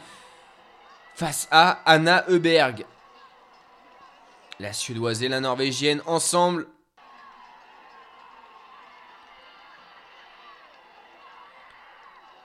face 1.14 1.48
à 1.50 1.80
Anna 1.86 2.24
Heuberg. 2.28 2.84
La 4.60 4.72
Suédoise 4.72 5.22
et 5.22 5.28
la 5.28 5.40
Norvégienne 5.40 6.02
ensemble. 6.06 6.66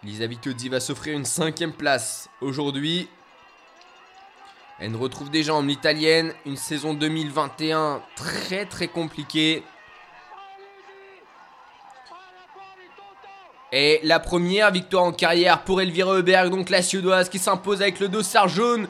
Lisa 0.03 0.25
Vitozzi 0.25 0.69
va 0.69 0.79
s'offrir 0.79 1.17
une 1.17 1.25
cinquième 1.25 1.73
place 1.73 2.29
aujourd'hui. 2.39 3.09
Elle 4.79 4.95
retrouve 4.95 5.29
des 5.29 5.43
jambes 5.43 5.67
l'italienne. 5.67 6.33
Une 6.45 6.55
saison 6.55 6.93
2021 6.93 8.01
très 8.15 8.65
très 8.65 8.87
compliquée. 8.87 9.63
Et 13.71 13.99
la 14.03 14.19
première 14.19 14.71
victoire 14.71 15.03
en 15.03 15.11
carrière 15.11 15.61
pour 15.61 15.79
Elvira 15.79 16.13
Heuberg, 16.13 16.49
donc 16.49 16.71
la 16.71 16.81
suédoise 16.81 17.29
qui 17.29 17.37
s'impose 17.37 17.81
avec 17.81 17.99
le 17.99 18.07
dossard 18.07 18.47
jaune. 18.47 18.87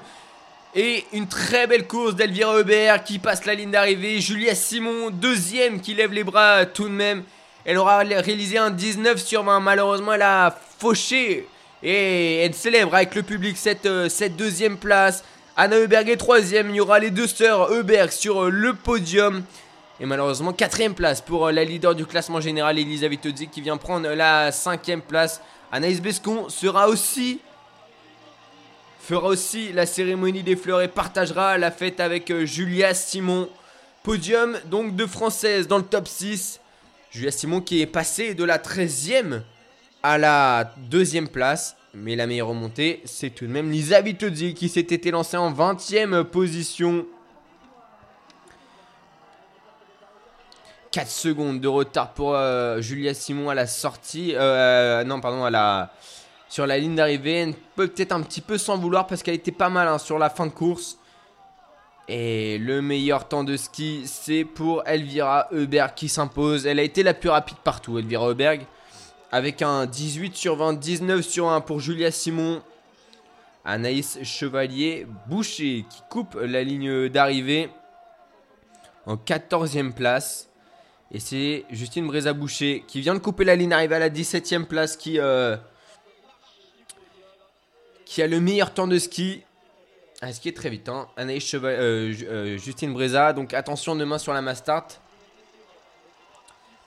Et 0.73 1.03
une 1.11 1.27
très 1.27 1.67
belle 1.67 1.87
course 1.87 2.15
d'Elvira 2.15 2.55
Heuberg 2.55 3.03
qui 3.03 3.19
passe 3.19 3.45
la 3.45 3.55
ligne 3.55 3.71
d'arrivée. 3.71 4.21
Julia 4.21 4.55
Simon, 4.55 5.09
deuxième, 5.09 5.81
qui 5.81 5.95
lève 5.95 6.13
les 6.13 6.23
bras 6.23 6.65
tout 6.65 6.87
de 6.87 6.93
même. 6.93 7.23
Elle 7.65 7.77
aura 7.77 7.97
réalisé 7.99 8.57
un 8.57 8.69
19 8.69 9.21
sur 9.21 9.43
20. 9.43 9.59
Malheureusement, 9.59 10.13
elle 10.13 10.21
a 10.21 10.57
fauché. 10.77 11.47
Et 11.83 12.37
elle 12.37 12.53
célèbre 12.53 12.95
avec 12.95 13.15
le 13.15 13.23
public 13.23 13.57
cette, 13.57 13.85
euh, 13.85 14.09
cette 14.09 14.35
deuxième 14.35 14.77
place. 14.77 15.23
Anna 15.57 15.77
Heuberg 15.77 16.07
est 16.09 16.17
troisième. 16.17 16.69
Il 16.69 16.75
y 16.75 16.81
aura 16.81 16.99
les 16.99 17.09
deux 17.09 17.27
sœurs 17.27 17.71
Heuberg 17.71 18.11
sur 18.11 18.45
euh, 18.45 18.49
le 18.49 18.73
podium. 18.73 19.43
Et 20.01 20.05
malheureusement, 20.05 20.53
quatrième 20.53 20.93
place 20.93 21.19
pour 21.19 21.47
euh, 21.47 21.51
la 21.51 21.65
leader 21.65 21.93
du 21.93 22.05
classement 22.05 22.39
général, 22.39 22.79
Elisabeth 22.79 23.21
Todzi, 23.21 23.47
qui 23.49 23.59
vient 23.59 23.75
prendre 23.75 24.07
la 24.09 24.51
cinquième 24.51 25.01
place. 25.01 25.41
Anaïs 25.71 26.01
Bescon 26.01 26.47
sera 26.49 26.87
aussi 26.87 27.39
fera 29.01 29.27
aussi 29.27 29.73
la 29.73 29.87
cérémonie 29.87 30.43
des 30.43 30.55
fleurs 30.55 30.81
et 30.81 30.87
partagera 30.87 31.57
la 31.57 31.71
fête 31.71 31.99
avec 31.99 32.29
euh, 32.29 32.45
Julia 32.45 32.93
Simon. 32.93 33.49
Podium 34.03 34.57
donc 34.65 34.95
de 34.95 35.05
française 35.05 35.67
dans 35.67 35.79
le 35.79 35.83
top 35.83 36.07
6. 36.07 36.59
Julia 37.11 37.31
Simon 37.31 37.59
qui 37.59 37.81
est 37.81 37.87
passée 37.87 38.35
de 38.35 38.43
la 38.43 38.59
13e 38.59 39.41
à 40.03 40.17
la 40.17 40.73
deuxième 40.77 41.27
place. 41.27 41.75
Mais 41.93 42.15
la 42.15 42.27
meilleure 42.27 42.49
remontée, 42.49 43.01
c'est 43.03 43.31
tout 43.31 43.47
de 43.47 43.51
même 43.51 43.71
Lisa 43.71 43.99
Vitozzi 43.99 44.53
qui 44.53 44.69
s'était 44.69 45.09
lancée 45.09 45.37
en 45.37 45.51
20e 45.51 46.23
position. 46.23 47.05
4 50.91 51.07
secondes 51.07 51.61
de 51.61 51.67
retard 51.67 52.13
pour 52.13 52.33
euh, 52.33 52.81
Julia 52.81 53.13
Simon 53.13 53.49
à 53.49 53.55
la 53.55 53.67
sortie. 53.67 54.33
Euh, 54.35 55.03
non, 55.03 55.21
pardon, 55.21 55.43
à 55.43 55.49
la, 55.51 55.91
sur 56.47 56.65
la 56.65 56.77
ligne 56.77 56.95
d'arrivée. 56.95 57.55
Peut-être 57.75 58.11
un 58.11 58.21
petit 58.21 58.41
peu 58.41 58.57
sans 58.57 58.77
vouloir 58.77 59.05
parce 59.07 59.21
qu'elle 59.21 59.35
était 59.35 59.51
pas 59.51 59.69
mal 59.69 59.87
hein, 59.87 59.99
sur 59.99 60.17
la 60.17 60.29
fin 60.29 60.47
de 60.47 60.51
course. 60.51 60.97
Et 62.07 62.57
le 62.57 62.81
meilleur 62.81 63.27
temps 63.27 63.43
de 63.43 63.55
ski, 63.55 64.01
c'est 64.05 64.43
pour 64.43 64.81
Elvira 64.87 65.47
Heuberg 65.51 65.93
qui 65.93 66.09
s'impose. 66.09 66.65
Elle 66.65 66.79
a 66.79 66.83
été 66.83 67.03
la 67.03 67.13
plus 67.13 67.29
rapide 67.29 67.57
partout, 67.63 67.99
Elvira 67.99 68.29
Heuberg. 68.29 68.65
Avec 69.31 69.61
un 69.61 69.85
18 69.85 70.35
sur 70.35 70.55
20, 70.55 70.73
19 70.73 71.21
sur 71.21 71.49
1 71.49 71.61
pour 71.61 71.79
Julia 71.79 72.09
Simon. 72.09 72.63
Anaïs 73.63 74.17
Chevalier 74.23 75.05
Boucher 75.27 75.85
qui 75.87 76.01
coupe 76.09 76.35
la 76.41 76.63
ligne 76.63 77.09
d'arrivée 77.09 77.69
en 79.05 79.15
14e 79.15 79.91
place. 79.91 80.48
Et 81.11 81.19
c'est 81.19 81.65
Justine 81.71 82.05
Bréza-Boucher 82.05 82.83
qui 82.87 83.01
vient 83.01 83.15
de 83.15 83.19
couper 83.19 83.43
la 83.43 83.55
ligne, 83.55 83.73
arrive 83.73 83.93
à 83.93 83.99
la 83.99 84.09
17ème 84.09 84.65
place, 84.65 84.95
qui, 84.95 85.19
euh, 85.19 85.57
qui 88.05 88.21
a 88.21 88.27
le 88.27 88.39
meilleur 88.39 88.73
temps 88.73 88.87
de 88.87 88.97
ski. 88.99 89.43
Elle 90.21 90.33
ski 90.33 90.53
très 90.53 90.69
vite, 90.69 90.87
hein. 90.89 91.07
Euh, 91.17 91.39
euh, 91.63 92.57
Justine 92.57 92.93
Breza. 92.93 93.33
Donc 93.33 93.53
attention 93.53 93.95
demain 93.95 94.19
sur 94.19 94.33
la 94.33 94.41
Mastart. 94.41 94.87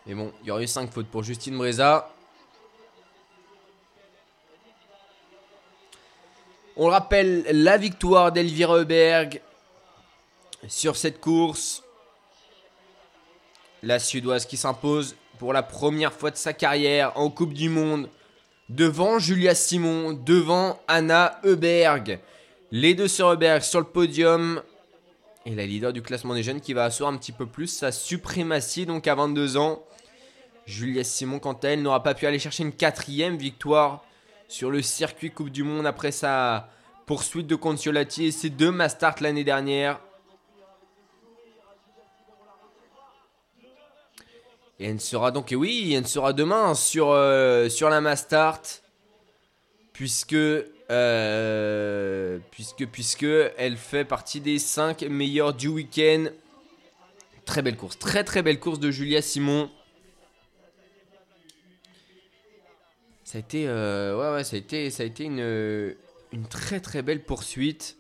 Mais 0.07 0.15
bon, 0.15 0.33
il 0.43 0.49
y 0.49 0.51
aurait 0.51 0.65
eu 0.65 0.69
5 0.69 0.93
fautes 0.93 1.09
pour 1.09 1.25
Justine 1.25 1.57
Breza. 1.57 2.09
On 6.77 6.87
rappelle 6.87 7.45
la 7.51 7.77
victoire 7.77 8.33
d'Elvira 8.33 8.79
Heuberg 8.79 9.43
sur 10.69 10.97
cette 10.97 11.21
course. 11.21 11.83
La 13.85 13.99
Suédoise 13.99 14.47
qui 14.47 14.57
s'impose 14.57 15.17
pour 15.41 15.53
la 15.53 15.65
première 15.65 16.13
fois 16.13 16.31
de 16.31 16.37
sa 16.37 16.53
carrière 16.53 17.11
en 17.17 17.31
Coupe 17.31 17.53
du 17.53 17.69
Monde 17.69 18.09
devant 18.69 19.19
Julia 19.19 19.57
Simon, 19.57 20.13
devant 20.13 20.79
Anna 20.87 21.41
Heuberg. 21.43 22.21
Les 22.71 22.95
deux 22.95 23.09
sœurs 23.09 23.31
Heuberg 23.31 23.61
sur 23.63 23.81
le 23.81 23.87
podium. 23.87 24.63
Et 25.47 25.57
la 25.57 25.67
leader 25.67 25.93
du 25.93 26.01
classement 26.01 26.35
des 26.35 26.45
jeunes 26.45 26.61
qui 26.61 26.75
va 26.75 26.85
asseoir 26.85 27.13
un 27.13 27.17
petit 27.17 27.33
peu 27.33 27.45
plus 27.45 27.67
sa 27.67 27.91
suprématie 27.91 28.87
donc 28.87 29.09
à 29.09 29.17
22 29.17 29.57
ans. 29.57 29.83
Julia 30.65 31.03
Simon, 31.03 31.41
quant 31.41 31.55
à 31.55 31.71
elle, 31.71 31.83
n'aura 31.83 32.05
pas 32.05 32.15
pu 32.15 32.27
aller 32.27 32.39
chercher 32.39 32.63
une 32.63 32.73
quatrième 32.73 33.37
victoire 33.37 34.05
sur 34.47 34.71
le 34.71 34.81
circuit 34.81 35.33
Coupe 35.33 35.51
du 35.51 35.65
Monde 35.65 35.87
après 35.87 36.13
sa 36.13 36.69
poursuite 37.05 37.49
de 37.49 37.57
Consolati 37.57 38.27
et 38.27 38.31
ses 38.31 38.51
deux 38.51 38.71
Mastart 38.71 39.17
l'année 39.21 39.43
dernière. 39.43 39.99
Et 44.83 44.87
elle 44.87 45.01
sera 45.01 45.31
donc, 45.31 45.53
et 45.53 45.55
oui, 45.55 45.95
elle 45.95 46.09
sera 46.09 46.33
demain 46.33 46.75
sur, 46.75 47.11
euh, 47.11 47.69
la 47.83 48.01
Mastart. 48.01 48.63
Puisque, 49.93 50.35
euh, 50.35 52.39
puisque, 52.51 52.87
puisque 52.87 53.27
elle 53.57 53.77
fait 53.77 54.05
partie 54.05 54.41
des 54.41 54.59
5 54.59 55.03
meilleurs 55.03 55.55
du 55.55 55.69
week-end. 55.69 56.25
Très 57.45 57.63
belle 57.63 57.77
course, 57.77 57.97
très 57.97 58.25
très 58.25 58.43
belle 58.43 58.59
course 58.59 58.81
de 58.81 58.91
Julia 58.91 59.23
Simon. 59.23 59.71
Ça 63.23 63.39
a 63.39 63.41
été, 63.41 63.69
euh, 63.69 64.19
ouais, 64.19 64.35
ouais, 64.35 64.43
ça 64.43 64.57
a 64.57 64.59
été, 64.59 64.91
ça 64.91 65.05
a 65.05 65.07
été 65.07 65.27
une 65.27 65.95
très 66.51 66.81
très 66.81 67.03
belle 67.03 67.23
poursuite. 67.23 67.99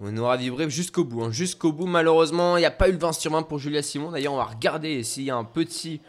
On 0.00 0.16
aura 0.16 0.36
vibré 0.36 0.70
jusqu'au 0.70 1.04
bout. 1.04 1.24
Hein. 1.24 1.32
Jusqu'au 1.32 1.72
bout, 1.72 1.86
malheureusement, 1.86 2.56
il 2.56 2.60
n'y 2.60 2.66
a 2.66 2.70
pas 2.70 2.88
eu 2.88 2.92
le 2.92 2.98
20 2.98 3.12
sur 3.12 3.32
20 3.32 3.42
pour 3.42 3.58
Julia 3.58 3.82
Simon. 3.82 4.12
D'ailleurs, 4.12 4.32
on 4.32 4.36
va 4.36 4.44
regarder 4.44 5.02
s'il 5.02 5.24
y 5.24 5.30
a 5.30 5.36
un 5.36 5.44
petit 5.44 6.00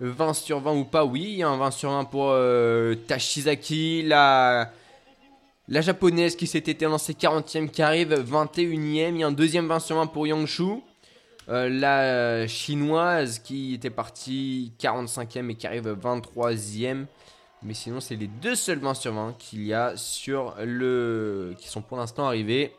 20 0.00 0.34
sur 0.34 0.60
20 0.60 0.72
ou 0.74 0.84
pas. 0.84 1.04
Oui, 1.06 1.22
il 1.22 1.36
y 1.38 1.42
a 1.42 1.48
un 1.48 1.56
20 1.56 1.70
sur 1.70 1.90
20 1.90 2.04
pour 2.04 2.28
euh, 2.30 2.94
Tashizaki, 2.94 4.02
la, 4.02 4.70
la 5.66 5.80
japonaise 5.80 6.36
qui 6.36 6.46
s'était 6.46 6.76
lancée 6.84 7.14
40e, 7.14 7.70
qui 7.70 7.80
arrive 7.80 8.12
21e. 8.12 9.14
Il 9.14 9.18
y 9.18 9.24
a 9.24 9.26
un 9.26 9.32
deuxième 9.32 9.66
20 9.66 9.80
sur 9.80 9.96
20 9.96 10.06
pour 10.08 10.26
Yangshu. 10.26 10.82
Euh, 11.48 11.70
la 11.70 12.46
chinoise 12.46 13.38
qui 13.38 13.72
était 13.72 13.88
partie 13.88 14.72
45e 14.78 15.48
et 15.48 15.54
qui 15.54 15.66
arrive 15.66 15.88
23e. 15.88 17.06
Mais 17.62 17.72
sinon, 17.72 18.00
c'est 18.00 18.16
les 18.16 18.26
deux 18.26 18.54
seuls 18.54 18.78
20 18.78 18.92
sur 18.92 19.14
20 19.14 19.36
qu'il 19.38 19.64
y 19.64 19.72
a 19.72 19.96
sur 19.96 20.54
le. 20.62 21.54
qui 21.58 21.68
sont 21.68 21.80
pour 21.80 21.96
l'instant 21.96 22.26
arrivés. 22.26 22.74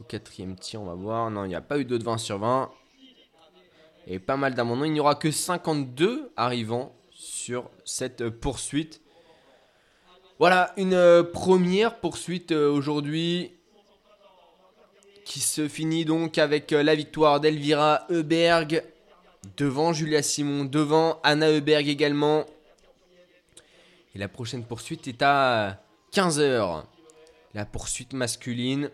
Au 0.00 0.04
quatrième 0.04 0.56
tir, 0.56 0.82
on 0.82 0.86
va 0.86 0.94
voir. 0.94 1.30
Non, 1.30 1.44
il 1.44 1.48
n'y 1.48 1.54
a 1.54 1.60
pas 1.60 1.78
eu 1.78 1.84
d'autres 1.84 2.04
20 2.04 2.18
sur 2.18 2.38
20. 2.38 2.70
Et 4.06 4.18
pas 4.18 4.36
mal 4.36 4.54
d'amendements. 4.54 4.84
Il 4.84 4.92
n'y 4.92 5.00
aura 5.00 5.14
que 5.14 5.30
52 5.30 6.32
arrivants 6.36 6.94
sur 7.10 7.70
cette 7.84 8.20
euh, 8.20 8.30
poursuite. 8.30 9.00
Voilà, 10.38 10.72
une 10.76 10.94
euh, 10.94 11.22
première 11.22 11.98
poursuite 11.98 12.52
euh, 12.52 12.70
aujourd'hui 12.70 13.52
qui 15.24 15.40
se 15.40 15.66
finit 15.66 16.04
donc 16.04 16.38
avec 16.38 16.70
la 16.70 16.94
victoire 16.94 17.40
d'Elvira 17.40 18.06
Heuberg 18.10 18.84
devant 19.56 19.92
Julia 19.92 20.22
Simon, 20.22 20.64
devant 20.64 21.18
Anna 21.24 21.48
Heuberg 21.48 21.88
également. 21.88 22.44
Et 24.14 24.18
la 24.18 24.28
prochaine 24.28 24.64
poursuite 24.64 25.08
est 25.08 25.22
à 25.22 25.82
15h. 26.12 26.84
La 27.54 27.64
poursuite 27.64 28.12
masculine. 28.12 28.90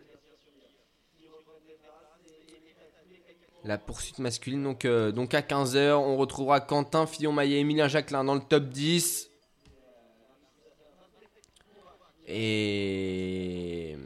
La 3.64 3.78
poursuite 3.78 4.18
masculine, 4.18 4.64
donc, 4.64 4.84
euh, 4.84 5.12
donc 5.12 5.34
à 5.34 5.40
15h, 5.40 5.92
on 5.92 6.16
retrouvera 6.16 6.60
Quentin 6.60 7.06
Fillon-Maillet, 7.06 7.60
Emilien 7.60 7.86
Jacquelin 7.86 8.24
dans 8.24 8.34
le 8.34 8.40
top 8.40 8.64
10. 8.64 9.30
Et. 12.26 13.96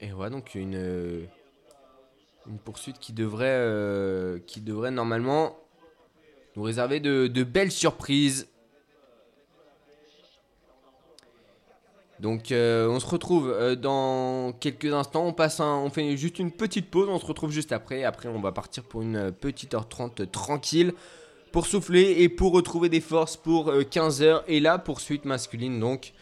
Et 0.00 0.10
voilà, 0.12 0.30
donc 0.30 0.54
une. 0.54 1.26
Une 2.46 2.58
poursuite 2.58 2.98
qui 2.98 3.12
devrait, 3.12 3.46
euh, 3.48 4.38
qui 4.46 4.60
devrait 4.60 4.90
normalement 4.90 5.58
nous 6.56 6.62
réserver 6.62 7.00
de 7.00 7.42
belles 7.42 7.72
surprises. 7.72 8.48
Donc 12.20 12.50
euh, 12.50 12.88
on 12.88 12.98
se 12.98 13.06
retrouve 13.06 13.48
euh, 13.48 13.76
dans 13.76 14.52
quelques 14.58 14.92
instants, 14.92 15.26
on 15.26 15.32
passe 15.32 15.60
on 15.60 15.88
fait 15.90 16.16
juste 16.16 16.38
une 16.38 16.50
petite 16.50 16.90
pause, 16.90 17.08
on 17.08 17.18
se 17.18 17.26
retrouve 17.26 17.52
juste 17.52 17.72
après, 17.72 18.04
après 18.04 18.28
on 18.28 18.40
va 18.40 18.50
partir 18.50 18.82
pour 18.82 19.02
une 19.02 19.16
euh, 19.16 19.30
petite 19.30 19.74
heure 19.74 19.88
30 19.88 20.30
tranquille 20.32 20.92
pour 21.52 21.66
souffler 21.66 22.16
et 22.18 22.28
pour 22.28 22.52
retrouver 22.52 22.88
des 22.88 23.00
forces 23.00 23.36
pour 23.36 23.72
15h 23.72 24.42
et 24.48 24.60
la 24.60 24.78
poursuite 24.78 25.24
masculine 25.24 25.80
donc 25.80 26.12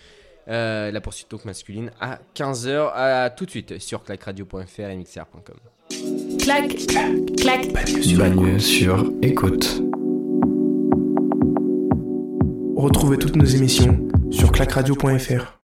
la 0.46 1.00
poursuite 1.00 1.28
donc 1.30 1.44
masculine 1.44 1.90
à 2.00 2.20
15h 2.36 2.92
à 2.94 3.30
tout 3.30 3.44
de 3.44 3.50
suite 3.50 3.80
sur 3.80 4.04
clacradio.fr 4.04 4.80
et 4.80 4.96
mixer.com. 4.96 5.56
Clac 6.38 6.76
clac 6.86 7.36
clac 7.36 8.60
sur 8.60 9.12
écoute. 9.22 9.82
Retrouvez 12.76 13.16
toutes 13.16 13.34
nos 13.34 13.44
émissions 13.44 14.06
sur 14.30 14.52
clacradio.fr. 14.52 15.55